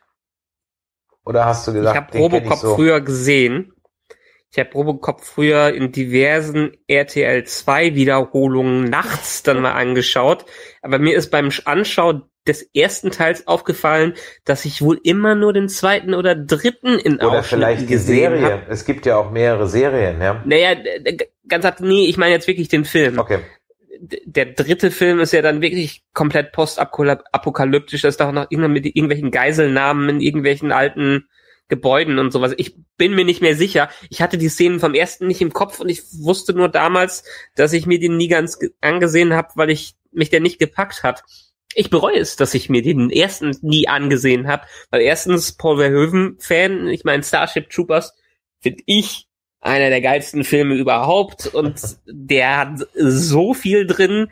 Oder 1.25 1.45
hast 1.45 1.67
du 1.67 1.71
Ich 1.71 1.77
gesagt, 1.77 1.95
habe 1.95 2.11
den 2.11 2.21
kenn 2.21 2.31
Robocop 2.31 2.53
ich 2.53 2.59
so? 2.59 2.75
früher 2.75 3.01
gesehen. 3.01 3.73
Ich 4.51 4.57
habe 4.57 4.71
Robocop 4.73 5.21
früher 5.21 5.73
in 5.73 5.91
diversen 5.91 6.71
RTL 6.87 7.43
2 7.43 7.93
Wiederholungen 7.93 8.85
nachts 8.85 9.43
dann 9.43 9.61
mal 9.61 9.73
angeschaut. 9.73 10.45
Aber 10.81 10.97
mir 10.97 11.15
ist 11.15 11.29
beim 11.29 11.51
Anschauen 11.65 12.23
des 12.47 12.63
ersten 12.73 13.11
Teils 13.11 13.45
aufgefallen, 13.47 14.15
dass 14.45 14.65
ich 14.65 14.81
wohl 14.81 14.99
immer 15.03 15.35
nur 15.35 15.53
den 15.53 15.69
zweiten 15.69 16.15
oder 16.15 16.33
dritten 16.35 16.97
in 16.97 17.21
Oder 17.21 17.43
vielleicht 17.43 17.89
die 17.89 17.97
Serie. 17.97 18.53
habe. 18.53 18.63
Es 18.69 18.85
gibt 18.85 19.05
ja 19.05 19.17
auch 19.17 19.29
mehrere 19.29 19.67
Serien, 19.67 20.19
ja. 20.19 20.41
Naja, 20.45 20.75
ganz 21.47 21.65
ab, 21.65 21.79
nee, 21.79 22.05
ich 22.07 22.17
meine 22.17 22.31
jetzt 22.31 22.47
wirklich 22.47 22.69
den 22.69 22.85
Film. 22.85 23.19
Okay. 23.19 23.39
Der 24.01 24.45
dritte 24.45 24.91
Film 24.91 25.19
ist 25.19 25.33
ja 25.33 25.41
dann 25.41 25.61
wirklich 25.61 26.03
komplett 26.13 26.53
postapokalyptisch. 26.53 28.01
Das 28.01 28.13
ist 28.13 28.21
doch 28.21 28.31
noch 28.31 28.49
mit 28.49 28.85
irgendwelchen 28.85 29.29
Geiselnamen 29.29 30.07
in 30.09 30.21
irgendwelchen 30.21 30.71
alten 30.71 31.27
Gebäuden 31.67 32.17
und 32.17 32.31
sowas. 32.31 32.53
Ich 32.57 32.75
bin 32.97 33.13
mir 33.13 33.25
nicht 33.25 33.41
mehr 33.41 33.55
sicher. 33.55 33.89
Ich 34.09 34.21
hatte 34.21 34.37
die 34.37 34.49
Szenen 34.49 34.79
vom 34.79 34.95
ersten 34.95 35.27
nicht 35.27 35.41
im 35.41 35.53
Kopf 35.53 35.79
und 35.79 35.89
ich 35.89 36.01
wusste 36.19 36.53
nur 36.53 36.69
damals, 36.69 37.23
dass 37.55 37.73
ich 37.73 37.85
mir 37.85 37.99
den 37.99 38.17
nie 38.17 38.27
ganz 38.27 38.57
ge- 38.57 38.71
angesehen 38.81 39.33
habe, 39.33 39.49
weil 39.55 39.69
ich 39.69 39.95
mich 40.11 40.29
der 40.29 40.39
nicht 40.39 40.59
gepackt 40.59 41.03
hat. 41.03 41.23
Ich 41.75 41.91
bereue 41.91 42.17
es, 42.17 42.35
dass 42.35 42.55
ich 42.55 42.69
mir 42.69 42.81
den 42.81 43.11
ersten 43.11 43.55
nie 43.61 43.87
angesehen 43.87 44.47
habe, 44.47 44.65
weil 44.89 45.01
erstens 45.01 45.55
Paul 45.57 45.77
Verhoeven 45.77 46.37
Fan, 46.39 46.87
ich 46.87 47.03
meine 47.03 47.21
Starship 47.21 47.69
Troopers 47.69 48.13
finde 48.61 48.81
ich 48.87 49.27
einer 49.61 49.89
der 49.89 50.01
geilsten 50.01 50.43
Filme 50.43 50.75
überhaupt 50.75 51.47
und 51.47 51.79
der 52.07 52.57
hat 52.57 52.87
so 52.95 53.53
viel 53.53 53.85
drin. 53.87 54.29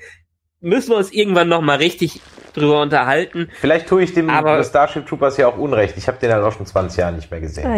Müssen 0.59 0.89
wir 0.91 0.97
uns 0.97 1.11
irgendwann 1.11 1.49
noch 1.49 1.61
mal 1.61 1.77
richtig 1.77 2.21
drüber 2.53 2.81
unterhalten. 2.81 3.49
Vielleicht 3.59 3.87
tue 3.87 4.03
ich 4.03 4.13
dem 4.13 4.29
Aber- 4.29 4.63
Starship 4.63 5.05
Troopers 5.05 5.37
ja 5.37 5.47
auch 5.47 5.57
Unrecht. 5.57 5.95
Ich 5.97 6.07
habe 6.07 6.17
den 6.19 6.31
halt 6.31 6.43
auch 6.43 6.53
schon 6.53 6.65
20 6.65 6.97
Jahre 6.97 7.13
nicht 7.15 7.29
mehr 7.29 7.41
gesehen. 7.41 7.69
Oh 7.71 7.75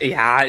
je. 0.00 0.08
Ja, 0.10 0.40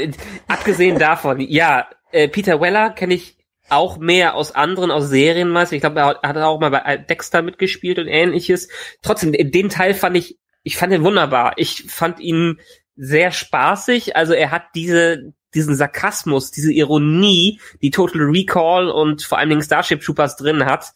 abgesehen 0.47 0.99
davon, 0.99 1.39
ja, 1.39 1.87
äh, 2.11 2.27
Peter 2.27 2.59
Weller 2.59 2.89
kenne 2.89 3.13
ich 3.13 3.37
auch 3.69 3.97
mehr 3.97 4.35
aus 4.35 4.53
anderen, 4.53 4.91
aus 4.91 5.07
Serien 5.09 5.49
meist. 5.49 5.71
Ich 5.71 5.81
glaube, 5.81 5.99
er 5.99 6.05
hat- 6.07 6.23
hat 6.23 6.37
auch 6.37 6.59
mal 6.59 6.69
bei 6.71 6.97
Dexter 6.97 7.41
mitgespielt 7.41 7.97
und 7.99 8.07
ähnliches. 8.07 8.67
Trotzdem, 9.01 9.31
den 9.31 9.69
Teil 9.69 9.93
fand 9.93 10.17
ich, 10.17 10.37
ich 10.63 10.77
fand 10.77 10.91
ihn 10.93 11.03
wunderbar. 11.03 11.53
Ich 11.57 11.83
fand 11.87 12.19
ihn 12.19 12.59
sehr 12.95 13.31
spaßig. 13.31 14.15
Also 14.15 14.33
er 14.33 14.51
hat 14.51 14.63
diese, 14.75 15.33
diesen 15.55 15.75
Sarkasmus, 15.75 16.51
diese 16.51 16.71
Ironie, 16.71 17.59
die 17.81 17.91
Total 17.91 18.21
Recall 18.21 18.89
und 18.89 19.23
vor 19.23 19.37
allen 19.37 19.49
Dingen 19.49 19.63
Starship 19.63 20.01
Troopers 20.01 20.35
drin 20.35 20.65
hat. 20.65 20.93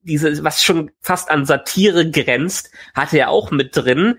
diese, 0.00 0.42
was 0.42 0.64
schon 0.64 0.90
fast 1.00 1.30
an 1.30 1.44
Satire 1.44 2.10
grenzt, 2.10 2.70
hatte 2.94 3.18
er 3.18 3.28
auch 3.28 3.50
mit 3.50 3.76
drin. 3.76 4.18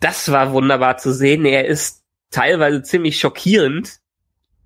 Das 0.00 0.30
war 0.32 0.52
wunderbar 0.52 0.96
zu 0.96 1.12
sehen. 1.12 1.44
Er 1.44 1.66
ist 1.66 2.02
teilweise 2.30 2.82
ziemlich 2.82 3.18
schockierend. 3.18 3.98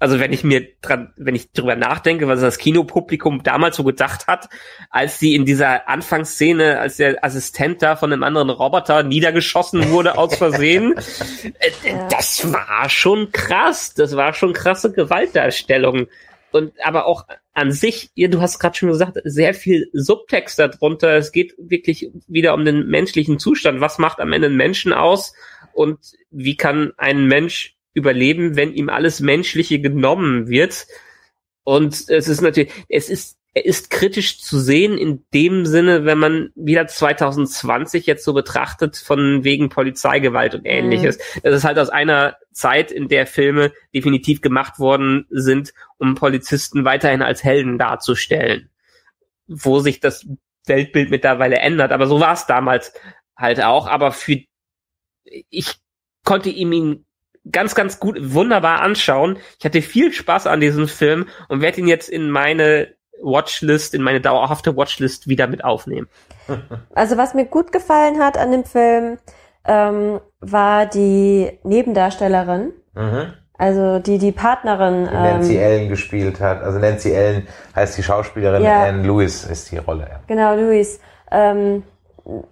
Also 0.03 0.19
wenn 0.19 0.33
ich 0.33 0.43
mir 0.43 0.67
dran, 0.81 1.13
wenn 1.17 1.37
ich 1.37 1.53
drüber 1.53 1.77
nachdenke, 1.77 2.27
was 2.27 2.41
das 2.41 2.59
Kinopublikum 2.59 3.45
damals 3.45 3.77
so 3.77 3.85
gedacht 3.85 4.27
hat, 4.27 4.49
als 4.91 5.21
sie 5.21 5.37
in 5.37 5.45
dieser 5.45 5.89
Anfangsszene, 5.89 6.81
als 6.81 6.97
der 6.97 7.25
Assistent 7.25 7.83
da 7.83 7.95
von 7.95 8.13
einem 8.13 8.25
anderen 8.25 8.51
Roboter 8.51 9.05
niedergeschossen 9.05 9.91
wurde 9.91 10.19
aus 10.19 10.35
Versehen, 10.35 10.95
äh, 11.61 11.95
das 12.11 12.53
war 12.53 12.89
schon 12.89 13.31
krass. 13.31 13.95
Das 13.95 14.17
war 14.17 14.35
schon 14.35 14.55
krasse 14.55 14.91
Gewaltdarstellung 14.91 16.09
und 16.51 16.73
aber 16.83 17.07
auch 17.07 17.25
an 17.55 17.71
sich, 17.71 18.11
ja, 18.17 18.27
du 18.27 18.41
hast 18.41 18.59
gerade 18.59 18.77
schon 18.77 18.89
gesagt, 18.89 19.19
sehr 19.23 19.55
viel 19.55 19.89
Subtext 19.93 20.59
darunter. 20.59 21.17
Es 21.17 21.31
geht 21.31 21.55
wirklich 21.59 22.11
wieder 22.27 22.55
um 22.55 22.65
den 22.65 22.89
menschlichen 22.89 23.39
Zustand. 23.39 23.81
Was 23.81 23.99
macht 23.99 24.19
am 24.19 24.33
Ende 24.33 24.49
einen 24.49 24.57
Menschen 24.57 24.93
aus 24.93 25.33
und 25.75 26.01
wie 26.33 26.57
kann 26.57 26.91
ein 26.97 27.27
Mensch 27.27 27.77
überleben, 27.95 28.57
wenn 28.57 28.73
ihm 28.75 28.89
alles 28.89 29.21
Menschliche 29.21 29.81
genommen 29.81 30.49
wird? 30.49 30.87
Und 31.65 32.09
es 32.09 32.29
ist 32.29 32.41
natürlich, 32.41 32.73
es 32.89 33.09
ist 33.09 33.39
er 33.55 33.67
ist 33.67 33.91
kritisch 33.91 34.41
zu 34.41 34.59
sehen 34.59 34.97
in 34.97 35.27
dem 35.35 35.67
Sinne, 35.67 36.07
wenn 36.07 36.19
man 36.19 36.51
wieder 36.55 36.87
2020 36.87 38.07
jetzt 38.07 38.25
so 38.25 38.33
betrachtet 38.33 38.97
von 38.97 39.45
wegen 39.45 39.69
Polizeigewalt 39.69 40.55
und 40.55 40.65
ähnliches. 40.65 41.19
Mhm. 41.19 41.41
Das 41.43 41.57
ist 41.57 41.65
halt 41.65 41.79
aus 41.79 41.91
einer 41.91 42.37
Zeit, 42.53 42.91
in 42.91 43.09
der 43.09 43.27
Filme 43.27 43.73
definitiv 43.95 44.41
gemacht 44.41 44.79
worden 44.79 45.27
sind, 45.29 45.75
um 45.99 46.15
Polizisten 46.15 46.87
weiterhin 46.87 47.21
als 47.21 47.45
Helden 47.45 47.79
darzustellen. 47.79 48.71
Wo 49.47 49.81
sich 49.81 50.01
das 50.01 50.27
Weltbild 50.65 51.11
mittlerweile 51.11 51.59
ändert. 51.59 51.93
Aber 51.93 52.07
so 52.07 52.21
war 52.21 52.33
es 52.33 52.47
damals 52.47 52.95
halt 53.37 53.63
auch. 53.63 53.87
Aber 53.87 54.13
für 54.13 54.41
ich 55.25 55.75
konnte 56.25 56.49
ihm 56.49 56.73
ihn 56.73 57.07
ganz, 57.51 57.75
ganz 57.75 57.99
gut, 57.99 58.17
wunderbar 58.21 58.81
anschauen. 58.81 59.39
Ich 59.59 59.65
hatte 59.65 59.83
viel 59.83 60.13
Spaß 60.13 60.47
an 60.47 60.61
diesem 60.61 60.89
Film 60.89 61.27
und 61.49 61.61
werde 61.61 61.81
ihn 61.81 61.89
jetzt 61.89 62.09
in 62.09 62.31
meine 62.31 62.95
Watchlist, 63.21 63.95
in 63.95 64.03
meine 64.03 64.21
dauerhafte 64.21 64.77
Watchlist 64.77 65.29
wieder 65.29 65.47
mit 65.47 65.65
aufnehmen. 65.65 66.09
Also 66.95 67.17
was 67.17 67.35
mir 67.35 67.47
gut 67.47 67.73
gefallen 67.73 68.19
hat 68.19 68.37
an 68.37 68.51
dem 68.51 68.65
Film, 68.65 69.19
ähm, 69.65 70.21
war 70.41 70.87
die 70.87 71.59
Nebendarstellerin. 71.63 72.73
Mhm. 72.95 73.33
Also 73.57 74.01
die 74.01 74.19
die 74.19 74.33
Partnerin. 74.33 75.07
Die 75.07 75.15
Nancy 75.15 75.55
ähm, 75.55 75.63
Ellen 75.63 75.89
gespielt 75.89 76.41
hat. 76.41 76.63
Also 76.63 76.81
Nancy 76.81 77.13
Ellen 77.13 77.47
heißt 77.77 77.97
die 77.97 78.03
Schauspielerin, 78.03 78.63
ja. 78.63 78.85
Anne 78.85 79.07
Lewis 79.07 79.45
ist 79.45 79.71
die 79.71 79.79
Rolle. 79.79 80.09
Ja. 80.11 80.21
Genau, 80.27 80.55
Lewis. 80.57 80.99
Ähm, 81.31 81.85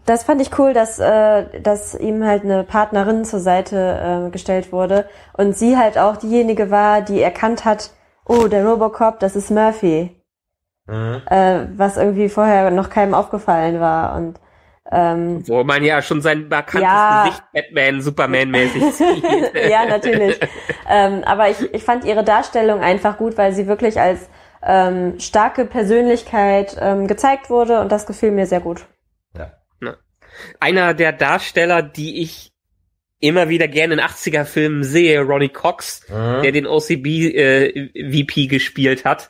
das 0.05 0.25
fand 0.25 0.41
ich 0.43 0.59
cool, 0.59 0.73
dass, 0.73 0.99
äh, 0.99 1.61
dass 1.61 1.95
ihm 1.95 2.25
halt 2.25 2.45
eine 2.45 2.65
Partnerin 2.65 3.25
zur 3.25 3.41
Seite 3.41 4.27
äh, 4.27 4.31
gestellt 4.31 4.73
wurde 4.73 5.09
und 5.35 5.57
sie 5.57 5.77
halt 5.77 5.97
auch 5.97 6.17
diejenige 6.17 6.71
war, 6.71 7.03
die 7.03 7.21
erkannt 7.21 7.65
hat, 7.65 7.91
oh, 8.27 8.49
der 8.49 8.67
Robocop, 8.67 9.21
das 9.21 9.37
ist 9.37 9.51
Murphy. 9.51 10.17
Mhm. 10.87 11.23
Äh, 11.27 11.67
was 11.77 11.97
irgendwie 11.97 12.29
vorher 12.29 12.71
noch 12.71 12.91
keinem 12.91 13.15
aufgefallen 13.15 13.81
war. 13.81 14.17
Und 14.17 14.41
ähm, 14.91 15.47
Wo 15.47 15.63
man 15.63 15.85
ja 15.85 16.03
schon 16.03 16.21
sein 16.21 16.49
markantes 16.49 16.83
ja, 16.83 17.25
Gesicht 17.25 17.45
Batman, 17.53 18.01
Superman-mäßig 18.01 18.83
sieht. 18.93 19.25
ja, 19.71 19.87
natürlich. 19.87 20.41
ähm, 20.89 21.23
aber 21.25 21.49
ich, 21.49 21.61
ich 21.73 21.85
fand 21.85 22.05
ihre 22.05 22.25
Darstellung 22.25 22.81
einfach 22.81 23.19
gut, 23.19 23.39
weil 23.39 23.53
sie 23.53 23.69
wirklich 23.69 24.01
als 24.01 24.29
ähm, 24.63 25.21
starke 25.21 25.65
Persönlichkeit 25.65 26.77
ähm, 26.81 27.07
gezeigt 27.07 27.51
wurde 27.51 27.81
und 27.81 27.93
das 27.93 28.07
gefiel 28.07 28.33
mir 28.33 28.47
sehr 28.47 28.61
gut. 28.61 28.87
Einer 30.59 30.95
der 30.95 31.13
Darsteller, 31.13 31.83
die 31.83 32.23
ich 32.23 32.53
immer 33.21 33.49
wieder 33.49 33.69
gerne 33.69 33.95
in 33.95 34.01
80er-Filmen 34.01 34.83
sehe, 34.83 35.21
Ronnie 35.21 35.51
Cox, 35.51 36.03
mhm. 36.09 36.43
der 36.43 36.53
den 36.53 36.67
OCB-VP 36.67 38.41
äh, 38.41 38.47
gespielt 38.47 39.05
hat, 39.05 39.29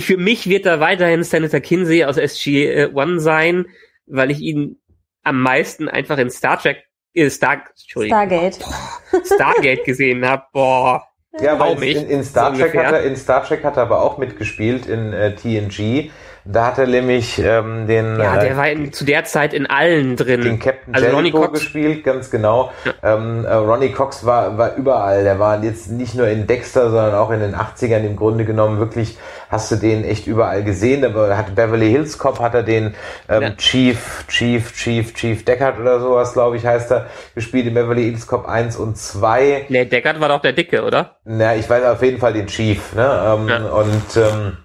für 0.00 0.16
mich 0.16 0.48
wird 0.48 0.66
da 0.66 0.80
weiterhin 0.80 1.22
Senator 1.22 1.60
Kinsey 1.60 2.04
aus 2.04 2.16
SG-1 2.16 3.20
sein, 3.20 3.66
weil 4.06 4.30
ich 4.30 4.40
ihn 4.40 4.80
am 5.22 5.40
meisten 5.40 5.88
einfach 5.88 6.18
in 6.18 6.30
Star 6.30 6.58
Trek, 6.58 6.84
äh, 7.14 7.30
Star, 7.30 7.64
Stargate. 7.76 8.58
Boah, 8.58 9.24
Stargate 9.24 9.84
gesehen 9.84 10.26
habe. 10.26 10.44
Boah. 10.52 11.04
Ja, 11.40 11.58
weil 11.58 11.82
in, 11.82 12.08
in, 12.08 12.24
Star 12.24 12.56
Trek 12.56 12.76
hat 12.76 12.92
er, 12.92 13.02
in 13.02 13.16
Star 13.16 13.44
Trek 13.44 13.64
hat 13.64 13.76
er 13.76 13.84
aber 13.84 14.02
auch 14.02 14.18
mitgespielt 14.18 14.86
in 14.86 15.12
äh, 15.12 15.34
TNG. 15.34 16.10
Da 16.46 16.66
hat 16.66 16.78
er 16.78 16.86
nämlich 16.86 17.38
ähm, 17.38 17.86
den. 17.86 18.18
Ja, 18.20 18.36
der 18.36 18.50
äh, 18.50 18.56
war 18.56 18.68
in, 18.68 18.92
zu 18.92 19.06
der 19.06 19.24
Zeit 19.24 19.54
in 19.54 19.66
allen 19.66 20.14
drin. 20.16 20.42
Den 20.42 20.58
Captain 20.58 20.94
also 20.94 21.06
Jellicoe 21.06 21.38
Ronnie 21.38 21.46
Cox. 21.46 21.60
gespielt, 21.60 22.04
ganz 22.04 22.30
genau. 22.30 22.70
Ja. 22.84 23.14
Ähm, 23.14 23.46
äh, 23.46 23.54
Ronnie 23.54 23.92
Cox 23.92 24.26
war, 24.26 24.58
war 24.58 24.74
überall. 24.76 25.24
Der 25.24 25.38
war 25.38 25.62
jetzt 25.64 25.90
nicht 25.90 26.14
nur 26.14 26.28
in 26.28 26.46
Dexter, 26.46 26.90
sondern 26.90 27.14
auch 27.14 27.30
in 27.30 27.40
den 27.40 27.54
80ern 27.54 28.04
im 28.04 28.16
Grunde 28.16 28.44
genommen 28.44 28.78
wirklich, 28.78 29.16
hast 29.48 29.72
du 29.72 29.76
den 29.76 30.04
echt 30.04 30.26
überall 30.26 30.62
gesehen. 30.64 31.00
Da 31.00 31.36
hat 31.36 31.54
Beverly 31.54 31.90
Hills 31.90 32.18
Cop, 32.18 32.38
hat 32.40 32.52
er 32.52 32.62
den 32.62 32.94
ähm, 33.30 33.42
ja. 33.42 33.50
Chief, 33.52 34.24
Chief, 34.28 34.74
Chief, 34.74 35.14
Chief 35.14 35.44
Deckard 35.46 35.80
oder 35.80 35.98
sowas, 36.00 36.34
glaube 36.34 36.58
ich, 36.58 36.66
heißt 36.66 36.90
er, 36.90 37.06
gespielt 37.34 37.66
in 37.66 37.74
Beverly 37.74 38.02
Hills 38.02 38.26
Cop 38.26 38.46
1 38.46 38.76
und 38.76 38.98
2. 38.98 39.66
Nee, 39.70 39.86
Deckard 39.86 40.20
war 40.20 40.28
doch 40.28 40.42
der 40.42 40.52
Dicke, 40.52 40.84
oder? 40.84 41.16
Na, 41.24 41.56
ich 41.56 41.70
weiß 41.70 41.84
auf 41.84 42.02
jeden 42.02 42.18
Fall 42.18 42.34
den 42.34 42.48
Chief, 42.48 42.94
ne? 42.94 43.34
Ähm, 43.34 43.48
ja. 43.48 43.56
Und 43.70 44.16
ähm, 44.16 44.56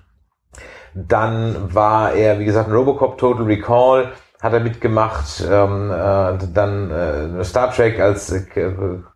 dann 1.07 1.73
war 1.73 2.13
er, 2.13 2.39
wie 2.39 2.45
gesagt, 2.45 2.67
in 2.67 2.75
Robocop 2.75 3.17
Total 3.17 3.45
Recall 3.45 4.11
hat 4.41 4.53
er 4.53 4.61
mitgemacht, 4.61 5.43
ähm, 5.51 5.91
äh, 5.91 6.37
dann 6.53 6.91
äh, 6.91 7.43
Star 7.43 7.73
Trek 7.73 7.99
als 7.99 8.31
äh, 8.31 8.45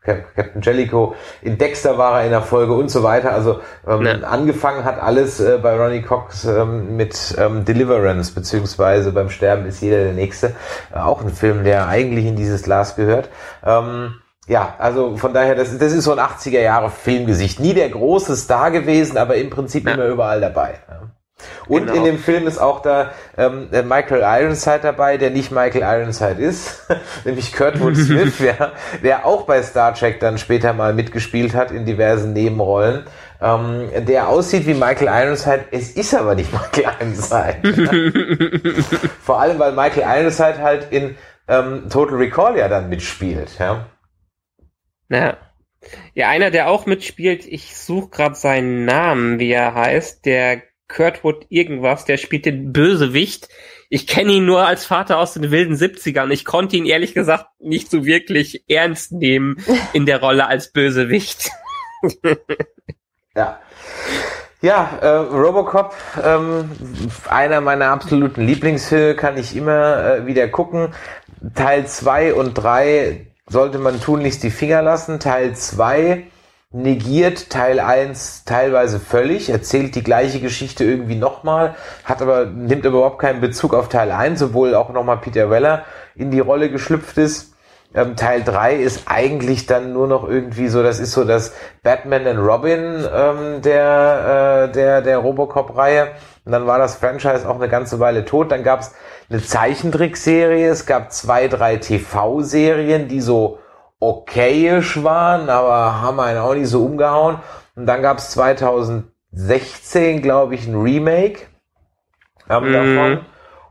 Captain 0.02 0.62
Jellicoe, 0.62 1.16
in 1.42 1.58
Dexter 1.58 1.98
war 1.98 2.20
er 2.20 2.26
in 2.26 2.32
der 2.32 2.42
Folge 2.42 2.74
und 2.74 2.92
so 2.92 3.04
weiter. 3.04 3.32
Also 3.32 3.62
ähm, 3.88 4.06
ja. 4.06 4.16
angefangen 4.20 4.84
hat 4.84 5.02
alles 5.02 5.40
äh, 5.40 5.60
bei 5.64 5.78
Ronnie 5.78 6.02
Cox 6.02 6.44
ähm, 6.44 6.98
mit 6.98 7.36
ähm, 7.38 7.64
Deliverance, 7.64 8.34
beziehungsweise 8.34 9.14
beim 9.14 9.30
Sterben 9.30 9.66
ist 9.66 9.82
jeder 9.82 10.04
der 10.04 10.14
Nächste. 10.14 10.56
Äh, 10.94 11.00
auch 11.00 11.22
ein 11.22 11.30
Film, 11.30 11.64
der 11.64 11.88
eigentlich 11.88 12.26
in 12.26 12.36
dieses 12.36 12.64
Glas 12.64 12.98
gehört. 12.98 13.30
Ähm, 13.66 14.16
ja, 14.48 14.76
also 14.78 15.16
von 15.16 15.34
daher, 15.34 15.56
das, 15.56 15.78
das 15.78 15.94
ist 15.94 16.04
so 16.04 16.12
ein 16.12 16.20
80er 16.20 16.60
Jahre 16.60 16.90
Filmgesicht. 16.90 17.62
Nie 17.62 17.74
der 17.74 17.88
große 17.88 18.36
Star 18.36 18.72
gewesen, 18.72 19.18
aber 19.18 19.36
im 19.36 19.50
Prinzip 19.50 19.88
ja. 19.88 19.94
immer 19.94 20.08
überall 20.08 20.42
dabei. 20.42 20.82
Ja. 20.90 21.13
Und 21.68 21.88
genau. 21.88 21.94
in 21.98 22.04
dem 22.04 22.18
Film 22.18 22.48
ist 22.48 22.58
auch 22.58 22.82
da 22.82 23.12
ähm, 23.38 23.70
Michael 23.70 24.22
Ironside 24.22 24.80
dabei, 24.82 25.18
der 25.18 25.30
nicht 25.30 25.52
Michael 25.52 25.82
Ironside 25.82 26.42
ist, 26.42 26.88
nämlich 27.26 27.54
Kurtwood 27.54 27.96
Smith, 27.96 28.40
ja, 28.60 28.72
der 29.04 29.26
auch 29.26 29.44
bei 29.44 29.62
Star 29.62 29.94
Trek 29.94 30.20
dann 30.20 30.38
später 30.38 30.74
mal 30.74 30.94
mitgespielt 30.94 31.56
hat 31.56 31.72
in 31.72 31.86
diversen 31.86 32.34
Nebenrollen. 32.34 33.04
Ähm, 33.42 33.90
der 34.06 34.30
aussieht 34.30 34.66
wie 34.66 34.74
Michael 34.74 35.08
Ironside, 35.08 35.66
es 35.72 35.92
ist 35.92 36.16
aber 36.16 36.36
nicht 36.36 36.52
Michael 36.74 36.96
Ironside. 37.00 38.12
Vor 39.22 39.40
allem, 39.40 39.60
weil 39.60 39.74
Michael 39.74 40.22
Ironside 40.22 40.60
halt 40.60 40.92
in 40.92 41.16
ähm, 41.48 41.90
Total 41.90 42.18
Recall 42.18 42.58
ja 42.58 42.68
dann 42.68 42.90
mitspielt. 42.90 43.58
Ja. 43.60 43.86
ja. 45.10 45.38
Ja, 46.14 46.30
einer, 46.30 46.52
der 46.52 46.70
auch 46.70 46.86
mitspielt, 46.86 47.46
ich 47.46 47.76
suche 47.76 48.10
gerade 48.10 48.36
seinen 48.36 48.86
Namen, 48.86 49.40
wie 49.40 49.52
er 49.52 49.74
heißt, 49.74 50.26
der 50.26 50.62
Kurtwood 50.94 51.46
irgendwas, 51.50 52.06
der 52.06 52.18
spielt 52.18 52.46
den 52.46 52.72
Bösewicht. 52.72 53.50
Ich 53.90 54.08
kenne 54.08 54.34
ihn 54.34 54.46
nur 54.46 54.66
als 54.66 54.86
Vater 54.86 55.18
aus 55.18 55.34
den 55.34 55.52
wilden 55.52 55.76
70ern. 55.76 56.32
Ich 56.32 56.46
konnte 56.46 56.78
ihn 56.78 56.86
ehrlich 56.86 57.14
gesagt 57.14 57.48
nicht 57.60 57.90
so 57.90 58.06
wirklich 58.06 58.64
ernst 58.70 59.12
nehmen 59.12 59.58
in 59.94 60.06
der 60.06 60.20
Rolle 60.20 60.48
als 60.48 60.72
Bösewicht. 60.72 61.50
ja. 63.36 63.60
Ja, 64.62 64.98
äh, 65.02 65.08
Robocop, 65.08 65.94
ähm, 66.24 66.72
einer 67.28 67.60
meiner 67.60 67.88
absoluten 67.88 68.48
Lieblingsfilme, 68.48 69.16
kann 69.16 69.38
ich 69.38 69.58
immer 69.58 70.06
äh, 70.06 70.26
wieder 70.26 70.48
gucken. 70.48 70.94
Teil 71.54 71.86
2 71.86 72.34
und 72.34 72.54
3 72.54 73.28
sollte 73.46 73.78
man 73.78 74.00
tunlichst 74.00 74.42
die 74.42 74.52
Finger 74.52 74.82
lassen. 74.82 75.20
Teil 75.20 75.54
2 75.54 76.28
negiert 76.74 77.52
Teil 77.52 77.80
1 77.80 78.46
teilweise 78.46 79.00
völlig, 79.00 79.50
erzählt 79.50 79.96
die 79.96 80.04
gleiche 80.04 80.40
Geschichte 80.40 80.84
irgendwie 80.84 81.16
nochmal, 81.16 81.76
hat 82.04 82.22
aber, 82.22 82.46
nimmt 82.46 82.86
aber 82.86 82.98
überhaupt 82.98 83.20
keinen 83.20 83.42
Bezug 83.42 83.76
auf 83.76 83.90
Teil 83.90 84.12
1, 84.12 84.42
obwohl 84.42 84.74
auch 84.74 84.90
nochmal 84.90 85.18
Peter 85.18 85.50
Weller 85.52 85.86
in 86.16 86.32
die 86.32 86.40
Rolle 86.40 86.70
geschlüpft 86.72 87.18
ist. 87.20 87.54
Ähm, 87.96 88.16
Teil 88.16 88.44
3 88.44 88.76
ist 88.76 89.04
eigentlich 89.06 89.68
dann 89.68 89.94
nur 89.94 90.08
noch 90.08 90.28
irgendwie 90.28 90.68
so, 90.68 90.82
das 90.82 91.00
ist 91.00 91.12
so 91.12 91.24
das 91.24 91.54
Batman 91.84 92.26
and 92.26 92.40
Robin 92.40 93.06
ähm, 93.14 93.62
der, 93.62 94.68
äh, 94.68 94.72
der, 94.72 95.02
der 95.04 95.20
Robocop-Reihe. 95.20 96.08
Und 96.44 96.52
dann 96.52 96.66
war 96.66 96.80
das 96.80 96.96
Franchise 96.96 97.48
auch 97.48 97.56
eine 97.56 97.70
ganze 97.70 98.00
Weile 98.00 98.26
tot. 98.26 98.52
Dann 98.52 98.64
gab 98.64 98.80
es 98.80 98.94
eine 99.30 99.44
Zeichentrickserie, 99.44 100.70
es 100.70 100.88
gab 100.88 101.12
zwei, 101.12 101.48
drei 101.48 101.78
TV-Serien, 101.78 103.08
die 103.08 103.22
so 103.22 103.60
okayisch 104.04 105.04
waren, 105.04 105.50
aber 105.50 106.02
haben 106.02 106.20
einen 106.20 106.40
auch 106.40 106.54
nicht 106.54 106.68
so 106.68 106.84
umgehauen. 106.84 107.38
Und 107.76 107.86
dann 107.86 108.02
gab 108.02 108.18
es 108.18 108.32
2016, 108.32 110.22
glaube 110.22 110.56
ich, 110.56 110.68
ein 110.68 110.76
Remake 110.76 111.42
ähm, 112.50 112.70
mm. 112.70 112.74
davon. 112.74 113.26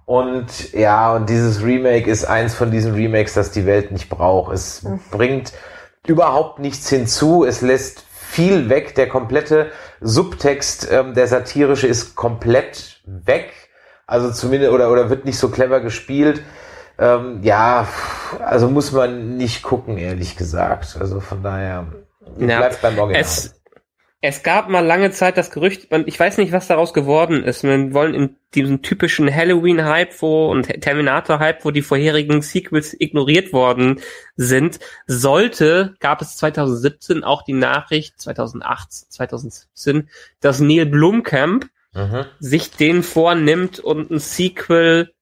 Und 0.05 0.73
ja, 0.73 1.15
und 1.15 1.29
dieses 1.29 1.63
Remake 1.63 2.11
ist 2.11 2.25
eins 2.25 2.55
von 2.55 2.71
diesen 2.71 2.95
Remakes, 2.95 3.35
das 3.35 3.53
die 3.53 3.67
Welt 3.67 3.93
nicht 3.93 4.09
braucht. 4.09 4.53
Es 4.53 4.85
bringt 5.11 5.53
überhaupt 6.07 6.59
nichts 6.59 6.89
hinzu. 6.89 7.45
Es 7.45 7.61
lässt 7.61 8.05
viel 8.11 8.69
weg. 8.69 8.95
Der 8.97 9.09
komplette 9.09 9.71
Subtext, 10.01 10.89
ähm, 10.91 11.15
der 11.15 11.29
satirische, 11.29 11.87
ist 11.87 12.17
komplett 12.17 13.01
weg. 13.05 13.53
Also 14.07 14.33
zumindest, 14.33 14.73
oder, 14.73 14.91
oder 14.91 15.09
wird 15.09 15.25
nicht 15.25 15.39
so 15.39 15.49
clever 15.49 15.81
gespielt. 15.81 16.43
Ähm, 16.99 17.41
ja, 17.43 17.89
also 18.41 18.69
muss 18.69 18.93
man 18.93 19.37
nicht 19.37 19.63
gucken, 19.63 19.99
ehrlich 19.99 20.37
gesagt. 20.37 20.97
Also 21.01 21.21
von 21.21 21.43
daher 21.43 21.87
Ja, 22.39 22.59
bleibt 22.59 22.83
beim 22.83 22.99
Original. 22.99 23.21
Es, 23.21 23.63
es 24.25 24.45
gab 24.45 24.69
mal 24.69 24.87
lange 24.87 25.11
Zeit 25.11 25.37
das 25.37 25.51
Gerücht, 25.51 25.89
ich 26.07 26.21
weiß 26.21 26.39
nicht, 26.39 26.53
was 26.53 26.69
daraus 26.69 26.95
geworden 26.95 27.43
ist. 27.43 27.65
Wir 27.65 27.93
wollen 27.93 28.15
in 28.15 28.37
diesem 28.55 28.81
typischen 28.81 29.35
Halloween-Hype 29.35 30.23
wo 30.23 30.49
und 30.49 30.69
Terminator-Hype, 30.69 31.65
wo 31.65 31.73
die 31.73 31.83
vorherigen 31.83 32.41
Sequels 32.41 32.95
ignoriert 32.97 33.53
worden 33.53 34.01
sind, 34.37 34.79
sollte, 35.09 35.97
gab 35.99 36.23
es 36.23 36.37
2017 36.37 37.25
auch 37.25 37.43
die 37.43 37.53
Nachricht, 37.53 38.21
2018, 38.21 39.11
2017, 39.11 40.09
dass 40.41 40.61
Neil 40.61 40.87
Blomkamp 40.87 41.67
mhm. 41.93 42.27
sich 42.39 42.71
den 42.71 43.03
vornimmt 43.03 43.81
und 43.81 44.13
ein 44.13 44.21
Sequel 44.21 45.13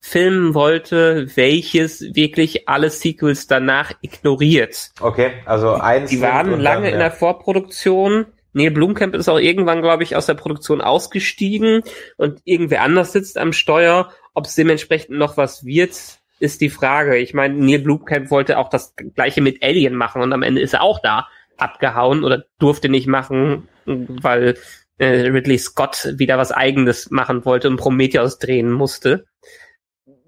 filmen 0.00 0.54
wollte, 0.54 1.26
welches 1.36 2.14
wirklich 2.14 2.68
alle 2.68 2.90
Sequels 2.90 3.46
danach 3.46 3.92
ignoriert. 4.00 4.90
Okay, 5.00 5.32
also 5.44 5.74
eins. 5.74 6.10
Die 6.10 6.20
waren 6.20 6.60
lange 6.60 6.86
dann, 6.86 6.94
in 6.94 6.98
der 6.98 7.10
Vorproduktion. 7.10 8.26
Neil 8.52 8.70
Blumkamp 8.70 9.14
ist 9.14 9.28
auch 9.28 9.38
irgendwann, 9.38 9.82
glaube 9.82 10.02
ich, 10.02 10.16
aus 10.16 10.26
der 10.26 10.34
Produktion 10.34 10.80
ausgestiegen 10.80 11.82
und 12.16 12.40
irgendwer 12.44 12.82
anders 12.82 13.12
sitzt 13.12 13.38
am 13.38 13.52
Steuer. 13.52 14.10
Ob 14.34 14.46
es 14.46 14.54
dementsprechend 14.54 15.18
noch 15.18 15.36
was 15.36 15.64
wird, 15.64 15.92
ist 16.40 16.60
die 16.60 16.70
Frage. 16.70 17.16
Ich 17.18 17.34
meine, 17.34 17.54
Neil 17.54 17.80
Blumkamp 17.80 18.30
wollte 18.30 18.58
auch 18.58 18.70
das 18.70 18.94
gleiche 19.14 19.40
mit 19.40 19.62
Alien 19.62 19.94
machen 19.94 20.22
und 20.22 20.32
am 20.32 20.42
Ende 20.42 20.60
ist 20.60 20.74
er 20.74 20.82
auch 20.82 21.00
da 21.00 21.28
abgehauen 21.56 22.24
oder 22.24 22.44
durfte 22.58 22.88
nicht 22.88 23.08
machen, 23.08 23.68
weil 23.84 24.56
äh, 24.98 25.28
Ridley 25.28 25.58
Scott 25.58 26.14
wieder 26.16 26.38
was 26.38 26.52
eigenes 26.52 27.10
machen 27.10 27.44
wollte 27.44 27.68
und 27.68 27.76
Prometheus 27.76 28.38
drehen 28.38 28.70
musste. 28.70 29.26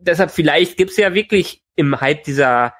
Deshalb 0.00 0.30
vielleicht 0.30 0.76
gibt's 0.76 0.96
ja 0.96 1.14
wirklich 1.14 1.62
im 1.76 2.00
Hype 2.00 2.24
dieser 2.24 2.74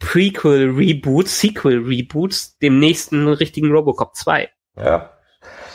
Prequel-Reboots, 0.00 1.40
Sequel-Reboots, 1.40 2.58
dem 2.58 2.78
nächsten 2.78 3.26
richtigen 3.28 3.70
Robocop 3.72 4.14
2. 4.14 4.48
Ja. 4.76 5.10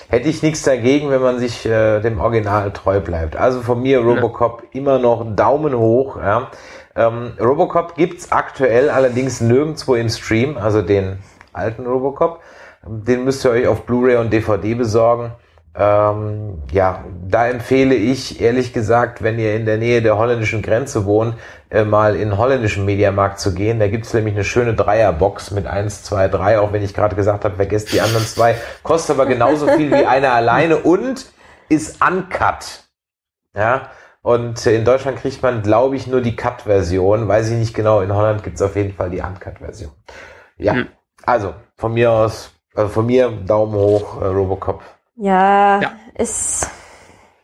Hätte 0.09 0.29
ich 0.29 0.41
nichts 0.41 0.63
dagegen, 0.63 1.11
wenn 1.11 1.21
man 1.21 1.39
sich 1.39 1.65
äh, 1.65 1.99
dem 2.01 2.19
Original 2.19 2.71
treu 2.73 2.99
bleibt. 2.99 3.35
Also 3.35 3.61
von 3.61 3.81
mir 3.81 3.99
Robocop 3.99 4.63
immer 4.71 4.97
noch 4.97 5.35
Daumen 5.35 5.75
hoch. 5.77 6.17
Ja. 6.17 6.49
Ähm, 6.95 7.33
Robocop 7.39 7.95
gibt's 7.95 8.31
aktuell 8.31 8.89
allerdings 8.89 9.39
nirgendwo 9.39 9.93
im 9.93 10.09
Stream, 10.09 10.57
also 10.57 10.81
den 10.81 11.19
alten 11.53 11.85
Robocop. 11.85 12.41
Den 12.83 13.23
müsst 13.23 13.45
ihr 13.45 13.51
euch 13.51 13.67
auf 13.67 13.85
Blu-ray 13.85 14.17
und 14.17 14.33
DVD 14.33 14.73
besorgen. 14.73 15.31
Ähm, 15.75 16.63
ja, 16.71 17.05
da 17.27 17.47
empfehle 17.47 17.95
ich 17.95 18.41
ehrlich 18.41 18.73
gesagt, 18.73 19.21
wenn 19.21 19.37
ihr 19.39 19.55
in 19.55 19.65
der 19.65 19.77
Nähe 19.77 20.01
der 20.01 20.17
holländischen 20.17 20.61
Grenze 20.61 21.05
wohnt, 21.05 21.35
äh, 21.69 21.83
mal 21.85 22.15
in 22.15 22.29
den 22.29 22.37
holländischen 22.37 22.85
Mediamarkt 22.85 23.39
zu 23.39 23.53
gehen. 23.53 23.79
Da 23.79 23.87
gibt's 23.87 24.13
nämlich 24.13 24.33
eine 24.33 24.43
schöne 24.43 24.73
Dreierbox 24.73 25.51
mit 25.51 25.67
1, 25.67 26.03
2, 26.03 26.27
3, 26.27 26.59
auch 26.59 26.73
wenn 26.73 26.83
ich 26.83 26.93
gerade 26.93 27.15
gesagt 27.15 27.45
habe, 27.45 27.55
vergesst 27.55 27.93
die 27.93 28.01
anderen 28.01 28.25
zwei. 28.25 28.55
Kostet 28.83 29.15
aber 29.15 29.27
genauso 29.27 29.67
viel 29.67 29.91
wie 29.91 30.05
eine 30.05 30.31
alleine 30.31 30.77
und 30.77 31.27
ist 31.69 32.01
uncut. 32.03 32.85
Ja, 33.55 33.89
und 34.21 34.65
äh, 34.65 34.75
in 34.75 34.85
Deutschland 34.85 35.19
kriegt 35.19 35.41
man, 35.43 35.61
glaube 35.61 35.95
ich, 35.95 36.07
nur 36.07 36.21
die 36.21 36.35
Cut-Version. 36.35 37.27
Weiß 37.27 37.49
ich 37.49 37.57
nicht 37.57 37.73
genau. 37.73 38.01
In 38.01 38.13
Holland 38.13 38.43
gibt's 38.43 38.61
auf 38.61 38.75
jeden 38.75 38.93
Fall 38.93 39.09
die 39.11 39.21
Uncut-Version. 39.21 39.91
Ja, 40.57 40.73
Hm. 40.73 40.87
also 41.25 41.53
von 41.77 41.93
mir 41.93 42.11
aus, 42.11 42.51
also 42.75 42.89
von 42.89 43.05
mir 43.05 43.29
Daumen 43.31 43.73
hoch, 43.75 44.21
äh, 44.21 44.25
Robocop. 44.25 44.81
Ja, 45.21 45.81
Ja. 45.81 45.91
ist 46.17 46.67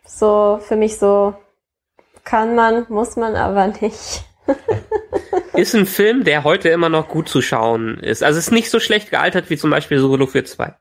so 0.05 0.59
für 0.61 0.75
mich 0.75 0.97
so, 0.97 1.33
kann 2.23 2.55
man, 2.55 2.85
muss 2.89 3.15
man 3.17 3.35
aber 3.35 3.67
nicht. 3.67 4.23
Ist 5.53 5.73
ein 5.73 5.85
Film, 5.85 6.23
der 6.23 6.43
heute 6.43 6.69
immer 6.69 6.89
noch 6.89 7.07
gut 7.07 7.29
zu 7.29 7.41
schauen 7.41 7.97
ist. 7.99 8.21
Also 8.23 8.37
ist 8.39 8.51
nicht 8.51 8.69
so 8.69 8.79
schlecht 8.81 9.09
gealtert 9.09 9.49
wie 9.49 9.57
zum 9.57 9.69
Beispiel 9.71 9.99
Solo 9.99 10.27
für 10.27 10.43
2. 10.43 10.73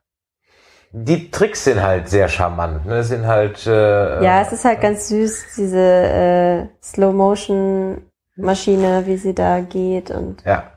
Die 0.91 1.31
Tricks 1.31 1.63
sind 1.63 1.81
halt 1.81 2.09
sehr 2.09 2.27
charmant. 2.27 2.85
Ne? 2.85 3.03
Sind 3.03 3.25
halt. 3.25 3.65
Äh, 3.65 4.23
Ja, 4.23 4.41
es 4.41 4.51
ist 4.51 4.65
halt 4.65 4.81
ganz 4.81 5.07
süß, 5.07 5.45
diese 5.57 5.79
äh, 5.79 6.65
Slow-Motion-Maschine, 6.83 9.03
wie 9.05 9.17
sie 9.17 9.33
da 9.33 9.61
geht 9.61 10.11
und 10.11 10.43
Ja. 10.45 10.71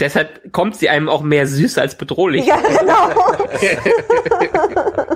Deshalb 0.00 0.52
kommt 0.52 0.76
sie 0.76 0.88
einem 0.88 1.08
auch 1.10 1.20
mehr 1.20 1.46
süß 1.46 1.76
als 1.78 1.96
bedrohlich. 1.96 2.46
ja, 2.46 2.56
genau. 2.56 3.10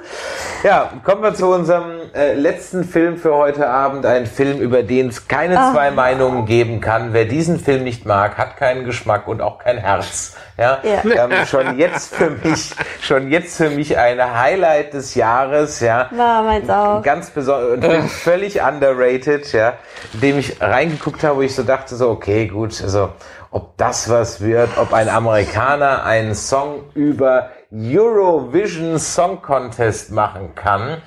Ja, 0.63 0.93
kommen 1.05 1.23
wir 1.23 1.33
zu 1.35 1.47
unserem 1.47 1.93
äh, 2.15 2.35
letzten 2.35 2.85
Film 2.85 3.17
für 3.17 3.35
heute 3.35 3.67
Abend. 3.69 4.05
Ein 4.05 4.27
Film, 4.27 4.59
über 4.61 4.83
den 4.83 5.09
es 5.09 5.27
keine 5.27 5.59
Ah. 5.59 5.73
zwei 5.73 5.91
Meinungen 5.91 6.45
geben 6.45 6.83
kann. 6.83 7.15
Wer 7.15 7.25
diesen 7.25 7.59
Film 7.59 7.83
nicht 7.85 8.05
mag, 8.05 8.37
hat 8.37 8.59
keinen 8.59 8.85
Geschmack 8.85 9.27
und 9.27 9.41
auch 9.41 9.59
kein 9.59 9.79
Herz. 9.79 10.37
Ja, 10.59 10.79
Ja. 10.83 11.25
Ähm, 11.25 11.47
schon 11.47 11.79
jetzt 11.79 12.15
für 12.15 12.29
mich, 12.31 12.73
schon 13.01 13.31
jetzt 13.31 13.57
für 13.57 13.71
mich 13.71 13.97
ein 13.97 14.21
Highlight 14.39 14.93
des 14.93 15.15
Jahres. 15.15 15.81
Ja, 15.81 16.11
War 16.15 16.43
meins 16.43 16.69
auch. 16.69 17.03
ganz 17.03 17.31
besonders 17.31 17.73
und 17.73 17.81
bin 17.81 18.03
völlig 18.09 18.61
underrated, 18.61 19.51
ja, 19.55 19.75
indem 20.13 20.39
ich 20.39 20.61
reingeguckt 20.61 21.23
habe, 21.25 21.37
wo 21.39 21.41
ich 21.43 21.55
so 21.55 21.63
dachte, 21.63 21.97
so, 21.97 22.11
okay, 22.11 22.47
gut, 22.49 22.83
also, 22.83 23.11
ob 23.51 23.77
das 23.77 24.09
was 24.09 24.41
wird, 24.41 24.71
ob 24.79 24.93
ein 24.93 25.09
Amerikaner 25.09 26.05
einen 26.05 26.35
Song 26.35 26.85
über 26.95 27.51
Eurovision 27.73 28.99
Song 28.99 29.43
Contest 29.43 30.13
machen 30.13 30.55
kann. 30.55 31.03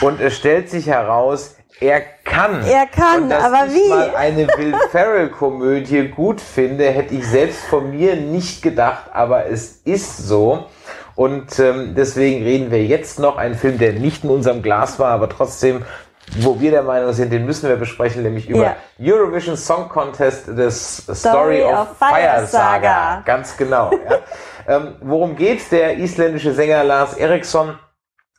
Und 0.00 0.20
es 0.20 0.36
stellt 0.36 0.70
sich 0.70 0.86
heraus, 0.86 1.56
er 1.80 2.00
kann. 2.24 2.64
Er 2.64 2.86
kann, 2.86 3.24
und 3.24 3.30
dass 3.30 3.44
aber 3.44 3.66
ich 3.66 3.74
wie? 3.74 3.88
mal 3.88 4.16
eine 4.16 4.48
Will 4.48 4.74
Ferrell 4.90 5.28
Komödie 5.28 6.08
gut 6.08 6.40
finde, 6.40 6.90
hätte 6.90 7.14
ich 7.14 7.26
selbst 7.26 7.64
von 7.66 7.90
mir 7.90 8.16
nicht 8.16 8.62
gedacht, 8.62 9.10
aber 9.12 9.46
es 9.46 9.80
ist 9.84 10.18
so. 10.18 10.66
Und 11.14 11.58
ähm, 11.58 11.94
deswegen 11.96 12.44
reden 12.44 12.70
wir 12.70 12.84
jetzt 12.84 13.18
noch 13.18 13.38
einen 13.38 13.56
Film, 13.56 13.78
der 13.78 13.92
nicht 13.92 14.22
in 14.22 14.30
unserem 14.30 14.62
Glas 14.62 14.98
war, 15.00 15.10
aber 15.10 15.28
trotzdem, 15.28 15.84
wo 16.36 16.60
wir 16.60 16.70
der 16.70 16.82
Meinung 16.82 17.12
sind, 17.12 17.32
den 17.32 17.46
müssen 17.46 17.68
wir 17.68 17.76
besprechen, 17.76 18.22
nämlich 18.22 18.48
über 18.48 18.76
Eurovision 19.00 19.56
Song 19.56 19.88
Contest, 19.88 20.48
das 20.48 20.98
Story, 20.98 21.16
Story 21.16 21.62
of, 21.62 21.90
of 21.90 21.96
Fire 21.96 22.10
Fire 22.10 22.46
Saga. 22.46 22.46
Saga. 22.46 23.22
Ganz 23.24 23.56
genau. 23.56 23.90
Ja. 23.92 24.18
ähm, 24.76 24.96
worum 25.00 25.36
geht's? 25.36 25.68
Der 25.68 25.96
isländische 25.98 26.52
Sänger 26.52 26.82
Lars 26.84 27.14
Eriksson 27.14 27.78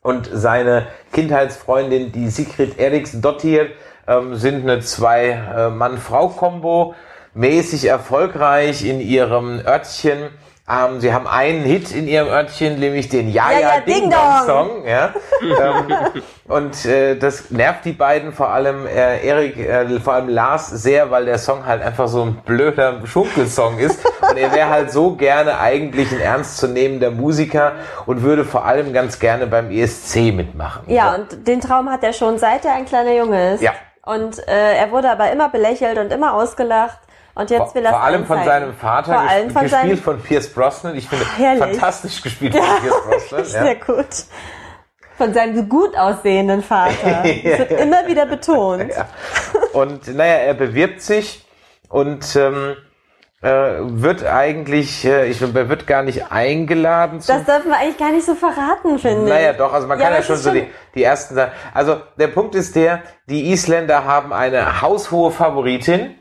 und 0.01 0.29
seine 0.31 0.87
Kindheitsfreundin, 1.13 2.11
die 2.11 2.29
Sigrid 2.29 2.77
Eriksdottir, 2.79 3.69
ähm, 4.07 4.35
sind 4.35 4.63
eine 4.63 4.79
Zwei-Mann-Frau-Kombo, 4.79 6.95
mäßig 7.33 7.85
erfolgreich 7.85 8.85
in 8.85 9.01
ihrem 9.01 9.59
Örtchen. 9.65 10.29
Ähm, 10.70 10.99
sie 10.99 11.11
haben 11.13 11.26
einen 11.26 11.63
Hit 11.63 11.91
in 11.91 12.07
ihrem 12.07 12.28
Örtchen, 12.28 12.80
nämlich 12.80 13.09
den 13.09 13.32
Ja 13.32 13.51
Ja, 13.51 13.59
Ja 13.59 13.80
Ding 13.80 14.09
Dong. 14.09 14.45
Song. 14.45 14.86
Ja? 14.86 15.13
ähm, 15.41 16.22
und 16.47 16.86
äh, 16.86 17.15
das 17.15 17.49
nervt 17.49 17.86
die 17.86 17.93
beiden, 17.93 18.34
vor 18.34 18.49
allem 18.49 18.86
äh, 18.86 19.26
Erik, 19.26 19.57
äh, 19.57 19.99
vor 19.99 20.13
allem 20.13 20.30
Lars 20.30 20.70
sehr, 20.70 21.09
weil 21.09 21.26
der 21.26 21.39
Song 21.39 21.65
halt 21.65 21.82
einfach 21.82 22.07
so 22.07 22.24
ein 22.24 22.36
blöder 22.45 23.05
Schunkelsong 23.05 23.80
ist. 23.80 24.05
Und 24.30 24.38
er 24.38 24.53
wäre 24.53 24.70
halt 24.70 24.91
so 24.91 25.15
gerne 25.15 25.59
eigentlich 25.59 26.11
ein 26.11 26.20
ernstzunehmender 26.20 27.09
Musiker 27.09 27.74
und 28.05 28.22
würde 28.22 28.45
vor 28.45 28.65
allem 28.65 28.93
ganz 28.93 29.20
gerne 29.20 29.47
beim 29.47 29.72
ESC 29.72 30.34
mitmachen. 30.34 30.84
Ja, 30.88 31.15
und 31.15 31.47
den 31.47 31.61
Traum 31.61 31.89
hat 31.89 32.03
er 32.03 32.13
schon, 32.13 32.38
seit 32.38 32.65
er 32.65 32.76
ein 32.76 32.86
kleiner 32.86 33.13
Junge 33.13 33.55
ist. 33.55 33.63
Ja. 33.63 33.74
Und 34.05 34.39
äh, 34.47 34.76
er 34.76 34.91
wurde 34.91 35.09
aber 35.09 35.32
immer 35.32 35.49
belächelt 35.49 35.97
und 35.97 36.11
immer 36.11 36.34
ausgelacht. 36.34 36.99
Und 37.36 37.49
jetzt 37.49 37.75
will 37.75 37.86
er 37.86 37.91
vor 37.91 38.01
allem 38.01 38.25
von 38.25 38.43
seinem 38.43 38.73
Vater, 38.73 39.13
Vor 39.13 39.21
allem 39.21 39.49
von 39.51 39.61
gespielt 39.63 39.82
seinem 39.82 39.97
von 39.97 40.21
Pierce 40.21 40.53
Brosnan. 40.53 40.95
Ich 40.95 41.07
finde, 41.07 41.25
Herrlich. 41.38 41.59
fantastisch 41.63 42.21
gespielt 42.21 42.55
von 42.57 42.82
Pierce 42.82 43.03
Brosnan. 43.07 43.45
Sehr 43.45 43.75
gut. 43.75 44.07
Von 45.17 45.34
seinem 45.34 45.67
gut 45.69 45.97
aussehenden 45.97 46.63
Vater. 46.63 47.23
Das 47.43 47.59
wird 47.59 47.71
immer 47.71 48.07
wieder 48.07 48.25
betont. 48.25 48.89
Ja. 48.89 49.07
Und 49.73 50.07
naja, 50.15 50.36
er 50.36 50.53
bewirbt 50.53 51.01
sich 51.01 51.45
und 51.89 52.36
ähm, 52.36 52.75
äh, 53.41 53.47
wird 53.47 54.25
eigentlich, 54.25 55.05
äh, 55.05 55.27
ich 55.27 55.41
er 55.41 55.69
wird 55.69 55.88
gar 55.88 56.03
nicht 56.03 56.32
eingeladen 56.32 57.21
zum 57.21 57.38
Das 57.38 57.45
dürfen 57.45 57.71
wir 57.71 57.77
eigentlich 57.77 57.97
gar 57.97 58.11
nicht 58.11 58.25
so 58.25 58.36
verraten, 58.36 58.99
finde 58.99 59.23
ich. 59.23 59.30
Naja, 59.30 59.53
doch, 59.53 59.71
also 59.71 59.88
man 59.88 59.97
Ja, 59.97 60.05
kann 60.05 60.15
ja 60.15 60.23
schon 60.23 60.36
so 60.36 60.51
die, 60.51 60.67
die 60.93 61.03
ersten 61.03 61.36
Sachen. 61.36 61.51
Also 61.73 62.01
der 62.17 62.27
Punkt 62.27 62.55
ist 62.55 62.75
der, 62.75 63.01
die 63.30 63.51
Isländer 63.51 64.03
haben 64.03 64.34
eine 64.34 64.82
haushohe 64.82 65.32
Favoritin. 65.32 66.15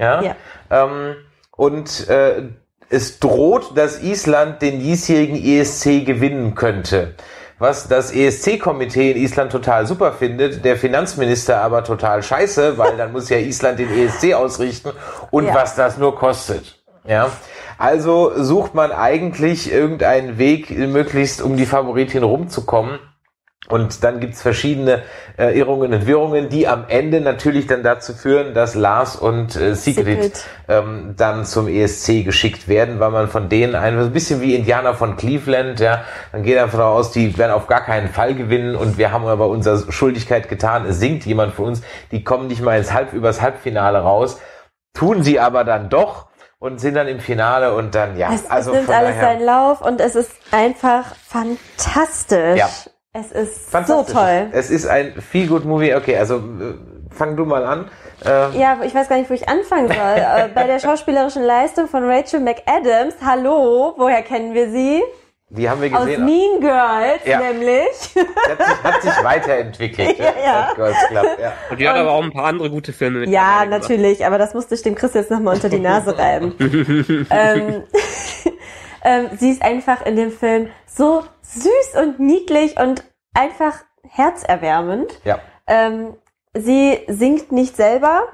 Ja. 0.00 0.22
Ja. 0.22 0.36
Ähm, 0.70 1.14
und 1.56 2.08
äh, 2.08 2.42
es 2.88 3.20
droht, 3.20 3.76
dass 3.76 4.02
Island 4.02 4.62
den 4.62 4.80
diesjährigen 4.80 5.36
ESC 5.36 6.04
gewinnen 6.04 6.54
könnte. 6.56 7.14
was 7.62 7.88
das 7.88 8.10
ESC-Komitee 8.10 9.10
in 9.10 9.18
Island 9.18 9.52
total 9.52 9.86
super 9.86 10.12
findet, 10.12 10.64
der 10.64 10.76
Finanzminister 10.78 11.60
aber 11.60 11.84
total 11.84 12.22
scheiße, 12.22 12.78
weil 12.78 12.96
dann 12.96 13.12
muss 13.12 13.28
ja 13.28 13.36
Island 13.36 13.78
den 13.78 13.90
ESC 13.90 14.32
ausrichten 14.32 14.92
und 15.30 15.44
Ja. 15.44 15.54
was 15.54 15.74
das 15.76 15.98
nur 15.98 16.16
kostet. 16.16 16.78
Ja. 17.06 17.30
Also 17.76 18.32
sucht 18.42 18.74
man 18.74 18.92
eigentlich 18.92 19.70
irgendeinen 19.70 20.38
Weg, 20.38 20.70
möglichst 20.70 21.42
um 21.42 21.58
die 21.58 21.66
Favoritin 21.66 22.22
rumzukommen. 22.22 22.98
Und 23.68 24.02
dann 24.02 24.20
gibt's 24.20 24.40
verschiedene 24.40 25.02
äh, 25.38 25.56
Irrungen 25.56 25.92
und 25.92 26.06
Wirrungen, 26.06 26.48
die 26.48 26.66
am 26.66 26.86
Ende 26.88 27.20
natürlich 27.20 27.66
dann 27.66 27.82
dazu 27.82 28.14
führen, 28.14 28.54
dass 28.54 28.74
Lars 28.74 29.16
und 29.16 29.54
äh, 29.54 29.74
Sigrid, 29.74 30.06
Sigrid. 30.06 30.44
Ähm, 30.66 31.14
dann 31.16 31.44
zum 31.44 31.68
ESC 31.68 32.24
geschickt 32.24 32.68
werden, 32.68 33.00
weil 33.00 33.10
man 33.10 33.28
von 33.28 33.50
denen 33.50 33.74
ein, 33.74 33.98
ein 33.98 34.12
bisschen 34.12 34.40
wie 34.40 34.54
Indianer 34.54 34.94
von 34.94 35.16
Cleveland, 35.16 35.78
ja, 35.78 36.04
man 36.32 36.42
geht 36.42 36.56
davon 36.56 36.80
aus, 36.80 37.12
die 37.12 37.36
werden 37.36 37.52
auf 37.52 37.66
gar 37.66 37.84
keinen 37.84 38.08
Fall 38.08 38.34
gewinnen 38.34 38.74
und 38.76 38.96
wir 38.96 39.12
haben 39.12 39.26
aber 39.26 39.48
unsere 39.48 39.92
Schuldigkeit 39.92 40.48
getan, 40.48 40.86
es 40.86 40.98
singt 40.98 41.26
jemand 41.26 41.54
für 41.54 41.62
uns, 41.62 41.82
die 42.12 42.24
kommen 42.24 42.46
nicht 42.46 42.62
mal 42.62 42.78
ins 42.78 42.94
Halb, 42.94 43.12
übers 43.12 43.42
Halbfinale 43.42 43.98
raus, 43.98 44.40
tun 44.94 45.22
sie 45.22 45.38
aber 45.38 45.64
dann 45.64 45.90
doch 45.90 46.30
und 46.60 46.80
sind 46.80 46.94
dann 46.94 47.08
im 47.08 47.20
Finale 47.20 47.74
und 47.74 47.94
dann, 47.94 48.16
ja, 48.16 48.32
Es, 48.32 48.50
also 48.50 48.70
es 48.70 48.78
nimmt 48.78 48.90
alles 48.90 49.16
daher, 49.16 49.22
seinen 49.22 49.44
Lauf 49.44 49.80
und 49.80 50.00
es 50.00 50.14
ist 50.14 50.32
einfach 50.50 51.14
fantastisch. 51.26 52.58
Ja. 52.58 52.68
Es 53.12 53.32
ist 53.32 53.72
so 53.72 54.04
toll. 54.04 54.50
Es 54.52 54.70
ist 54.70 54.86
ein 54.86 55.20
feel 55.20 55.48
good 55.48 55.64
Movie. 55.64 55.96
Okay, 55.96 56.16
also 56.16 56.36
äh, 56.36 56.74
fang 57.10 57.36
du 57.36 57.44
mal 57.44 57.64
an. 57.64 57.90
Äh, 58.24 58.56
Ja, 58.56 58.78
ich 58.84 58.94
weiß 58.94 59.08
gar 59.08 59.16
nicht, 59.18 59.28
wo 59.28 59.34
ich 59.34 59.48
anfangen 59.48 59.88
soll. 59.88 59.96
äh, 59.96 60.48
bei 60.54 60.64
der 60.68 60.78
schauspielerischen 60.78 61.42
Leistung 61.42 61.88
von 61.88 62.08
Rachel 62.08 62.38
McAdams, 62.38 63.14
hallo, 63.24 63.94
woher 63.96 64.22
kennen 64.22 64.54
wir 64.54 64.70
sie? 64.70 65.02
die 65.52 65.68
haben 65.68 65.82
wir 65.82 65.92
Aus 65.98 66.04
gesehen. 66.04 66.24
Mean 66.24 66.60
Girls, 66.60 67.24
Ja. 67.24 67.40
nämlich. 67.40 68.14
Die 68.14 68.20
hat 68.20 68.64
sich, 68.64 68.82
hat 68.84 69.02
sich 69.02 69.24
weiterentwickelt. 69.24 70.16
Ja, 70.18 70.32
ja. 70.44 70.68
At 70.68 70.76
Girls 70.76 70.96
Club, 71.08 71.26
ja. 71.42 71.52
Und 71.68 71.80
die 71.80 71.88
hat 71.88 71.96
aber 71.96 72.12
auch 72.12 72.22
ein 72.22 72.30
paar 72.32 72.44
andere 72.44 72.70
gute 72.70 72.92
Filme 72.92 73.18
mit 73.18 73.30
ja, 73.30 73.64
natürlich, 73.66 74.24
aber 74.24 74.38
das 74.38 74.54
musste 74.54 74.76
ich 74.76 74.82
dem 74.82 74.94
Chris 74.94 75.14
jetzt 75.14 75.32
nochmal 75.32 75.56
unter 75.56 75.68
die 75.68 75.80
Nase 75.80 76.16
reiben. 76.16 76.54
ähm, 77.30 77.82
ähm, 79.04 79.28
sie 79.38 79.50
ist 79.50 79.62
einfach 79.62 80.04
in 80.04 80.16
dem 80.16 80.30
Film 80.32 80.68
so 80.86 81.22
süß 81.42 82.02
und 82.02 82.20
niedlich 82.20 82.78
und 82.78 83.04
einfach 83.34 83.74
herzerwärmend. 84.08 85.20
ja. 85.24 85.38
Ähm, 85.66 86.14
sie 86.54 86.98
singt 87.06 87.52
nicht 87.52 87.76
selber 87.76 88.24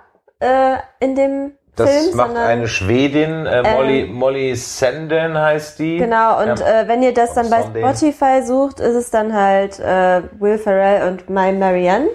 äh, 0.40 0.76
in 1.00 1.14
dem 1.16 1.52
Das 1.76 1.90
Film, 1.90 2.16
macht 2.16 2.28
sondern 2.28 2.46
eine 2.46 2.68
Schwedin, 2.68 3.44
äh, 3.44 3.62
Molly, 3.74 4.06
Molly 4.10 4.56
Sanden 4.56 5.36
heißt 5.38 5.78
die. 5.78 5.98
Genau, 5.98 6.40
und 6.40 6.58
Ja. 6.60 6.80
äh, 6.82 6.88
wenn 6.88 7.02
ihr 7.02 7.12
das 7.12 7.34
dann 7.34 7.50
bei. 7.50 7.60
Spotify 7.62 8.42
sucht, 8.42 8.80
ist 8.80 8.94
es 8.94 9.10
dann 9.10 9.34
halt 9.34 9.78
äh, 9.80 10.22
Will 10.40 10.56
Ferrell 10.58 11.08
und 11.08 11.28
My 11.28 11.52
Marianne, 11.52 12.08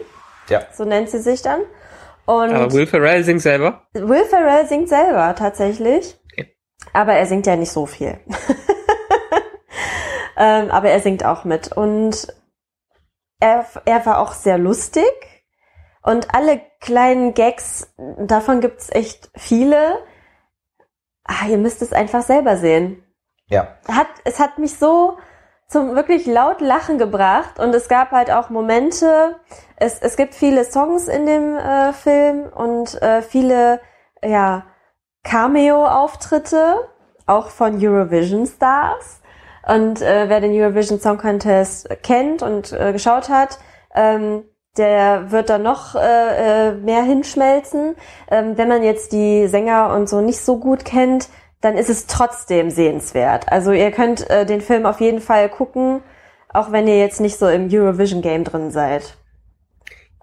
ja. 0.49 0.62
so 0.74 0.86
nennt 0.86 1.10
sie 1.10 1.20
sich 1.20 1.43
dann. 1.43 1.62
Und 2.26 2.54
Aber 2.54 2.72
Will 2.72 2.88
Ferrell 2.88 3.24
singt 3.24 3.41
selber. 3.41 3.82
Will 3.93 4.24
Ferrell 4.26 4.66
singt 4.68 4.89
selber 4.89 5.36
tatsächlich. 5.36 6.18
Aber 6.94 7.14
er 7.14 7.26
singt 7.26 7.48
ja 7.48 7.56
nicht 7.56 7.72
so 7.72 7.86
viel. 7.86 8.20
ähm, 10.38 10.72
aber 10.72 10.90
er 10.90 11.00
singt 11.00 11.26
auch 11.26 11.44
mit 11.44 11.72
und 11.72 12.28
er, 13.40 13.66
er 13.86 14.06
war 14.06 14.20
auch 14.20 14.34
sehr 14.34 14.58
lustig 14.58 15.12
und 16.04 16.34
alle 16.34 16.62
kleinen 16.80 17.34
Gags, 17.34 17.94
davon 18.18 18.62
gibt's 18.62 18.90
echt 18.90 19.30
viele. 19.36 20.04
Ah, 21.24 21.48
ihr 21.48 21.58
müsst 21.58 21.82
es 21.82 21.94
einfach 21.94 22.24
selber 22.24 22.58
sehen 22.58 23.04
Ja. 23.48 23.78
hat, 23.88 24.08
es 24.26 24.40
hat 24.40 24.58
mich 24.58 24.78
so 24.78 25.18
zum 25.68 25.96
wirklich 25.96 26.26
laut 26.26 26.60
Lachen 26.60 26.98
gebracht 26.98 27.60
und 27.60 27.74
es 27.74 27.88
gab 27.88 28.12
halt 28.12 28.32
auch 28.32 28.50
Momente, 28.50 29.40
es, 29.78 30.00
es 30.00 30.18
gibt 30.18 30.36
viele 30.36 30.66
Songs 30.66 31.08
in 31.08 31.26
dem 31.26 31.56
äh, 31.56 31.94
Film 31.94 32.52
und 32.54 33.02
äh, 33.02 33.22
viele 33.22 33.80
ja, 34.24 34.66
Cameo-Auftritte, 35.24 36.76
auch 37.26 37.49
von 37.49 37.76
Eurovision 37.84 38.45
Stars. 38.45 39.22
Und 39.67 40.01
äh, 40.01 40.28
wer 40.28 40.41
den 40.41 40.53
Eurovision 40.53 40.99
Song 40.99 41.17
Contest 41.17 41.88
kennt 42.03 42.41
und 42.41 42.74
äh, 42.74 42.91
geschaut 42.91 43.30
hat, 43.30 43.59
ähm, 43.95 44.43
der 44.78 45.32
wird 45.32 45.49
da 45.49 45.57
noch 45.57 45.95
äh, 45.95 46.69
äh, 46.69 46.72
mehr 46.74 47.03
hinschmelzen. 47.03 47.95
Ähm, 48.30 48.57
wenn 48.57 48.69
man 48.69 48.84
jetzt 48.84 49.11
die 49.11 49.47
Sänger 49.47 49.93
und 49.93 50.09
so 50.09 50.22
nicht 50.22 50.39
so 50.39 50.57
gut 50.57 50.86
kennt, 50.86 51.30
dann 51.59 51.78
ist 51.78 51.89
es 51.89 52.07
trotzdem 52.07 52.72
sehenswert. 52.72 53.51
Also 53.51 53.72
ihr 53.72 53.91
könnt 53.91 54.30
äh, 54.30 54.45
den 54.45 54.61
Film 54.61 54.86
auf 54.86 54.99
jeden 54.99 55.22
Fall 55.22 55.49
gucken, 55.49 56.01
auch 56.49 56.72
wenn 56.72 56.88
ihr 56.88 56.97
jetzt 56.97 57.22
nicht 57.22 57.38
so 57.38 57.47
im 57.47 57.69
Eurovision 57.72 58.22
Game 58.22 58.43
drin 58.43 58.72
seid. 58.72 59.17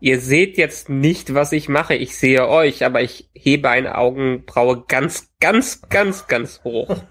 Ihr 0.01 0.21
seht 0.21 0.57
jetzt 0.59 0.89
nicht, 0.89 1.35
was 1.35 1.51
ich 1.53 1.69
mache. 1.69 1.95
Ich 1.95 2.17
sehe 2.17 2.47
euch, 2.49 2.85
aber 2.85 3.01
ich 3.03 3.29
hebe 3.35 3.69
eine 3.69 3.99
Augenbraue 3.99 4.85
ganz, 4.87 5.31
ganz, 5.41 5.83
ganz, 5.89 6.29
ganz 6.29 6.63
hoch. 6.63 6.97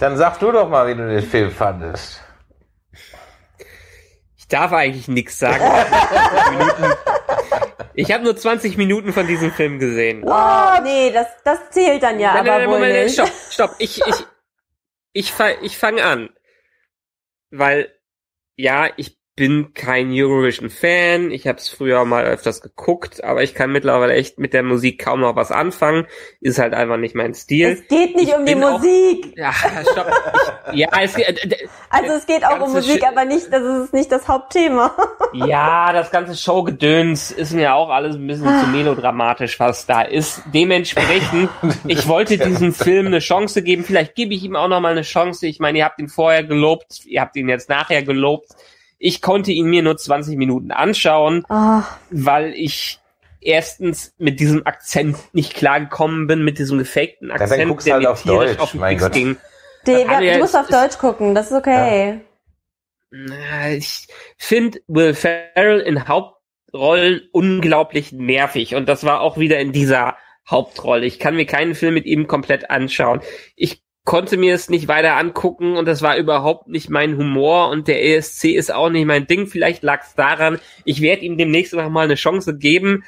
Dann 0.00 0.16
sag 0.16 0.38
du 0.38 0.52
doch 0.52 0.68
mal, 0.70 0.86
wie 0.88 0.94
du 0.94 1.06
den 1.08 1.22
Film 1.22 1.50
fandest. 1.50 2.22
Ich 4.36 4.46
darf 4.48 4.72
eigentlich 4.72 5.08
nichts 5.08 5.38
sagen. 5.38 5.62
Ich 7.94 8.10
habe 8.12 8.24
nur 8.24 8.36
20 8.36 8.76
Minuten 8.78 9.12
von 9.12 9.26
diesem 9.26 9.52
Film 9.52 9.78
gesehen. 9.78 10.22
Oh, 10.24 10.80
nee, 10.82 11.10
das, 11.12 11.26
das 11.44 11.70
zählt 11.70 12.02
dann 12.02 12.18
ja 12.20 12.34
Nein, 12.34 12.40
aber 12.40 12.50
nein, 12.50 12.60
nein, 12.60 12.68
wohl 12.68 12.74
Moment, 12.76 13.04
nicht. 13.04 13.14
stopp, 13.14 13.30
stopp. 13.50 13.74
Ich, 13.78 14.00
ich, 14.06 14.24
ich, 15.12 15.34
ich 15.62 15.76
fange 15.76 16.04
an. 16.04 16.30
Weil, 17.50 17.92
ja, 18.56 18.88
ich 18.96 19.17
bin 19.38 19.72
kein 19.74 20.10
Eurovision-Fan. 20.12 21.30
Ich 21.30 21.46
habe 21.46 21.58
es 21.58 21.68
früher 21.68 22.04
mal 22.04 22.24
öfters 22.24 22.60
geguckt, 22.60 23.22
aber 23.24 23.42
ich 23.42 23.54
kann 23.54 23.70
mittlerweile 23.72 24.12
echt 24.14 24.38
mit 24.38 24.52
der 24.52 24.62
Musik 24.62 25.02
kaum 25.04 25.20
noch 25.20 25.36
was 25.36 25.50
anfangen. 25.52 26.06
Ist 26.40 26.58
halt 26.58 26.74
einfach 26.74 26.96
nicht 26.96 27.14
mein 27.14 27.34
Stil. 27.34 27.68
Es 27.68 27.88
geht 27.88 28.16
nicht 28.16 28.28
Ich 28.30 28.34
um 28.34 28.44
die 28.44 28.54
bin 28.54 28.64
auch- 28.64 28.78
Musik. 28.78 29.32
Ja, 29.36 29.52
stopp. 29.52 30.10
Ich, 30.72 30.78
ja, 30.80 30.88
es, 31.00 31.16
äh, 31.16 31.32
d- 31.32 31.68
Also 31.90 32.12
es 32.14 32.26
geht 32.26 32.44
auch 32.44 32.60
um 32.60 32.72
Musik, 32.72 33.02
Sch- 33.02 33.08
aber 33.08 33.24
nicht, 33.24 33.46
das 33.52 33.62
ist 33.84 33.94
nicht 33.94 34.12
das 34.12 34.28
Hauptthema. 34.28 34.94
ja, 35.32 35.92
das 35.92 36.10
ganze 36.10 36.36
Showgedöns 36.36 37.30
ist 37.30 37.52
mir 37.54 37.74
auch 37.74 37.88
alles 37.90 38.16
ein 38.16 38.26
bisschen 38.26 38.60
zu 38.60 38.66
melodramatisch, 38.66 39.58
was 39.60 39.86
da 39.86 40.02
ist. 40.02 40.42
Dementsprechend, 40.52 41.48
ich 41.86 42.06
wollte 42.08 42.36
diesem 42.38 42.72
Film 42.74 43.06
eine 43.06 43.20
Chance 43.20 43.62
geben. 43.62 43.84
Vielleicht 43.84 44.14
gebe 44.14 44.34
ich 44.34 44.44
ihm 44.44 44.56
auch 44.56 44.68
noch 44.68 44.80
mal 44.80 44.92
eine 44.92 45.02
Chance. 45.02 45.46
Ich 45.46 45.60
meine, 45.60 45.78
ihr 45.78 45.84
habt 45.84 45.98
ihn 46.00 46.08
vorher 46.08 46.42
gelobt, 46.44 47.06
ihr 47.06 47.20
habt 47.20 47.36
ihn 47.36 47.48
jetzt 47.48 47.68
nachher 47.68 48.02
gelobt. 48.02 48.48
Ich 48.98 49.22
konnte 49.22 49.52
ihn 49.52 49.66
mir 49.66 49.82
nur 49.82 49.96
20 49.96 50.36
Minuten 50.36 50.70
anschauen, 50.72 51.44
Oh, 51.48 51.82
weil 52.10 52.52
ich 52.54 52.98
erstens 53.40 54.14
mit 54.18 54.40
diesem 54.40 54.66
Akzent 54.66 55.16
nicht 55.32 55.54
klargekommen 55.54 56.26
bin, 56.26 56.44
mit 56.44 56.58
diesem 56.58 56.78
gefakten 56.78 57.28
dann 57.28 57.40
Akzent, 57.40 57.68
guck's 57.68 57.84
der 57.84 57.94
halt 57.94 58.02
mir 58.02 58.10
auf 58.10 58.22
tierisch 58.22 58.50
Deutsch, 58.50 58.60
auf 58.60 58.70
den 58.72 58.80
mein 58.80 58.98
Gott. 58.98 59.12
ging. 59.12 59.36
die, 59.86 60.04
Aber 60.04 60.20
ja, 60.20 60.34
du 60.34 60.40
musst 60.40 60.56
auf 60.56 60.66
Deutsch 60.68 60.98
gucken, 60.98 61.34
das 61.34 61.50
ist 61.50 61.56
okay. 61.56 62.20
Na, 63.10 63.70
Ich 63.70 64.08
finde 64.36 64.80
Will 64.88 65.14
Ferrell 65.14 65.80
in 65.80 66.08
Hauptrollen 66.08 67.22
unglaublich 67.32 68.12
nervig 68.12 68.74
und 68.74 68.88
das 68.88 69.04
war 69.04 69.20
auch 69.20 69.38
wieder 69.38 69.58
in 69.60 69.72
dieser 69.72 70.16
Hauptrolle. 70.50 71.06
Ich 71.06 71.18
kann 71.18 71.36
mir 71.36 71.46
keinen 71.46 71.74
Film 71.74 71.94
mit 71.94 72.06
ihm 72.06 72.26
komplett 72.26 72.70
anschauen. 72.70 73.20
Ich 73.54 73.82
konnte 74.08 74.38
mir 74.38 74.54
es 74.54 74.70
nicht 74.70 74.88
weiter 74.88 75.18
angucken 75.18 75.76
und 75.76 75.84
das 75.84 76.00
war 76.00 76.16
überhaupt 76.16 76.66
nicht 76.66 76.88
mein 76.88 77.18
Humor 77.18 77.68
und 77.68 77.88
der 77.88 78.02
ESC 78.02 78.54
ist 78.54 78.72
auch 78.72 78.88
nicht 78.88 79.04
mein 79.04 79.26
Ding. 79.26 79.46
Vielleicht 79.46 79.82
lag 79.82 80.02
es 80.02 80.14
daran, 80.14 80.58
ich 80.86 81.02
werde 81.02 81.26
ihm 81.26 81.36
demnächst 81.36 81.74
noch 81.74 81.90
mal 81.90 82.04
eine 82.04 82.14
Chance 82.14 82.56
geben, 82.56 83.04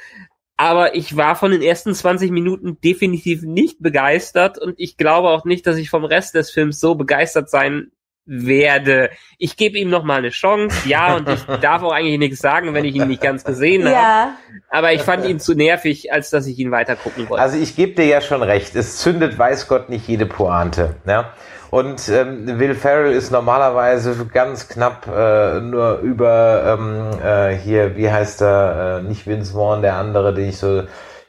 aber 0.57 0.93
ich 0.93 1.17
war 1.17 1.35
von 1.35 1.49
den 1.49 1.63
ersten 1.63 1.95
20 1.95 2.29
Minuten 2.29 2.79
definitiv 2.81 3.41
nicht 3.41 3.81
begeistert 3.81 4.59
und 4.59 4.75
ich 4.77 4.95
glaube 4.95 5.29
auch 5.29 5.43
nicht, 5.43 5.65
dass 5.65 5.77
ich 5.77 5.89
vom 5.89 6.05
Rest 6.05 6.35
des 6.35 6.51
Films 6.51 6.79
so 6.79 6.93
begeistert 6.93 7.49
sein 7.49 7.91
werde. 8.31 9.09
Ich 9.37 9.57
gebe 9.57 9.77
ihm 9.77 9.89
noch 9.89 10.03
mal 10.03 10.19
eine 10.19 10.29
Chance, 10.29 10.87
ja, 10.87 11.15
und 11.15 11.27
ich 11.27 11.43
darf 11.61 11.83
auch 11.83 11.91
eigentlich 11.91 12.17
nichts 12.17 12.39
sagen, 12.39 12.73
wenn 12.73 12.85
ich 12.85 12.95
ihn 12.95 13.07
nicht 13.07 13.21
ganz 13.21 13.43
gesehen 13.43 13.83
habe. 13.83 13.93
Ja, 13.93 14.35
Aber 14.69 14.93
ich 14.93 15.01
fand 15.01 15.25
ihn 15.25 15.39
zu 15.39 15.53
nervig, 15.53 16.13
als 16.13 16.29
dass 16.29 16.47
ich 16.47 16.57
ihn 16.57 16.71
weiter 16.71 16.95
gucken 16.95 17.29
wollte. 17.29 17.43
Also 17.43 17.57
ich 17.57 17.75
gebe 17.75 17.93
dir 17.93 18.05
ja 18.05 18.21
schon 18.21 18.41
recht, 18.41 18.75
es 18.75 18.97
zündet 18.97 19.37
weiß 19.37 19.67
Gott 19.67 19.89
nicht 19.89 20.07
jede 20.07 20.25
Pointe. 20.25 20.95
Ja? 21.05 21.33
Und 21.71 22.07
ähm, 22.09 22.59
Will 22.59 22.75
Ferrell 22.75 23.13
ist 23.13 23.31
normalerweise 23.31 24.25
ganz 24.25 24.67
knapp 24.69 25.07
äh, 25.07 25.59
nur 25.59 25.99
über 25.99 26.77
ähm, 26.79 27.19
äh, 27.23 27.55
hier, 27.55 27.95
wie 27.97 28.09
heißt 28.09 28.41
er, 28.41 28.99
äh, 28.99 29.03
nicht 29.03 29.27
Vince 29.27 29.53
Vaughn, 29.53 29.81
der 29.81 29.95
andere, 29.95 30.33
den 30.33 30.49
ich 30.49 30.57
so 30.57 30.83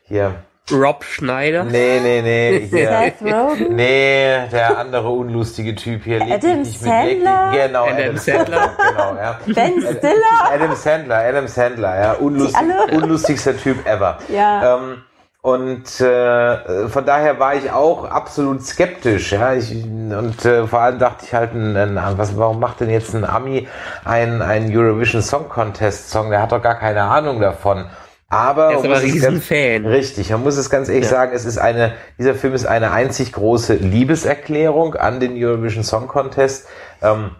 hier. 0.04 0.34
Rob 0.70 1.04
Schneider. 1.04 1.64
Nee, 1.64 2.00
nee, 2.00 2.22
nee, 2.22 2.68
hier. 2.70 2.88
Seth 2.88 3.22
Rogen. 3.22 3.74
Nee, 3.74 4.46
der 4.52 4.78
andere 4.78 5.08
unlustige 5.08 5.74
Typ 5.74 6.04
hier. 6.04 6.22
Adam 6.22 6.64
Sandler? 6.64 7.50
Genau, 7.52 7.84
Adam 7.84 7.96
Adam 7.98 8.16
Sandler. 8.16 8.70
Genau, 8.76 9.16
ja. 9.16 9.40
Ben 9.46 9.80
Stiller. 9.80 10.52
Adam 10.52 10.74
Sandler, 10.76 11.16
Adam 11.16 11.48
Sandler, 11.48 12.00
ja, 12.00 12.12
unlustig, 12.12 12.56
alle? 12.56 12.96
unlustigster 12.96 13.56
Typ 13.56 13.86
ever. 13.86 14.18
Ja. 14.28 14.76
Ähm, 14.76 15.02
Und 15.44 16.00
äh, 16.00 16.88
von 16.88 17.04
daher 17.04 17.40
war 17.40 17.56
ich 17.56 17.68
auch 17.72 18.04
absolut 18.04 18.62
skeptisch, 18.62 19.32
ja. 19.32 19.54
Ich, 19.54 19.72
und 19.74 20.44
äh, 20.44 20.68
vor 20.68 20.78
allem 20.78 21.00
dachte 21.00 21.24
ich 21.26 21.34
halt, 21.34 21.52
ein, 21.52 21.76
ein, 21.76 22.16
was, 22.16 22.38
warum 22.38 22.60
macht 22.60 22.78
denn 22.78 22.90
jetzt 22.90 23.12
ein 23.12 23.24
Ami 23.24 23.66
einen, 24.04 24.40
einen 24.40 24.74
Eurovision 24.74 25.20
Song 25.20 25.48
Contest 25.48 26.10
Song? 26.10 26.30
Der 26.30 26.40
hat 26.40 26.52
doch 26.52 26.62
gar 26.62 26.76
keine 26.76 27.02
Ahnung 27.02 27.40
davon. 27.40 27.86
Aber, 28.32 28.70
Er 28.70 28.78
ist 28.78 28.84
aber 28.86 29.02
riesen 29.02 29.42
Fan. 29.42 29.84
Richtig, 29.84 30.30
man 30.30 30.42
muss 30.42 30.56
es 30.56 30.70
ganz 30.70 30.88
ehrlich 30.88 31.04
Ja. 31.04 31.10
sagen, 31.10 31.32
es 31.34 31.44
ist 31.44 31.58
eine, 31.58 31.92
dieser 32.18 32.34
Film 32.34 32.54
ist 32.54 32.64
eine 32.64 32.90
einzig 32.90 33.32
große 33.34 33.74
Liebeserklärung 33.74 34.94
an 34.94 35.20
den 35.20 35.32
Eurovision 35.36 35.84
Song 35.84 36.08
Contest, 36.08 36.66
ähm, 37.02 37.32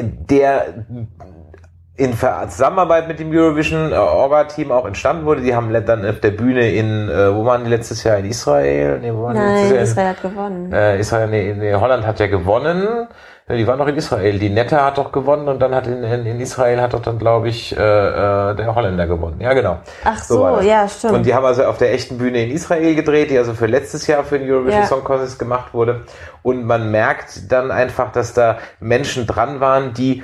der 0.00 0.86
in 1.96 2.14
Zusammenarbeit 2.14 3.08
mit 3.08 3.18
dem 3.18 3.32
Eurovision 3.32 3.90
äh, 3.90 3.96
Orga-Team 3.96 4.70
auch 4.70 4.86
entstanden 4.86 5.26
wurde. 5.26 5.42
Die 5.42 5.56
haben 5.56 5.72
dann 5.84 6.06
auf 6.06 6.20
der 6.20 6.30
Bühne 6.30 6.70
in, 6.70 7.08
äh, 7.08 7.34
wo 7.34 7.44
waren 7.44 7.64
die 7.64 7.70
letztes 7.70 8.04
Jahr? 8.04 8.16
In 8.18 8.26
Israel? 8.26 9.00
Nee, 9.00 9.12
wo 9.12 9.24
waren 9.24 9.34
die 9.34 9.40
Nein, 9.40 9.54
letztes 9.56 9.70
Jahr? 9.72 9.82
Israel 9.82 10.08
hat 10.08 10.22
gewonnen. 10.22 10.72
Äh, 10.72 11.00
Israel, 11.00 11.28
nee, 11.28 11.52
nee, 11.52 11.74
Holland 11.74 12.06
hat 12.06 12.20
ja 12.20 12.28
gewonnen. 12.28 13.08
Ja, 13.50 13.56
Die 13.56 13.66
waren 13.66 13.78
noch 13.78 13.88
in 13.88 13.96
Israel. 13.96 14.38
Die 14.38 14.48
Nette 14.48 14.80
hat 14.80 14.96
doch 14.96 15.10
gewonnen 15.10 15.48
und 15.48 15.58
dann 15.60 15.74
hat 15.74 15.86
in, 15.88 16.04
in, 16.04 16.40
Israel 16.40 16.80
hat 16.80 16.94
doch 16.94 17.02
dann, 17.02 17.18
glaube 17.18 17.48
ich, 17.48 17.76
äh, 17.76 17.80
äh, 17.80 18.54
der 18.54 18.74
Holländer 18.74 19.08
gewonnen. 19.08 19.40
Ja, 19.40 19.52
genau. 19.54 19.78
Ach 20.04 20.18
So 20.22 20.38
so, 20.38 20.60
ja, 20.60 20.88
stimmt. 20.88 21.14
Und 21.14 21.26
die 21.26 21.34
haben 21.34 21.44
also 21.44 21.64
auf 21.64 21.78
der 21.78 21.92
echten 21.92 22.18
Bühne 22.18 22.44
in 22.44 22.52
Israel 22.52 22.94
gedreht, 22.94 23.30
die 23.30 23.38
also 23.38 23.54
für 23.54 23.66
letztes 23.66 24.06
Jahr 24.06 24.22
für 24.22 24.38
den 24.38 24.48
Eurovision 24.48 24.82
Ja. 24.82 24.86
Song 24.86 25.02
Contest 25.02 25.38
gemacht 25.38 25.74
wurde. 25.74 26.02
Und 26.42 26.64
man 26.64 26.90
merkt 26.92 27.50
dann 27.50 27.72
einfach, 27.72 28.12
dass 28.12 28.32
da 28.32 28.58
Menschen 28.78 29.26
dran 29.26 29.60
waren, 29.60 29.94
die 29.94 30.22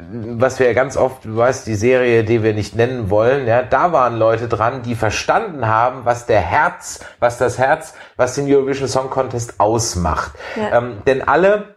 was 0.00 0.60
wir 0.60 0.68
ja 0.68 0.74
ganz 0.74 0.96
oft, 0.96 1.24
du 1.24 1.36
weißt, 1.36 1.66
die 1.66 1.74
Serie, 1.74 2.22
die 2.22 2.44
wir 2.44 2.54
nicht 2.54 2.76
nennen 2.76 3.10
wollen, 3.10 3.48
ja, 3.48 3.62
da 3.62 3.90
waren 3.90 4.16
Leute 4.16 4.46
dran, 4.46 4.82
die 4.82 4.94
verstanden 4.94 5.66
haben, 5.66 6.04
was 6.04 6.24
der 6.26 6.40
Herz, 6.40 7.00
was 7.18 7.36
das 7.36 7.58
Herz, 7.58 7.94
was 8.16 8.36
den 8.36 8.46
Eurovision 8.46 8.86
Song 8.86 9.10
Contest 9.10 9.58
ausmacht. 9.58 10.32
Ja. 10.54 10.78
Ähm, 10.78 10.98
denn 11.04 11.26
alle 11.26 11.74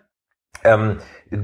ähm, 0.64 0.99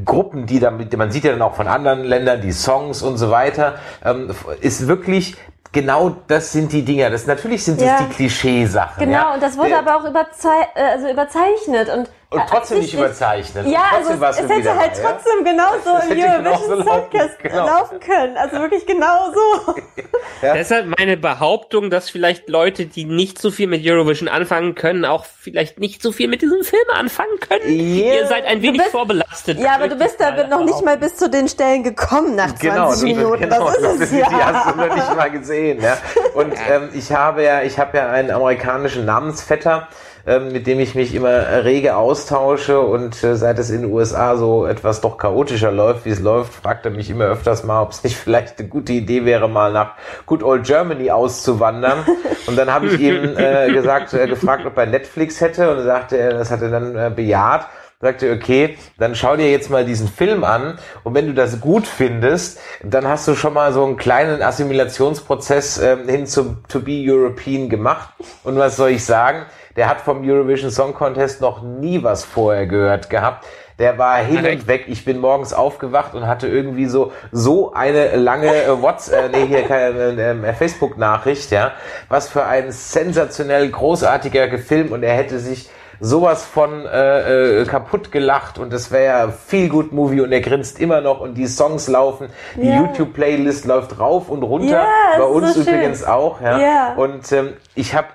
Gruppen, 0.06 0.46
die 0.46 0.60
damit, 0.60 0.96
man 0.98 1.12
sieht 1.12 1.24
ja 1.24 1.32
dann 1.32 1.42
auch 1.42 1.56
von 1.56 1.68
anderen 1.68 2.04
Ländern 2.04 2.42
die 2.42 2.52
Songs 2.52 3.02
und 3.02 3.18
so 3.18 3.32
weiter, 3.32 3.76
ähm, 4.04 4.32
ist 4.62 4.88
wirklich 4.88 5.36
genau 5.72 6.16
das 6.28 6.52
sind 6.52 6.72
die 6.74 6.84
Dinger. 6.84 7.10
Das 7.10 7.26
natürlich 7.28 7.64
sind 7.64 7.80
das 7.80 7.88
Ja. 7.88 7.98
die 8.02 8.14
Klischeesachen. 8.14 9.00
Genau, 9.06 9.12
ja. 9.30 9.34
und 9.34 9.44
das 9.44 9.58
wurde 9.58 9.70
Der- 9.70 9.80
aber 9.80 9.96
auch 9.98 10.06
überzei 10.10 10.58
äh, 10.76 10.82
also 10.94 11.10
überzeichnet 11.10 11.90
und, 11.90 12.10
und 12.30 12.42
trotzdem 12.50 12.80
nicht 12.80 12.94
überzeichnet. 12.94 13.68
Ja, 13.68 13.84
also 13.96 14.12
es, 14.12 14.38
es 14.40 14.50
hätte 14.50 14.76
halt 14.76 14.98
da, 14.98 15.02
ja? 15.02 15.10
trotzdem 15.12 15.46
genauso 15.46 15.90
im 16.10 16.20
Eurovision 16.20 16.44
laufen- 16.44 16.84
Songcast 16.84 17.40
genau. 17.40 17.66
laufen 17.66 18.00
können. 18.02 18.36
Also 18.38 18.58
wirklich 18.60 18.86
genau 18.86 19.32
so. 19.34 19.76
Deshalb 20.42 20.88
meine 20.98 21.16
Behauptung, 21.16 21.90
dass 21.90 22.10
vielleicht 22.10 22.50
Leute, 22.50 22.86
die 22.86 23.06
nicht 23.06 23.40
so 23.40 23.50
viel 23.50 23.68
mit 23.68 23.86
Eurovision 23.90 24.28
anfangen 24.28 24.76
können, 24.76 25.06
auch 25.06 25.26
vielleicht 25.26 25.80
nicht 25.80 26.02
so 26.02 26.12
viel 26.12 26.28
mit 26.28 26.42
diesem 26.42 26.64
Film 26.64 26.84
anfangen 26.94 27.40
können. 27.40 27.64
Ja. 27.70 28.14
Ihr 28.16 28.28
seid 28.28 28.46
ein 28.46 28.62
wenig 28.62 28.80
bist- 28.82 28.92
vorbelastet. 28.92 29.60
Ja, 29.60 29.76
aber 29.76 29.88
du 29.88 29.96
bist 29.96 30.20
da 30.20 30.48
noch 30.48 30.66
nicht 30.66 30.84
mal 30.84 30.98
bis 30.98 31.16
zu 31.16 31.30
den 31.30 31.48
Stellen 31.48 31.84
gekommen 31.84 32.36
nach 32.36 32.54
20 32.56 32.62
Genau, 32.62 32.92
Minuten. 32.98 33.42
genau, 33.44 33.66
das 33.68 33.78
ist 33.78 34.02
es 34.02 34.10
die 34.10 34.18
ja. 34.20 34.30
hast 34.54 34.76
du 34.76 34.78
noch 34.82 34.94
nicht 34.94 35.16
mal 35.16 35.32
gesehen. 35.32 35.82
Ja? 35.82 35.98
Und 36.34 36.54
ähm, 36.70 36.90
ich 36.94 37.12
habe 37.14 37.44
ja, 37.44 37.62
ich 37.62 37.80
habe 37.80 37.98
ja 37.98 38.10
einen 38.10 38.32
amerikanischen 38.32 39.06
Namensvetter, 39.06 39.88
ähm, 40.28 40.52
mit 40.52 40.68
dem 40.68 40.80
ich 40.80 40.94
mich 40.94 41.16
immer 41.16 41.64
rege 41.64 41.96
austausche 41.96 42.82
und 42.82 43.24
äh, 43.24 43.36
seit 43.38 43.58
es 43.60 43.70
in 43.70 43.84
den 43.84 43.92
USA 43.92 44.36
so 44.36 44.66
etwas 44.66 45.00
doch 45.00 45.18
chaotischer 45.18 45.72
läuft, 45.72 46.06
wie 46.06 46.10
es 46.10 46.20
läuft, 46.20 46.54
fragt 46.54 46.86
er 46.86 46.92
mich 46.92 47.10
immer 47.10 47.26
öfters 47.26 47.64
mal, 47.64 47.82
ob 47.82 47.92
es 47.92 48.04
nicht 48.04 48.18
vielleicht 48.24 48.60
eine 48.60 48.68
gute 48.68 48.92
Idee 48.92 49.24
wäre, 49.24 49.48
mal 49.48 49.72
nach 49.72 49.94
Good 50.26 50.44
Old 50.44 50.66
Germany 50.66 51.10
auszuwandern. 51.10 52.06
Und 52.46 52.58
dann 52.58 52.72
habe 52.72 52.88
ich 52.88 53.00
ihm 53.00 53.38
äh, 53.38 53.72
gesagt, 53.74 54.14
äh, 54.14 54.28
gefragt, 54.28 54.66
ob 54.66 54.78
er 54.78 54.86
Netflix 54.86 55.40
hätte 55.40 55.72
und 55.72 55.78
er 55.78 55.84
sagte 55.84 56.18
er, 56.18 56.34
das 56.34 56.52
hat 56.52 56.62
er 56.62 56.70
dann 56.70 56.96
äh, 56.96 57.10
bejaht 57.16 57.68
sagte, 58.00 58.32
okay, 58.32 58.78
dann 59.00 59.16
schau 59.16 59.36
dir 59.38 59.50
jetzt 59.50 59.72
mal 59.72 59.84
diesen 59.84 60.08
Film 60.08 60.44
an 60.44 60.78
und 61.04 61.16
wenn 61.16 61.26
du 61.26 61.34
das 61.34 61.60
gut 61.60 61.88
findest, 61.88 62.60
dann 62.84 63.08
hast 63.08 63.28
du 63.28 63.34
schon 63.34 63.56
mal 63.56 63.74
so 63.74 63.84
einen 63.84 63.98
kleinen 63.98 64.44
Assimilationsprozess 64.44 65.80
ähm, 65.80 66.08
hin 66.08 66.28
zum 66.28 66.64
To 66.68 66.80
Be 66.80 67.04
European 67.04 67.70
gemacht. 67.70 68.10
Und 68.44 68.56
was 68.58 68.76
soll 68.76 68.92
ich 68.92 69.04
sagen? 69.04 69.48
Der 69.78 69.88
hat 69.88 70.02
vom 70.02 70.28
Eurovision 70.28 70.72
Song 70.72 70.94
Contest 70.94 71.40
noch 71.40 71.62
nie 71.62 72.04
was 72.04 72.26
vorher 72.26 72.66
gehört 72.66 73.10
gehabt. 73.10 73.46
Der 73.80 74.00
war 74.00 74.18
hin 74.18 74.44
und 74.44 74.68
weg. 74.68 74.86
Ich 74.88 75.06
bin 75.06 75.20
morgens 75.20 75.54
aufgewacht 75.54 76.16
und 76.16 76.26
hatte 76.26 76.48
irgendwie 76.48 76.88
so 76.88 77.12
so 77.32 77.74
eine 77.74 78.16
lange 78.16 78.48
äh, 78.48 78.82
WhatsApp, 78.82 79.32
äh, 79.34 79.38
nee, 79.38 79.46
hier 79.46 79.62
keine 79.68 80.00
äh, 80.20 80.50
äh, 80.50 80.54
Facebook-Nachricht, 80.54 81.52
ja. 81.52 81.74
Was 82.10 82.28
für 82.28 82.44
ein 82.46 82.72
sensationell 82.72 83.70
großartiger 83.70 84.58
Film 84.58 84.92
und 84.92 85.04
er 85.04 85.14
hätte 85.14 85.38
sich 85.38 85.70
sowas 86.00 86.44
von 86.46 86.86
äh, 86.88 87.62
äh, 87.62 87.66
kaputt 87.66 88.12
gelacht 88.12 88.58
und 88.60 88.74
es 88.74 88.92
wäre 88.92 89.06
ja 89.06 89.30
viel 89.30 89.70
gut 89.70 89.92
Movie 89.92 90.22
und 90.22 90.32
er 90.32 90.42
grinst 90.42 90.80
immer 90.80 91.02
noch 91.02 91.22
und 91.22 91.36
die 91.36 91.48
Songs 91.48 91.88
laufen, 91.88 92.30
die 92.56 92.68
Ja. 92.68 92.78
YouTube 92.82 93.14
Playlist 93.14 93.66
läuft 93.66 94.00
rauf 94.00 94.30
und 94.30 94.42
runter, 94.44 94.68
Ja, 94.82 94.86
bei 95.20 95.24
uns 95.24 95.54
so 95.54 95.64
schön. 95.64 95.74
übrigens 95.76 96.04
auch, 96.04 96.42
ja. 96.42 96.60
Ja. 96.60 96.94
Und 96.96 97.32
ähm, 97.32 97.54
ich 97.76 97.96
habe 97.96 98.08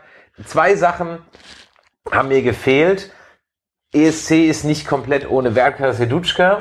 zwei 0.47 0.75
Sachen 0.75 1.19
haben 2.11 2.29
mir 2.29 2.43
gefehlt. 2.43 3.11
ESC 3.95 4.49
ist 4.49 4.65
nicht 4.65 4.87
komplett 4.87 5.29
ohne 5.31 5.55
Werka 5.55 5.93
Sedutschka. 5.93 6.61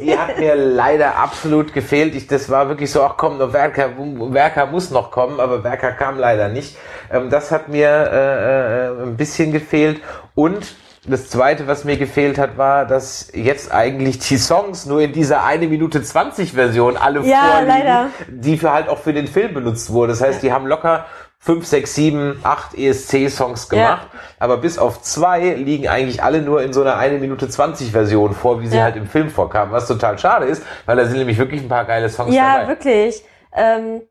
Die 0.00 0.16
hat 0.16 0.38
mir 0.38 0.54
leider 0.54 1.16
absolut 1.16 1.72
gefehlt. 1.74 2.14
Ich, 2.14 2.28
das 2.28 2.50
war 2.50 2.68
wirklich 2.68 2.92
so, 2.92 3.02
ach 3.02 3.16
komm, 3.16 3.38
nur 3.38 3.52
Werka, 3.52 3.90
Werka 3.96 4.66
muss 4.66 4.90
noch 4.90 5.10
kommen, 5.10 5.40
aber 5.40 5.64
Werka 5.64 5.90
kam 5.90 6.18
leider 6.18 6.48
nicht. 6.48 6.76
Ähm, 7.12 7.30
das 7.30 7.50
hat 7.50 7.68
mir 7.68 7.88
äh, 7.88 8.86
äh, 8.86 9.02
ein 9.02 9.16
bisschen 9.16 9.50
gefehlt. 9.50 10.00
Und 10.36 10.76
das 11.04 11.28
zweite, 11.30 11.66
was 11.66 11.82
mir 11.84 11.96
gefehlt 11.96 12.38
hat, 12.38 12.58
war, 12.58 12.86
dass 12.86 13.30
jetzt 13.34 13.72
eigentlich 13.72 14.20
die 14.20 14.36
Songs 14.36 14.86
nur 14.86 15.00
in 15.00 15.12
dieser 15.12 15.42
eine 15.44 15.66
Minute 15.66 16.00
20 16.00 16.52
Version 16.52 16.96
alle 16.96 17.22
Ja, 17.22 17.40
vorliegen, 17.56 17.66
leider. 17.68 18.06
die 18.28 18.56
für 18.56 18.72
halt 18.72 18.88
auch 18.88 18.98
für 18.98 19.12
den 19.14 19.26
Film 19.26 19.52
benutzt 19.52 19.90
wurde. 19.92 20.12
Das 20.12 20.20
heißt, 20.20 20.44
die 20.44 20.52
haben 20.52 20.66
locker 20.66 21.06
5, 21.40 21.64
6, 21.66 21.94
7, 21.94 22.40
8 22.42 22.74
ESC-Songs 22.76 23.68
gemacht, 23.68 24.08
aber 24.40 24.56
bis 24.56 24.76
auf 24.78 25.00
zwei 25.02 25.54
liegen 25.54 25.86
eigentlich 25.88 26.22
alle 26.22 26.42
nur 26.42 26.62
in 26.62 26.72
so 26.72 26.82
einer 26.82 26.96
1 26.96 27.20
Minute 27.20 27.48
20 27.48 27.92
Version 27.92 28.34
vor, 28.34 28.60
wie 28.60 28.66
sie 28.66 28.76
Ja. 28.76 28.82
halt 28.84 28.96
im 28.96 29.06
Film 29.06 29.30
vorkamen, 29.30 29.72
was 29.72 29.86
total 29.86 30.18
schade 30.18 30.46
ist, 30.46 30.62
weil 30.86 30.96
da 30.96 31.04
sind 31.06 31.16
nämlich 31.18 31.38
wirklich 31.38 31.62
ein 31.62 31.68
paar 31.68 31.84
geile 31.84 32.08
Songs 32.10 32.34
Ja, 32.34 32.54
dabei. 32.58 32.68
wirklich. 32.68 33.22
Ähm, 33.54 34.02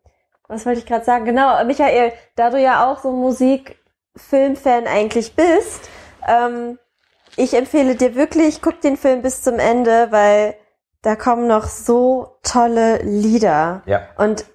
was 0.47 0.65
wollte 0.65 0.80
ich 0.80 0.86
gerade 0.86 1.03
sagen? 1.03 1.25
Genau, 1.25 1.61
Michael, 1.65 2.13
da 2.38 2.49
du 2.49 2.57
ja 2.59 2.89
auch 2.89 2.99
so 2.99 3.11
Musik-Film-Fan 3.11 4.88
eigentlich 4.88 5.36
bist, 5.36 5.89
ähm, 6.28 6.80
ich 7.36 7.53
empfehle 7.53 7.95
dir 7.95 8.15
wirklich, 8.15 8.61
guck 8.61 8.82
den 8.82 8.97
Film 8.97 9.21
bis 9.21 9.43
zum 9.43 9.59
Ende, 9.59 10.07
weil 10.11 10.55
da 11.01 11.15
kommen 11.15 11.47
noch 11.47 11.65
so 11.65 12.38
tolle 12.41 12.97
Lieder. 13.03 13.84
Ja. 13.86 14.01
Und 14.17 14.45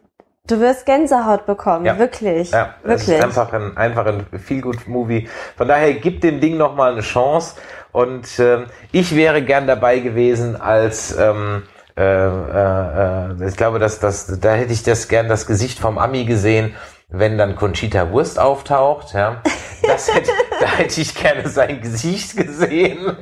du 0.49 0.61
wirst 0.61 0.87
Gänsehaut 0.87 1.47
bekommen, 1.47 1.85
Ja. 1.87 1.99
wirklich. 1.99 2.51
Ja, 2.51 2.75
wirklich. 2.83 3.09
ist 3.09 3.25
einfach 3.25 3.53
ein, 3.53 3.77
einfach 3.77 4.07
ein 4.07 4.27
Feel-Good-Movie. 4.39 5.29
Von 5.57 5.69
daher 5.69 5.95
gib 5.95 6.21
dem 6.21 6.41
Ding 6.41 6.57
nochmal 6.57 6.93
eine 6.93 7.03
Chance. 7.03 7.57
Und 7.93 8.27
ähm, 8.39 8.67
ich 8.91 9.15
wäre 9.15 9.43
gern 9.43 9.67
dabei 9.67 9.99
gewesen 9.99 10.61
als, 10.61 11.17
ähm, 11.17 11.63
äh, 11.97 12.03
äh, 12.03 13.33
äh, 13.43 13.49
ich 13.49 13.57
glaube, 13.57 13.79
dass 13.79 14.01
das, 14.01 14.41
da 14.41 14.55
hätte 14.55 14.73
ich 14.73 14.83
das 14.83 15.09
gern 15.09 15.29
das 15.29 15.47
Gesicht 15.47 15.79
vom 15.79 15.99
Ami 15.99 16.25
gesehen, 16.25 16.75
wenn 17.13 17.37
dann 17.39 17.55
Conchita 17.57 18.11
Wurst 18.11 18.39
auftaucht. 18.39 19.13
Ja, 19.13 19.43
das 19.87 20.13
hätte, 20.15 20.31
da 20.61 20.67
hätte 20.67 21.01
ich 21.01 21.15
gerne 21.15 21.47
sein 21.49 21.81
Gesicht 21.81 22.37
gesehen. 22.37 23.17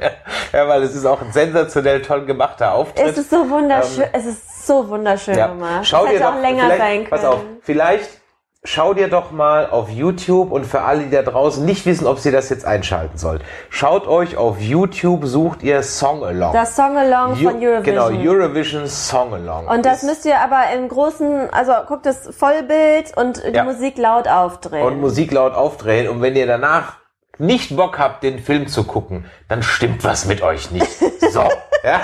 Ja, 0.52 0.68
weil 0.68 0.82
es 0.82 0.94
ist 0.94 1.04
auch 1.06 1.20
ein 1.20 1.32
sensationell 1.32 2.00
toll 2.02 2.24
gemachter 2.24 2.72
Auftritt. 2.74 3.06
es 3.06 3.18
ist 3.18 3.30
so 3.30 3.48
wunderschön, 3.50 4.04
es 4.12 4.26
ist 4.26 4.66
so 4.66 4.88
wunderschön 4.88 5.36
Ja. 5.36 5.48
gemacht. 5.48 5.86
Schau 5.86 6.04
es 6.04 6.10
dir 6.10 6.16
hätte 6.16 6.24
doch, 6.24 6.36
auch 6.36 6.40
länger 6.40 6.68
sein 6.68 6.96
können. 6.98 7.10
pass 7.10 7.24
auf, 7.24 7.40
vielleicht 7.62 8.19
schau 8.62 8.92
dir 8.92 9.08
doch 9.08 9.30
mal 9.30 9.70
auf 9.70 9.88
YouTube 9.88 10.52
und 10.52 10.66
für 10.66 10.82
alle, 10.82 11.04
die 11.04 11.10
da 11.10 11.22
draußen 11.22 11.64
nicht 11.64 11.86
wissen, 11.86 12.06
ob 12.06 12.18
sie 12.18 12.30
das 12.30 12.50
jetzt 12.50 12.64
einschalten 12.66 13.16
sollen. 13.16 13.40
Schaut 13.70 14.06
euch 14.06 14.36
auf 14.36 14.60
YouTube, 14.60 15.24
sucht 15.24 15.62
ihr 15.62 15.82
Song 15.82 16.22
Along. 16.22 16.52
Das 16.52 16.76
Song-Along 16.76 17.36
von 17.36 17.54
Eurovision. 17.56 17.82
Genau, 17.82 18.08
Eurovision 18.10 18.86
Song 18.86 19.32
Along. 19.32 19.66
Und 19.66 19.86
das 19.86 20.02
Ist- 20.02 20.08
müsst 20.08 20.24
ihr 20.26 20.38
aber 20.40 20.64
im 20.74 20.88
großen, 20.88 21.48
also 21.50 21.72
guckt 21.88 22.04
das 22.04 22.28
Vollbild 22.36 23.16
und 23.16 23.42
die 23.44 23.52
Ja. 23.56 23.64
Musik 23.64 23.96
laut 23.96 24.28
aufdrehen. 24.28 24.86
und 24.86 25.00
Musik 25.00 25.32
laut 25.32 25.54
aufdrehen 25.54 26.08
und 26.08 26.20
wenn 26.20 26.36
ihr 26.36 26.46
danach 26.46 26.96
nicht 27.38 27.74
Bock 27.74 27.98
habt, 27.98 28.22
den 28.22 28.38
Film 28.38 28.66
zu 28.68 28.84
gucken, 28.84 29.24
dann 29.48 29.62
stimmt 29.62 30.04
was 30.04 30.26
mit 30.26 30.42
euch 30.42 30.70
nicht. 30.70 30.86
So, 31.30 31.44
ja? 31.84 32.00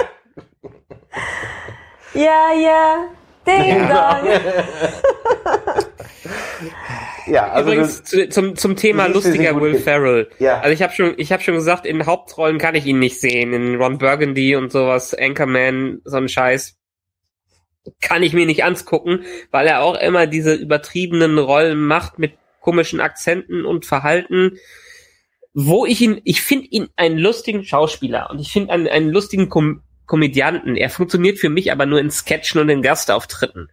ja, 2.14 2.52
ja, 2.54 2.94
Ding 3.46 3.88
Dong. 3.88 4.28
Ja, 7.26 7.50
also 7.50 7.72
Übrigens 7.72 8.04
zu, 8.04 8.28
zum, 8.28 8.54
zum 8.54 8.76
Thema 8.76 9.08
lustiger 9.08 9.60
Will. 9.60 9.74
Ferrell. 9.74 10.28
Ja. 10.38 10.60
Also 10.60 10.72
ich 10.72 10.80
habe 10.80 10.92
schon, 10.92 11.14
ich 11.16 11.32
habe 11.32 11.42
schon 11.42 11.54
gesagt, 11.54 11.84
in 11.84 12.06
Hauptrollen 12.06 12.58
kann 12.58 12.76
ich 12.76 12.86
ihn 12.86 13.00
nicht 13.00 13.20
sehen. 13.20 13.52
In 13.52 13.74
Ron 13.82 13.98
Burgundy 13.98 14.54
und 14.54 14.70
sowas, 14.70 15.12
Anchorman, 15.12 16.02
so 16.04 16.18
ein 16.18 16.28
Scheiß, 16.28 16.76
kann 18.00 18.22
ich 18.22 18.32
mir 18.32 18.46
nicht 18.46 18.64
angucken, 18.64 19.24
weil 19.50 19.66
er 19.66 19.82
auch 19.82 19.98
immer 20.00 20.26
diese 20.26 20.54
übertriebenen 20.54 21.38
Rollen 21.38 21.84
macht 21.84 22.18
mit 22.18 22.34
komischen 22.60 23.00
Akzenten 23.00 23.64
und 23.64 23.86
Verhalten, 23.86 24.58
wo 25.54 25.86
ich 25.86 26.00
ihn, 26.00 26.20
ich 26.24 26.42
finde 26.42 26.66
ihn 26.68 26.88
einen 26.96 27.18
lustigen 27.18 27.64
Schauspieler 27.64 28.28
und 28.30 28.40
ich 28.40 28.52
finde 28.52 28.72
einen, 28.72 28.88
einen 28.88 29.10
lustigen 29.10 29.48
Kom 29.48 29.82
Komödianten. 30.06 30.76
Er 30.76 30.88
funktioniert 30.88 31.38
für 31.38 31.48
mich 31.48 31.72
aber 31.72 31.84
nur 31.84 31.98
in 31.98 32.12
Sketchen 32.12 32.60
und 32.60 32.68
in 32.68 32.80
Gastauftritten. 32.80 33.68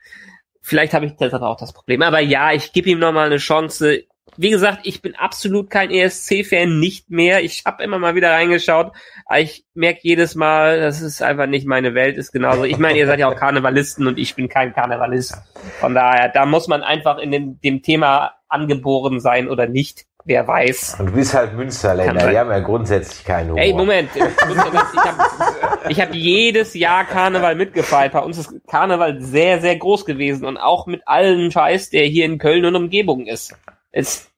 Vielleicht 0.66 0.94
habe 0.94 1.06
ich 1.06 1.18
deshalb 1.18 1.44
auch 1.44 1.58
das 1.58 1.74
Problem. 1.74 2.02
Aber 2.02 2.22
ja, 2.22 2.54
ich 2.54 2.72
gebe 2.72 2.90
ihm 2.90 3.00
nochmal 3.00 3.26
eine 3.26 3.38
Chance. 3.38 4.06
Wie 4.38 4.50
gesagt, 4.50 4.80
ich 4.84 5.02
bin 5.02 5.14
absolut 5.14 5.70
kein 5.70 5.92
ESC-Fan, 5.92 6.80
nicht 6.80 7.12
mehr. 7.12 7.44
Ich 7.44 7.64
habe 7.66 7.84
immer 7.84 8.00
mal 8.00 8.16
wieder 8.16 8.32
reingeschaut, 8.32 8.94
aber 9.26 9.40
ich 9.42 9.66
merke 9.74 10.00
jedes 10.04 10.36
Mal, 10.36 10.80
das 10.80 11.02
ist 11.02 11.22
einfach 11.22 11.48
nicht 11.48 11.68
meine 11.68 11.94
Welt, 11.94 12.18
ist 12.18 12.32
genauso. 12.32 12.64
Ich 12.64 12.78
meine, 12.78 12.98
ihr 12.98 13.06
seid 13.06 13.20
ja 13.20 13.28
auch 13.28 13.36
Karnevalisten 13.36 14.08
und 14.08 14.18
ich 14.18 14.36
bin 14.36 14.48
kein 14.48 14.74
Karnevalist. 14.74 15.36
Von 15.82 15.94
daher, 15.94 16.30
da 16.30 16.46
muss 16.46 16.70
man 16.70 16.82
einfach 16.82 17.18
in 17.18 17.32
dem, 17.32 17.60
dem 17.60 17.82
Thema 17.84 18.32
angeboren 18.48 19.20
sein 19.20 19.50
oder 19.50 19.68
nicht. 19.68 20.06
Wer 20.26 20.48
weiß. 20.48 20.98
Und 21.00 21.08
du 21.08 21.14
bist 21.14 21.34
halt 21.34 21.54
Münsterländer, 21.54 22.30
die 22.30 22.38
haben 22.38 22.50
ja 22.50 22.60
grundsätzlich 22.60 23.26
keinen 23.26 23.52
Humor. 23.52 23.62
Ey, 23.62 23.74
Moment. 23.74 24.10
Ich 24.16 26.00
habe 26.00 26.08
hab 26.08 26.16
jedes 26.16 26.74
Jahr 26.74 27.04
Karneval 27.04 27.56
mitgefeiert. 27.56 28.14
Bei 28.14 28.20
uns 28.20 28.38
ist 28.38 28.54
Karneval 28.68 29.20
sehr, 29.20 29.60
sehr 29.60 29.76
groß 29.76 30.06
gewesen 30.06 30.46
und 30.46 30.58
auch 30.58 30.88
mit 30.88 31.06
allem 31.08 31.52
Scheiß, 31.52 31.90
der 31.90 32.06
hier 32.06 32.26
in 32.26 32.38
Köln 32.38 32.64
und 32.64 32.76
Umgebung 32.76 33.26
ist. 33.26 33.54
Es 33.92 34.30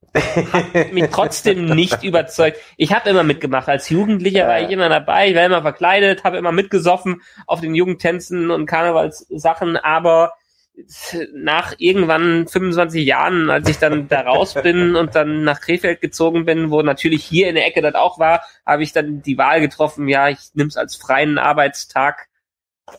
hat 0.54 0.94
mich 0.94 1.10
trotzdem 1.12 1.66
nicht 1.66 2.04
überzeugt. 2.04 2.58
Ich 2.78 2.94
habe 2.94 3.10
immer 3.10 3.24
mitgemacht. 3.24 3.68
Als 3.68 3.90
Jugendlicher 3.90 4.48
war 4.48 4.62
ich 4.62 4.72
immer 4.72 4.90
dabei. 4.90 5.30
Ich 5.30 5.36
war 5.36 5.46
immer 5.46 5.62
verkleidet, 5.62 6.24
habe 6.24 6.38
immer 6.38 6.52
mitgesoffen 6.52 7.22
auf 7.46 7.62
den 7.62 7.76
Jugendtänzen 7.76 8.50
und 8.50 8.66
Karnevalssachen, 8.66 9.78
aber 9.78 10.34
nach 11.34 11.74
irgendwann 11.78 12.48
25 12.48 13.06
Jahren, 13.06 13.50
als 13.50 13.70
ich 13.70 13.80
dann 13.80 14.08
da 14.08 14.22
raus 14.22 14.54
bin 14.56 14.96
und 14.98 15.16
dann 15.16 15.44
nach 15.44 15.62
Krefeld 15.62 16.02
gezogen 16.02 16.46
bin, 16.46 16.72
wo 16.72 16.82
natürlich 16.82 17.24
hier 17.24 17.50
in 17.50 17.56
der 17.56 17.66
Ecke 17.66 17.82
das 17.82 17.96
auch 17.96 18.20
war, 18.20 18.42
habe 18.66 18.84
ich 18.84 18.92
dann 18.92 19.22
die 19.22 19.38
Wahl 19.38 19.62
getroffen, 19.62 20.08
ja, 20.08 20.30
ich 20.30 20.52
nehme 20.54 20.68
es 20.68 20.78
als 20.78 20.96
freien 20.96 21.38
Arbeitstag 21.38 22.28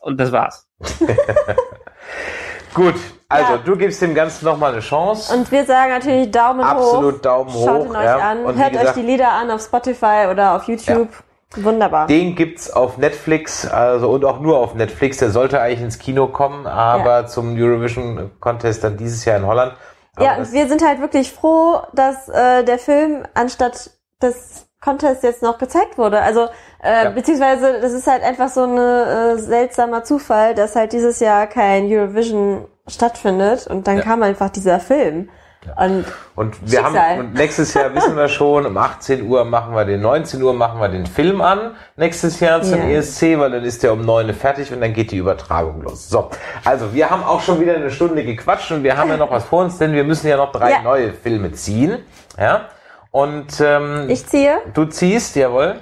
und 0.00 0.18
das 0.18 0.32
war's. 0.32 0.66
Gut, 2.74 2.96
also 3.28 3.52
Ja. 3.54 3.58
du 3.58 3.76
gibst 3.76 4.02
dem 4.02 4.14
Ganzen 4.14 4.44
nochmal 4.44 4.72
eine 4.72 4.80
Chance. 4.80 5.34
Und 5.34 5.50
wir 5.50 5.64
sagen 5.64 5.90
natürlich 5.90 6.30
Daumen 6.30 6.60
hoch. 6.60 6.70
Absolut 6.70 7.24
Daumen 7.24 7.52
hoch. 7.52 7.66
Schaut 7.66 7.86
ihn 7.86 7.96
euch 7.96 8.04
ja. 8.04 8.18
an. 8.18 8.44
Und 8.44 8.56
Hört 8.56 8.72
euch 8.72 8.80
gesagt, 8.80 8.96
die 8.96 9.02
Lieder 9.02 9.30
an 9.32 9.50
auf 9.50 9.62
Spotify 9.62 10.28
oder 10.30 10.56
auf 10.56 10.64
YouTube. 10.64 11.08
Wunderbar. 11.54 12.06
Den 12.06 12.34
gibt's 12.34 12.70
auf 12.70 12.98
Netflix, 12.98 13.66
also 13.66 14.10
und 14.10 14.24
auch 14.24 14.40
nur 14.40 14.58
auf 14.58 14.74
Netflix. 14.74 15.18
Der 15.18 15.30
sollte 15.30 15.60
eigentlich 15.60 15.80
ins 15.80 15.98
Kino 15.98 16.26
kommen, 16.26 16.66
aber 16.66 17.26
zum 17.26 17.56
Eurovision 17.56 18.32
Contest 18.40 18.82
dann 18.84 18.96
dieses 18.96 19.24
Jahr 19.24 19.36
in 19.38 19.46
Holland. 19.46 19.74
Aber 20.16 20.24
ja, 20.24 20.52
wir 20.52 20.68
sind 20.68 20.84
halt 20.84 21.00
wirklich 21.00 21.32
froh, 21.32 21.80
dass 21.92 22.28
äh, 22.28 22.64
der 22.64 22.78
Film 22.78 23.24
anstatt 23.34 23.90
des 24.22 24.66
Contests 24.80 25.22
jetzt 25.22 25.42
noch 25.42 25.58
gezeigt 25.58 25.98
wurde. 25.98 26.20
Also 26.20 26.48
äh, 26.82 27.04
Ja. 27.04 27.10
beziehungsweise 27.10 27.80
das 27.80 27.92
ist 27.92 28.06
halt 28.06 28.22
einfach 28.22 28.48
so 28.48 28.64
ein 28.64 28.76
äh, 28.76 29.38
seltsamer 29.38 30.04
Zufall, 30.04 30.54
dass 30.54 30.74
halt 30.76 30.92
dieses 30.92 31.20
Jahr 31.20 31.46
kein 31.46 31.86
Eurovision 31.90 32.66
stattfindet 32.86 33.66
und 33.66 33.86
dann 33.86 33.98
Ja. 33.98 34.02
kam 34.04 34.22
einfach 34.22 34.50
dieser 34.50 34.80
Film. 34.80 35.30
Und 35.76 36.04
Und 36.34 36.60
wir 36.62 36.78
Schicksal. 36.80 36.94
haben, 37.10 37.20
und 37.20 37.34
nächstes 37.34 37.74
Jahr 37.74 37.94
wissen 37.94 38.16
wir 38.16 38.28
schon, 38.28 38.66
um 38.66 38.76
18 38.76 39.26
Uhr 39.26 39.44
machen 39.44 39.74
wir 39.74 39.84
den, 39.84 40.00
19 40.00 40.42
Uhr 40.42 40.52
machen 40.54 40.80
wir 40.80 40.88
den 40.88 41.06
Film 41.06 41.40
an, 41.40 41.72
nächstes 41.96 42.40
Jahr 42.40 42.62
zum 42.62 42.78
Ja. 42.78 42.88
ESC, 42.98 43.38
weil 43.38 43.50
dann 43.50 43.64
ist 43.64 43.82
der 43.82 43.92
um 43.92 44.02
9 44.02 44.26
Uhr 44.28 44.34
fertig 44.34 44.72
und 44.72 44.80
dann 44.80 44.92
geht 44.92 45.10
die 45.10 45.16
Übertragung 45.16 45.82
los. 45.82 46.08
So. 46.08 46.30
Also, 46.64 46.92
wir 46.94 47.10
haben 47.10 47.24
auch 47.24 47.40
schon 47.40 47.60
wieder 47.60 47.74
eine 47.74 47.90
Stunde 47.90 48.24
gequatscht 48.24 48.70
und 48.72 48.82
wir 48.82 48.96
haben 48.96 49.08
ja 49.10 49.16
noch 49.16 49.30
was 49.30 49.44
vor 49.44 49.64
uns, 49.64 49.78
denn 49.78 49.92
wir 49.92 50.04
müssen 50.04 50.28
ja 50.28 50.36
noch 50.36 50.52
drei 50.52 50.70
Ja. 50.70 50.82
neue 50.82 51.12
Filme 51.12 51.52
ziehen. 51.52 51.98
Ja. 52.38 52.66
Und, 53.10 53.60
ähm, 53.60 54.06
ich 54.08 54.26
ziehe. 54.26 54.58
du 54.74 54.84
ziehst, 54.84 55.36
jawohl. 55.36 55.76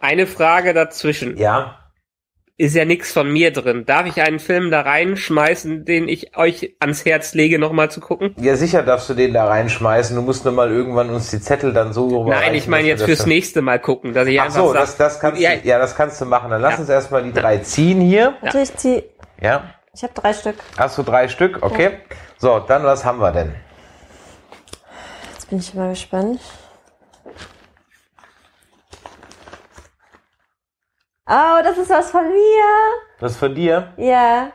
Eine 0.00 0.26
Frage 0.26 0.72
dazwischen. 0.74 1.36
Ja. 1.36 1.78
Ist 2.58 2.74
ja 2.74 2.86
nichts 2.86 3.12
von 3.12 3.30
mir 3.30 3.52
drin. 3.52 3.84
Darf 3.84 4.06
ich 4.06 4.18
einen 4.22 4.38
Film 4.38 4.70
da 4.70 4.80
reinschmeißen, 4.80 5.84
den 5.84 6.08
ich 6.08 6.38
euch 6.38 6.74
ans 6.80 7.04
Herz 7.04 7.34
lege, 7.34 7.58
nochmal 7.58 7.90
zu 7.90 8.00
gucken? 8.00 8.34
Ja, 8.40 8.56
sicher 8.56 8.82
darfst 8.82 9.10
du 9.10 9.14
den 9.14 9.34
da 9.34 9.46
reinschmeißen. 9.46 10.16
Du 10.16 10.22
musst 10.22 10.46
nur 10.46 10.54
mal 10.54 10.70
irgendwann 10.72 11.10
uns 11.10 11.30
die 11.30 11.38
Zettel 11.40 11.74
dann 11.74 11.92
so 11.92 12.08
Nein, 12.08 12.18
rüberreichen, 12.18 12.54
ich 12.54 12.66
meine 12.66 12.88
jetzt 12.88 13.02
fürs 13.04 13.18
dann- 13.20 13.28
nächste 13.28 13.60
Mal 13.60 13.78
gucken, 13.78 14.14
dass 14.14 14.26
ich 14.26 14.40
Ach 14.40 14.46
einfach 14.46 14.58
so, 14.60 14.72
sag, 14.72 14.80
das, 14.80 14.96
das 14.96 15.20
kannst 15.20 15.38
ja, 15.42 15.54
du, 15.56 15.68
ja, 15.68 15.78
das 15.78 15.94
kannst 15.94 16.18
du 16.18 16.24
machen. 16.24 16.50
Dann 16.50 16.62
lass 16.62 16.74
Ja. 16.74 16.80
uns 16.80 16.88
erstmal 16.88 17.24
die 17.24 17.32
drei 17.34 17.58
ziehen 17.58 18.00
hier. 18.00 18.34
Warte, 18.40 18.60
ich 18.60 18.74
ziehe. 18.74 19.04
Ja. 19.38 19.74
Ich 19.94 20.02
habe 20.02 20.14
drei 20.14 20.32
Stück. 20.32 20.56
Hast 20.78 20.96
du 20.96 21.02
drei 21.02 21.28
Stück? 21.28 21.58
Okay. 21.60 21.90
So, 22.38 22.58
dann 22.60 22.84
was 22.84 23.04
haben 23.04 23.18
wir 23.20 23.32
denn? 23.32 23.54
Jetzt 25.34 25.50
bin 25.50 25.58
ich 25.58 25.74
mal 25.74 25.90
gespannt. 25.90 26.40
Oh, 31.28 31.62
das 31.62 31.76
ist 31.78 31.90
was 31.90 32.10
von 32.10 32.24
mir. 32.24 32.64
Was 33.20 33.36
von 33.36 33.54
dir? 33.54 33.92
Ja. 33.96 34.52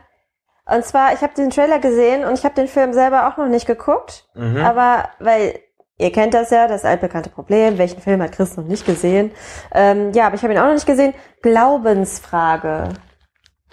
Und 0.66 0.86
zwar, 0.86 1.14
ich 1.14 1.22
habe 1.22 1.34
den 1.34 1.50
Trailer 1.50 1.80
gesehen 1.80 2.24
und 2.24 2.34
ich 2.36 2.46
habe 2.46 2.56
den 2.56 2.68
Film 2.68 2.94
selber 2.94 3.28
auch 3.28 3.38
noch 3.38 3.48
nicht 3.48 3.68
geguckt. 3.68 4.26
Mhm. 4.36 4.58
Aber, 4.58 5.10
weil, 5.20 5.60
ihr 5.98 6.12
kennt 6.12 6.34
das 6.34 6.50
ja, 6.50 6.68
das 6.68 6.86
altbekannte 6.86 7.30
Problem, 7.30 7.78
welchen 7.78 8.02
Film 8.02 8.22
hat 8.22 8.32
Chris 8.32 8.56
noch 8.56 8.66
nicht 8.66 8.86
gesehen? 8.86 9.32
Ähm, 9.74 10.12
ja, 10.14 10.28
aber 10.28 10.36
ich 10.36 10.44
habe 10.44 10.54
ihn 10.54 10.60
auch 10.60 10.66
noch 10.66 10.74
nicht 10.74 10.86
gesehen. 10.86 11.14
Glaubensfrage. 11.42 12.90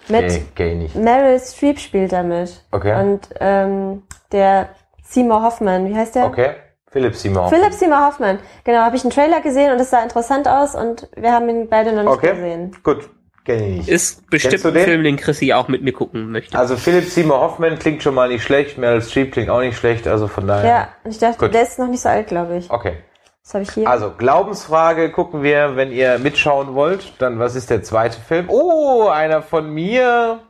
Mit 0.08 0.22
Nee, 0.22 0.46
geh 0.54 0.74
nicht. 0.74 0.96
Meryl 0.96 1.38
Streep 1.38 1.78
spielt 1.78 2.12
damit. 2.12 2.64
Okay. 2.72 2.98
Und 2.98 3.28
ähm, 3.40 4.02
der 4.32 4.70
Seymour 5.04 5.42
Hoffman, 5.42 5.86
wie 5.86 5.94
heißt 5.94 6.14
der? 6.14 6.26
Okay. 6.26 6.54
Philipp 6.98 7.14
Simon. 7.16 7.48
Philipp 7.48 7.72
Seymour 7.72 8.06
Hoffman. 8.06 8.38
Genau, 8.64 8.78
habe 8.80 8.96
ich 8.96 9.02
einen 9.02 9.10
Trailer 9.12 9.40
gesehen 9.40 9.72
und 9.72 9.80
es 9.80 9.90
sah 9.90 10.02
interessant 10.02 10.48
aus 10.48 10.74
und 10.74 11.08
wir 11.16 11.32
haben 11.32 11.48
ihn 11.48 11.68
beide 11.68 11.92
noch 11.92 12.02
nicht 12.02 12.12
Okay. 12.12 12.34
gesehen. 12.34 12.76
Gut. 12.82 13.08
Kenn 13.44 13.62
ich 13.62 13.76
nicht. 13.78 13.88
ist 13.88 14.28
bestimmt 14.28 14.62
ein 14.66 14.74
den? 14.74 14.84
Film, 14.84 15.04
den 15.04 15.16
Chrissy 15.16 15.54
auch 15.54 15.68
mit 15.68 15.80
mir 15.82 15.92
gucken 15.92 16.30
möchte. 16.32 16.58
Also 16.58 16.76
Philipp 16.76 17.04
Seymour 17.04 17.40
Hoffman 17.40 17.78
klingt 17.78 18.02
schon 18.02 18.14
mal 18.14 18.28
nicht 18.28 18.42
schlecht, 18.42 18.76
Meryl 18.76 19.00
Streep 19.00 19.32
klingt 19.32 19.48
auch 19.48 19.60
nicht 19.60 19.78
schlecht, 19.78 20.06
also 20.06 20.28
von 20.28 20.46
daher. 20.46 20.68
Ja, 20.68 20.88
und 21.04 21.12
ich 21.12 21.18
dachte, 21.18 21.38
Gut. 21.38 21.54
der 21.54 21.62
ist 21.62 21.78
noch 21.78 21.86
nicht 21.88 22.02
so 22.02 22.10
alt, 22.10 22.26
glaube 22.26 22.56
ich. 22.58 22.70
Okay. 22.70 22.98
Was 23.42 23.54
habe 23.54 23.64
ich 23.64 23.70
hier? 23.70 23.88
Also 23.88 24.10
Glaubensfrage 24.10 25.10
gucken 25.10 25.42
wir, 25.42 25.76
wenn 25.76 25.90
ihr 25.92 26.18
mitschauen 26.18 26.74
wollt. 26.74 27.14
Dann 27.20 27.38
was 27.38 27.54
ist 27.54 27.70
der 27.70 27.82
zweite 27.82 28.20
Film? 28.20 28.50
Oh, 28.50 29.08
einer 29.08 29.40
von 29.40 29.70
mir. 29.72 30.40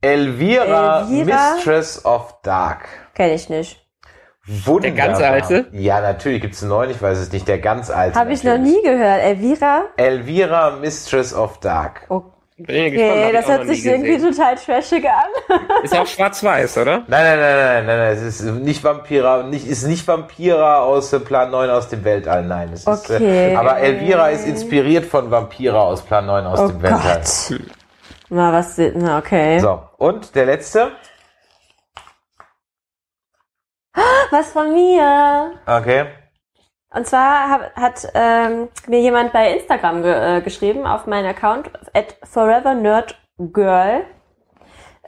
Elvira, 0.00 1.00
Elvira? 1.08 1.54
Mistress 1.54 2.04
of 2.04 2.36
Dark. 2.42 2.86
Kenne 3.14 3.34
ich 3.34 3.48
nicht. 3.48 3.83
Wunderbar. 4.46 5.06
ganz 5.06 5.20
alte? 5.20 5.66
Ja, 5.72 6.00
natürlich 6.00 6.42
gibt's 6.42 6.62
einen 6.62 6.70
neuen, 6.70 6.90
ich 6.90 7.00
weiß 7.00 7.18
es 7.18 7.32
nicht, 7.32 7.48
der 7.48 7.58
ganz 7.58 7.90
alte. 7.90 8.18
Habe 8.18 8.32
ich 8.32 8.44
noch 8.44 8.58
nie 8.58 8.80
gehört. 8.82 9.22
Elvira? 9.22 9.84
Elvira, 9.96 10.72
Mistress 10.80 11.32
of 11.34 11.58
Dark. 11.60 12.06
Bin 12.56 12.92
gespannt, 12.92 13.10
hab 13.10 13.24
Okay, 13.24 13.32
das 13.32 13.48
hört 13.48 13.66
sich 13.66 13.84
irgendwie 13.84 14.16
total 14.18 14.54
trashig 14.54 15.04
an. 15.08 15.58
Ist 15.82 15.98
auch 15.98 16.06
schwarz-weiß, 16.06 16.78
oder? 16.78 16.98
Nein, 17.08 17.24
nein, 17.24 17.38
nein, 17.40 17.56
nein, 17.56 17.86
nein, 17.86 17.98
nein, 17.98 18.12
es 18.16 18.22
ist 18.22 18.42
nicht 18.42 18.84
Vampira, 18.84 19.42
nicht, 19.42 19.66
ist 19.66 19.84
nicht 19.88 20.06
Vampira 20.06 20.78
aus 20.78 21.12
äh, 21.12 21.18
Plan 21.18 21.50
9 21.50 21.68
aus 21.70 21.88
dem 21.88 22.04
Weltall, 22.04 22.44
nein. 22.44 22.70
Es 22.72 22.86
ist, 22.86 23.10
äh, 23.10 23.16
Okay. 23.16 23.56
aber 23.56 23.78
Elvira 23.78 24.28
ist 24.28 24.46
inspiriert 24.46 25.04
von 25.04 25.32
Vampira 25.32 25.80
aus 25.80 26.02
Plan 26.02 26.26
9 26.26 26.46
aus 26.46 26.60
Oh 26.60 26.68
dem 26.68 26.80
Weltall. 26.82 27.22
Gott. 27.50 27.60
Na, 28.30 28.52
was, 28.52 28.78
na, 28.94 29.18
okay. 29.18 29.58
So, 29.58 29.82
und 29.98 30.36
der 30.36 30.46
letzte? 30.46 30.92
Was 34.30 34.50
von 34.52 34.72
mir? 34.72 35.52
Okay. 35.66 36.06
Und 36.94 37.06
zwar 37.06 37.50
hab, 37.50 37.74
hat 37.74 38.06
ähm, 38.14 38.68
mir 38.86 39.00
jemand 39.00 39.32
bei 39.32 39.52
Instagram 39.56 40.02
ge 40.02 40.38
äh, 40.38 40.40
geschrieben, 40.42 40.86
auf 40.86 41.06
meinen 41.06 41.26
Account, 41.26 41.70
at 41.92 42.16
forevernerdgirl, 42.22 44.04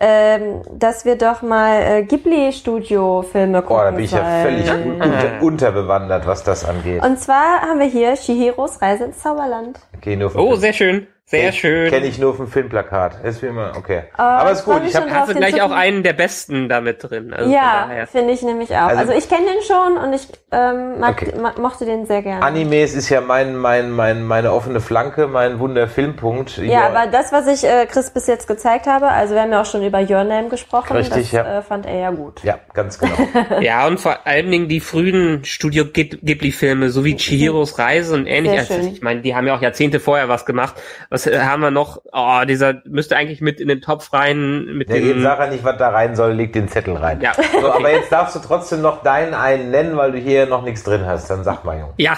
ähm, 0.00 0.62
dass 0.72 1.04
wir 1.04 1.16
doch 1.16 1.42
mal 1.42 1.80
äh, 1.82 2.02
Ghibli-Studio-Filme 2.02 3.62
gucken 3.62 3.76
Boah, 3.76 3.84
da 3.84 3.90
bin 3.92 4.04
ich 4.04 4.10
ja 4.10 4.18
sollen. 4.18 4.42
völlig 4.42 4.70
un 4.70 5.00
unter 5.00 5.42
unterbewandert, 5.42 6.26
was 6.26 6.42
das 6.42 6.64
angeht. 6.68 7.02
Und 7.04 7.18
zwar 7.20 7.62
haben 7.62 7.78
wir 7.78 7.86
hier 7.86 8.16
Shihiros 8.16 8.82
Reise 8.82 9.04
ins 9.04 9.20
Zauberland. 9.20 9.78
Okay, 9.96 10.16
nur 10.16 10.30
vom 10.30 10.40
Oh, 10.40 10.56
sehr 10.56 10.72
schön. 10.72 11.06
Sehr 11.28 11.50
schön. 11.50 11.90
Kenne 11.90 12.06
ich 12.06 12.18
nur 12.20 12.36
vom 12.36 12.46
Filmplakat. 12.46 13.24
Ist 13.24 13.42
wie 13.42 13.46
immer, 13.46 13.72
okay. 13.76 14.02
Oh, 14.16 14.22
Aber 14.22 14.52
ist 14.52 14.64
gut. 14.64 14.82
Ich 14.86 14.94
habe 14.94 15.06
den 15.26 15.36
gleich 15.38 15.60
auch 15.60 15.72
einen 15.72 16.04
der 16.04 16.12
besten 16.12 16.68
damit 16.68 17.02
drin. 17.02 17.32
Also 17.34 17.50
Ja, 17.50 17.88
finde 18.10 18.32
ich 18.32 18.42
nämlich 18.42 18.70
auch. 18.70 18.82
Also- 18.86 19.00
Also, 19.00 19.12
ich 19.12 19.28
kenne 19.28 19.46
den 19.46 19.60
schon 19.66 19.96
und 19.98 20.12
ich 20.12 20.28
ähm, 20.52 21.00
mag, 21.00 21.20
Okay. 21.22 21.32
ma 21.40 21.52
mochte 21.58 21.84
den 21.84 22.06
sehr 22.06 22.22
gerne. 22.22 22.42
Animes 22.44 22.94
ist 22.94 23.08
ja 23.08 23.20
mein, 23.20 23.56
mein, 23.56 23.90
mein, 23.90 24.22
meine 24.24 24.52
offene 24.52 24.80
Flanke, 24.80 25.26
mein 25.26 25.58
Wunderfilmpunkt. 25.58 26.58
ja, 26.58 26.86
aber 26.86 27.10
das, 27.10 27.32
was 27.32 27.48
ich 27.48 27.64
äh, 27.68 27.86
Chris 27.86 28.10
bis 28.10 28.28
jetzt 28.28 28.46
gezeigt 28.46 28.86
habe, 28.86 29.08
also 29.08 29.34
wir 29.34 29.42
haben 29.42 29.50
ja 29.50 29.60
auch 29.62 29.66
schon 29.66 29.84
über 29.84 29.98
Your 29.98 30.22
Name 30.22 30.48
gesprochen, 30.48 30.96
Richtig, 30.96 31.30
das 31.30 31.32
ja. 31.32 31.58
äh, 31.58 31.62
fand 31.62 31.86
er 31.86 31.98
ja 31.98 32.10
gut. 32.12 32.44
Ja, 32.44 32.60
ganz 32.72 33.00
genau. 33.00 33.14
Ja, 33.60 33.86
und 33.88 33.98
vor 33.98 34.18
allen 34.26 34.48
Dingen 34.50 34.68
die 34.68 34.78
frühen 34.80 35.44
Studio 35.44 35.84
Ghib- 35.86 36.20
Ghibli-Filme, 36.22 36.90
so 36.90 37.04
wie 37.04 37.16
Chihiros 37.16 37.80
Reise 37.80 38.14
und 38.14 38.26
ähnlich. 38.28 38.52
Sehr 38.52 38.60
Also 38.60 38.74
schön. 38.74 38.92
ich 38.94 39.02
meine, 39.02 39.22
die 39.22 39.34
haben 39.34 39.46
ja 39.48 39.56
auch 39.56 39.60
Jahrzehnte 39.62 39.98
vorher 39.98 40.28
was 40.28 40.46
gemacht. 40.46 40.76
Was 41.16 41.26
äh, 41.26 41.40
haben 41.40 41.62
wir 41.62 41.70
noch? 41.70 42.02
Oh, 42.12 42.42
dieser 42.46 42.82
müsste 42.84 43.16
eigentlich 43.16 43.40
mit 43.40 43.58
in 43.60 43.68
den 43.68 43.80
Topf 43.80 44.12
rein. 44.12 44.66
Mit 44.76 44.90
Ja, 44.90 44.96
den, 44.96 45.22
sag 45.22 45.38
er 45.38 45.46
nicht, 45.48 45.64
was 45.64 45.78
da 45.78 45.88
rein 45.88 46.14
soll, 46.14 46.32
leg 46.32 46.52
den 46.52 46.68
Zettel 46.68 46.94
rein. 46.96 47.20
Ja, 47.22 47.32
So, 47.34 47.42
okay. 47.58 47.66
aber 47.78 47.90
jetzt 47.92 48.12
darfst 48.12 48.34
du 48.36 48.40
trotzdem 48.40 48.82
noch 48.82 49.02
deinen 49.02 49.32
einen 49.34 49.70
nennen, 49.70 49.96
weil 49.96 50.12
du 50.12 50.18
hier 50.18 50.46
noch 50.46 50.62
nichts 50.62 50.82
drin 50.84 51.06
hast. 51.06 51.28
Dann 51.30 51.42
sag 51.44 51.64
mal, 51.64 51.78
Junge. 51.78 51.94
ja. 51.96 52.16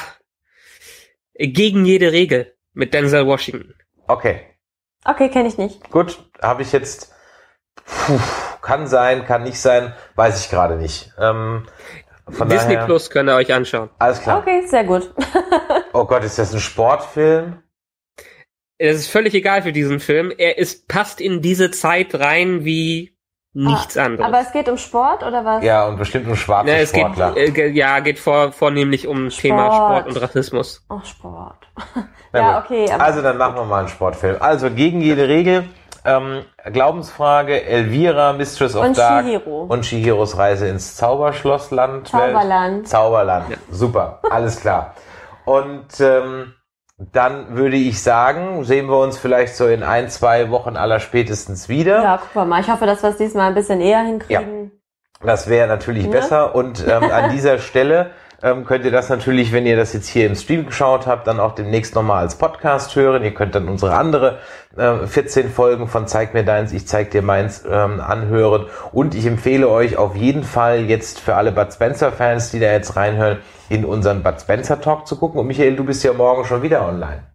Gegen 1.35 1.85
jede 1.85 2.11
Regel 2.11 2.55
mit 2.73 2.93
Denzel 2.95 3.27
Washington. 3.27 3.75
Okay, 4.09 4.41
Okay, 5.05 5.29
kenne 5.29 5.47
ich 5.49 5.57
nicht. 5.59 5.89
gut. 5.91 6.19
Habe 6.43 6.63
ich 6.63 6.73
jetzt. 6.73 7.15
Puh, 7.87 8.19
kann 8.61 8.89
sein, 8.89 9.25
kann 9.25 9.45
nicht 9.45 9.61
sein, 9.61 9.95
weiß 10.17 10.41
ich 10.45 10.51
gerade 10.51 10.75
nicht. 10.77 11.13
Ähm, 11.19 11.67
von 12.29 12.49
Disney 12.49 12.75
daher, 12.75 12.87
Plus 12.87 13.09
könnt 13.09 13.31
ihr 13.31 13.37
euch 13.37 13.53
anschauen. 13.55 13.89
Alles 14.01 14.21
klar. 14.21 14.39
Okay, 14.41 14.67
sehr 14.67 14.85
gut. 14.85 15.15
Oh 15.95 16.05
Gott, 16.05 16.23
ist 16.23 16.39
das 16.39 16.53
ein 16.53 16.61
Sportfilm? 16.61 17.63
Es 18.79 18.97
ist 18.97 19.09
völlig 19.09 19.35
egal 19.35 19.63
für 19.63 19.73
diesen 19.73 20.01
Film. 20.01 20.33
Er 20.37 20.57
ist, 20.59 20.89
passt 20.89 21.21
in 21.21 21.43
diese 21.43 21.71
Zeit 21.71 22.15
rein 22.15 22.65
wie 22.65 23.17
nichts 23.53 23.97
anderes. 23.97 24.25
Aber 24.27 24.41
es 24.41 24.53
geht 24.53 24.69
um 24.69 24.79
Sport 24.79 25.25
oder 25.25 25.45
was? 25.45 25.65
Ja, 25.65 25.87
und 25.87 25.97
bestimmt 25.99 26.29
um 26.29 26.37
schwarze 26.37 26.71
Ja, 26.71 26.77
es 26.77 26.93
geht, 26.93 27.03
Sportler. 27.03 27.37
äh, 27.37 27.69
ja, 27.71 27.99
geht 28.01 28.19
vor, 28.21 28.53
vornehmlich 28.53 29.09
um 29.09 29.31
Thema 29.31 29.73
Sport 29.75 30.07
und 30.09 30.23
Rassismus. 30.23 30.85
Oh, 30.89 31.01
Sport. 31.05 31.67
Ja, 32.35 32.61
gut. 32.61 32.67
okay. 32.71 32.91
Also 32.99 33.23
dann 33.23 33.39
machen 33.39 33.57
wir 33.57 33.65
mal 33.65 33.79
einen 33.81 33.89
Sportfilm. 33.89 34.37
Also 34.41 34.71
gegen 34.71 35.01
jede 35.01 35.29
Regel. 35.29 35.65
Ähm, 36.05 36.45
Glaubensfrage, 36.73 37.65
Elvira, 37.65 38.35
Mistress 38.35 38.77
of 38.77 38.85
Und 38.85 38.99
Dark 38.99 39.25
Chihiro. 39.25 39.63
und 39.63 39.83
Chihiros 39.83 40.37
Reise 40.37 40.69
ins 40.69 40.95
Zauberschlossland. 40.97 42.07
Zauberland. 42.09 42.77
Welt. 42.81 42.89
Zauberland. 42.89 43.59
Super, 43.71 44.21
alles 44.31 44.61
klar. 44.61 44.95
Und 45.47 45.87
ähm, 46.01 46.53
dann 46.99 47.57
würde 47.57 47.77
ich 47.77 48.03
sagen, 48.03 48.65
sehen 48.65 48.89
wir 48.89 48.99
uns 48.99 49.19
vielleicht 49.19 49.55
so 49.57 49.67
in 49.69 49.83
ein, 49.85 50.09
zwei 50.09 50.51
Wochen 50.51 50.77
aller 50.77 50.99
spätestens 50.99 51.69
wieder. 51.69 52.03
ja, 52.03 52.21
guck 52.33 52.47
mal. 52.47 52.61
Ich 52.61 52.69
hoffe, 52.69 52.87
dass 52.87 53.03
wir 53.03 53.11
es 53.11 53.17
diesmal 53.17 53.49
ein 53.49 53.55
bisschen 53.55 53.81
eher 53.81 54.01
hinkriegen. 54.01 54.73
Das 55.23 55.49
wäre 55.49 55.69
natürlich 55.69 56.07
Ne? 56.07 56.11
besser. 56.13 56.55
Und 56.55 56.85
ähm, 56.87 57.05
an 57.05 57.31
dieser 57.33 57.59
Stelle 57.59 58.11
ähm, 58.41 58.65
könnt 58.65 58.85
ihr 58.85 58.93
das 58.93 59.09
natürlich, 59.09 59.53
wenn 59.53 59.67
ihr 59.67 59.77
das 59.77 59.93
jetzt 59.93 60.09
hier 60.09 60.27
im 60.27 60.37
Stream 60.37 60.67
geschaut 60.67 61.09
habt, 61.09 61.27
dann 61.27 61.41
auch 61.41 61.57
demnächst 61.57 61.97
nochmal 61.97 62.19
als 62.19 62.39
Podcast 62.39 62.95
hören. 62.95 63.25
Ihr 63.25 63.35
könnt 63.35 63.57
dann 63.57 63.69
unsere 63.69 63.95
andere 63.95 64.39
äh, 64.77 65.07
14 65.07 65.51
Folgen 65.51 65.89
von 65.89 66.07
Zeig 66.07 66.35
mir 66.35 66.45
deins, 66.45 66.73
ich 66.73 66.87
zeig 66.87 67.11
dir 67.11 67.23
meins 67.23 67.65
ähm, 67.69 68.01
anhören. 68.01 68.67
Und 68.93 69.17
ich 69.17 69.27
empfehle 69.27 69.69
euch 69.69 69.97
auf 69.97 70.15
jeden 70.15 70.45
Fall 70.45 70.85
jetzt 70.85 71.19
für 71.19 71.35
alle 71.35 71.51
Bud 71.51 71.73
Spencer-Fans, 71.73 72.53
die 72.53 72.61
da 72.61 72.71
jetzt 72.71 72.95
reinhören, 72.95 73.39
in 73.71 73.85
unseren 73.85 74.23
Bud 74.23 74.41
Spencer 74.41 74.81
Talk 74.81 75.09
zu 75.09 75.17
gucken. 75.17 75.41
Und 75.41 75.49
Michael, 75.49 75.75
du 75.75 75.85
bist 75.85 76.05
ja 76.05 76.13
morgen 76.13 76.45
schon 76.45 76.63
wieder 76.63 76.87
online. 76.87 77.27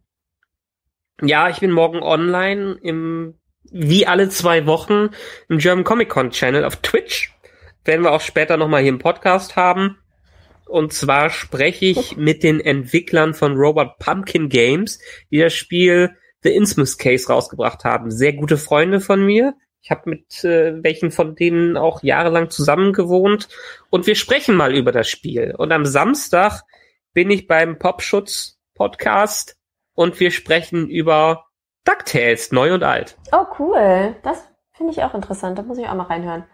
Ja, 1.21 1.49
ich 1.49 1.59
bin 1.59 1.71
morgen 1.71 2.01
online 2.01 2.77
im, 2.81 3.35
wie 3.71 4.07
alle 4.07 4.29
zwei 4.29 4.65
Wochen 4.67 5.09
im 5.49 5.57
German 5.57 5.83
Comic 5.83 6.07
Con 6.07 6.31
Channel 6.31 6.63
auf 6.63 6.77
Twitch. 6.77 7.33
Werden 7.83 8.03
wir 8.03 8.13
auch 8.13 8.21
später 8.21 8.55
nochmal 8.55 8.81
hier 8.81 8.89
im 8.89 8.99
Podcast 8.99 9.57
haben. 9.57 9.97
Und 10.68 10.93
zwar 10.93 11.30
spreche 11.30 11.86
ich 11.86 12.18
mit 12.18 12.43
den 12.43 12.59
Entwicklern 12.59 13.34
von 13.34 13.55
Robot 13.55 13.97
Pumpkin 13.99 14.49
Games, 14.49 14.99
die 15.32 15.39
das 15.39 15.53
Spiel 15.53 16.16
The 16.43 16.53
Innsmouth 16.53 16.97
Case 16.99 17.32
rausgebracht 17.32 17.84
haben. 17.84 18.11
Sehr 18.11 18.34
gute 18.34 18.57
Freunde 18.57 18.99
von 18.99 19.26
mir. 19.26 19.55
Ich 19.82 19.91
habe 19.91 20.09
mit 20.09 20.43
äh, 20.43 20.82
welchen 20.82 21.11
von 21.11 21.36
denen 21.36 21.76
auch 21.76 22.03
jahrelang 22.03 22.49
zusammen 22.49 22.93
gewohnt. 22.93 23.49
Und 23.89 24.07
wir 24.07 24.16
sprechen 24.16 24.55
mal 24.55 24.74
über 24.74 24.91
das 24.91 25.09
Spiel. 25.09 25.53
Und 25.57 25.72
am 25.72 25.86
Samstag 25.86 26.64
bin 27.14 27.30
ich 27.30 27.47
beim 27.47 27.80
Popschutz 27.80 28.59
Podcast 28.76 29.57
und 29.93 30.20
wir 30.20 30.32
sprechen 30.32 30.89
über 30.89 31.45
DuckTales, 31.86 32.51
neu 32.51 32.74
und 32.74 32.84
alt. 32.84 33.18
Oh, 33.32 33.45
cool. 33.59 34.16
Das 34.24 34.49
finde 34.72 34.93
ich 34.93 35.03
auch 35.03 35.14
interessant. 35.14 35.57
Da 35.57 35.64
muss 35.64 35.78
ich 35.78 35.88
auch 35.88 35.95
mal 35.95 36.03
reinhören. 36.03 36.45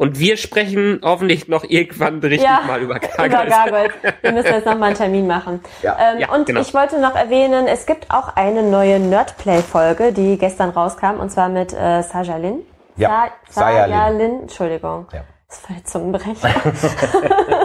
Und 0.00 0.18
wir 0.18 0.38
sprechen 0.38 1.02
hoffentlich 1.04 1.46
noch 1.46 1.62
irgendwann 1.62 2.20
richtig 2.20 2.48
Ja, 2.48 2.62
mal 2.66 2.80
über 2.80 2.96
Über 2.96 3.28
Gargoyles. 3.28 3.54
Gargoyles. 3.54 3.92
Wir 4.22 4.32
müssen 4.32 4.46
jetzt 4.54 4.64
nochmal 4.64 4.84
einen 4.88 4.96
Termin 4.96 5.26
machen. 5.26 5.60
Ja. 5.82 5.94
ähm, 6.00 6.20
Ja, 6.20 6.32
und 6.32 6.46
genau. 6.46 6.62
ich 6.62 6.72
wollte 6.72 6.98
noch 6.98 7.14
erwähnen, 7.14 7.66
es 7.66 7.84
gibt 7.84 8.10
auch 8.10 8.34
eine 8.34 8.62
neue 8.62 8.98
Nerdplay-Folge, 8.98 10.14
die 10.14 10.38
gestern 10.38 10.70
rauskam, 10.70 11.20
und 11.20 11.28
zwar 11.30 11.50
mit 11.50 11.74
äh, 11.74 12.00
Sajalin. 12.00 12.60
Ja, 12.96 13.28
Sa 13.50 13.60
Sajalin. 13.60 13.90
Sajalin, 13.94 14.40
Entschuldigung. 14.40 15.06
Ja. 15.12 15.20
Das 15.48 15.58
ist 15.58 15.66
voll 15.66 15.76
der 15.76 15.84
Zungenbrecher. 15.84 17.58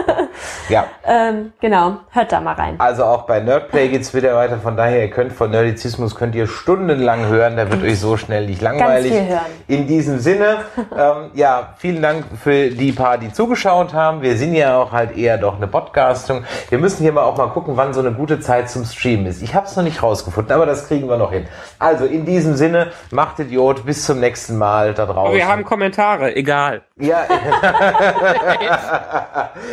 Ja, 0.68 0.86
ähm, 1.04 1.52
genau, 1.60 1.98
hört 2.10 2.32
da 2.32 2.40
mal 2.40 2.54
rein. 2.54 2.74
also 2.78 3.04
auch 3.04 3.22
bei 3.22 3.40
Nerdplay 3.40 3.88
geht's 3.88 4.14
wieder 4.14 4.34
weiter. 4.34 4.58
Von 4.58 4.76
daher, 4.76 5.02
ihr 5.02 5.10
könnt 5.10 5.32
von 5.32 5.50
Nerdizismus 5.50 6.14
könnt 6.14 6.34
ihr 6.34 6.46
stundenlang 6.46 7.26
hören. 7.26 7.56
Da 7.56 7.70
wird 7.70 7.82
euch 7.82 8.00
so 8.00 8.16
schnell 8.16 8.46
nicht 8.46 8.62
langweilig. 8.62 9.12
viel 9.12 9.28
hören. 9.28 9.46
In 9.68 9.86
diesem 9.86 10.18
Sinne, 10.18 10.58
ähm, 10.96 11.30
ja, 11.34 11.74
vielen 11.78 12.02
Dank 12.02 12.24
für 12.42 12.70
die 12.70 12.92
paar, 12.92 13.18
die 13.18 13.32
zugeschaut 13.32 13.94
haben. 13.94 14.22
Wir 14.22 14.36
sind 14.36 14.54
ja 14.54 14.78
auch 14.78 14.92
halt 14.92 15.16
eher 15.16 15.38
doch 15.38 15.56
eine 15.56 15.66
Podcastung. 15.66 16.44
Wir 16.68 16.78
müssen 16.78 17.02
hier 17.02 17.12
mal 17.12 17.22
auch 17.22 17.36
mal 17.36 17.48
gucken, 17.48 17.76
wann 17.76 17.94
so 17.94 18.00
eine 18.00 18.12
gute 18.12 18.40
Zeit 18.40 18.70
zum 18.70 18.84
Streamen 18.84 19.26
ist. 19.26 19.42
Ich 19.42 19.54
habe 19.54 19.66
es 19.66 19.76
noch 19.76 19.84
nicht 19.84 20.02
rausgefunden, 20.02 20.52
aber 20.52 20.66
das 20.66 20.88
kriegen 20.88 21.08
wir 21.08 21.16
noch 21.16 21.32
hin. 21.32 21.46
Also 21.78 22.06
in 22.06 22.24
diesem 22.24 22.54
Sinne, 22.56 22.90
macht 23.10 23.38
Idiot, 23.38 23.84
bis 23.86 24.04
zum 24.04 24.20
nächsten 24.20 24.58
Mal 24.58 24.94
da 24.94 25.06
draußen. 25.06 25.18
Aber 25.18 25.34
wir 25.34 25.46
haben 25.46 25.64
Kommentare, 25.64 26.34
egal. 26.34 26.82
ja, 26.96 27.24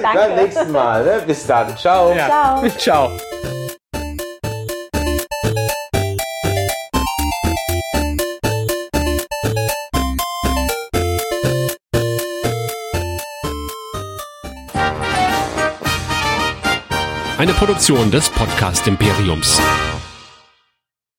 beim 0.14 0.36
nächsten 0.64 0.72
Mal. 0.72 1.04
Ne? 1.04 1.24
Bis 1.26 1.46
dann. 1.46 1.78
Ciao. 1.78 2.14
Ciao. 2.16 2.70
Ciao. 2.78 3.12
Eine 17.38 17.52
Produktion 17.54 18.10
des 18.10 18.30
Podcast 18.30 18.88
Imperiums. 18.88 19.60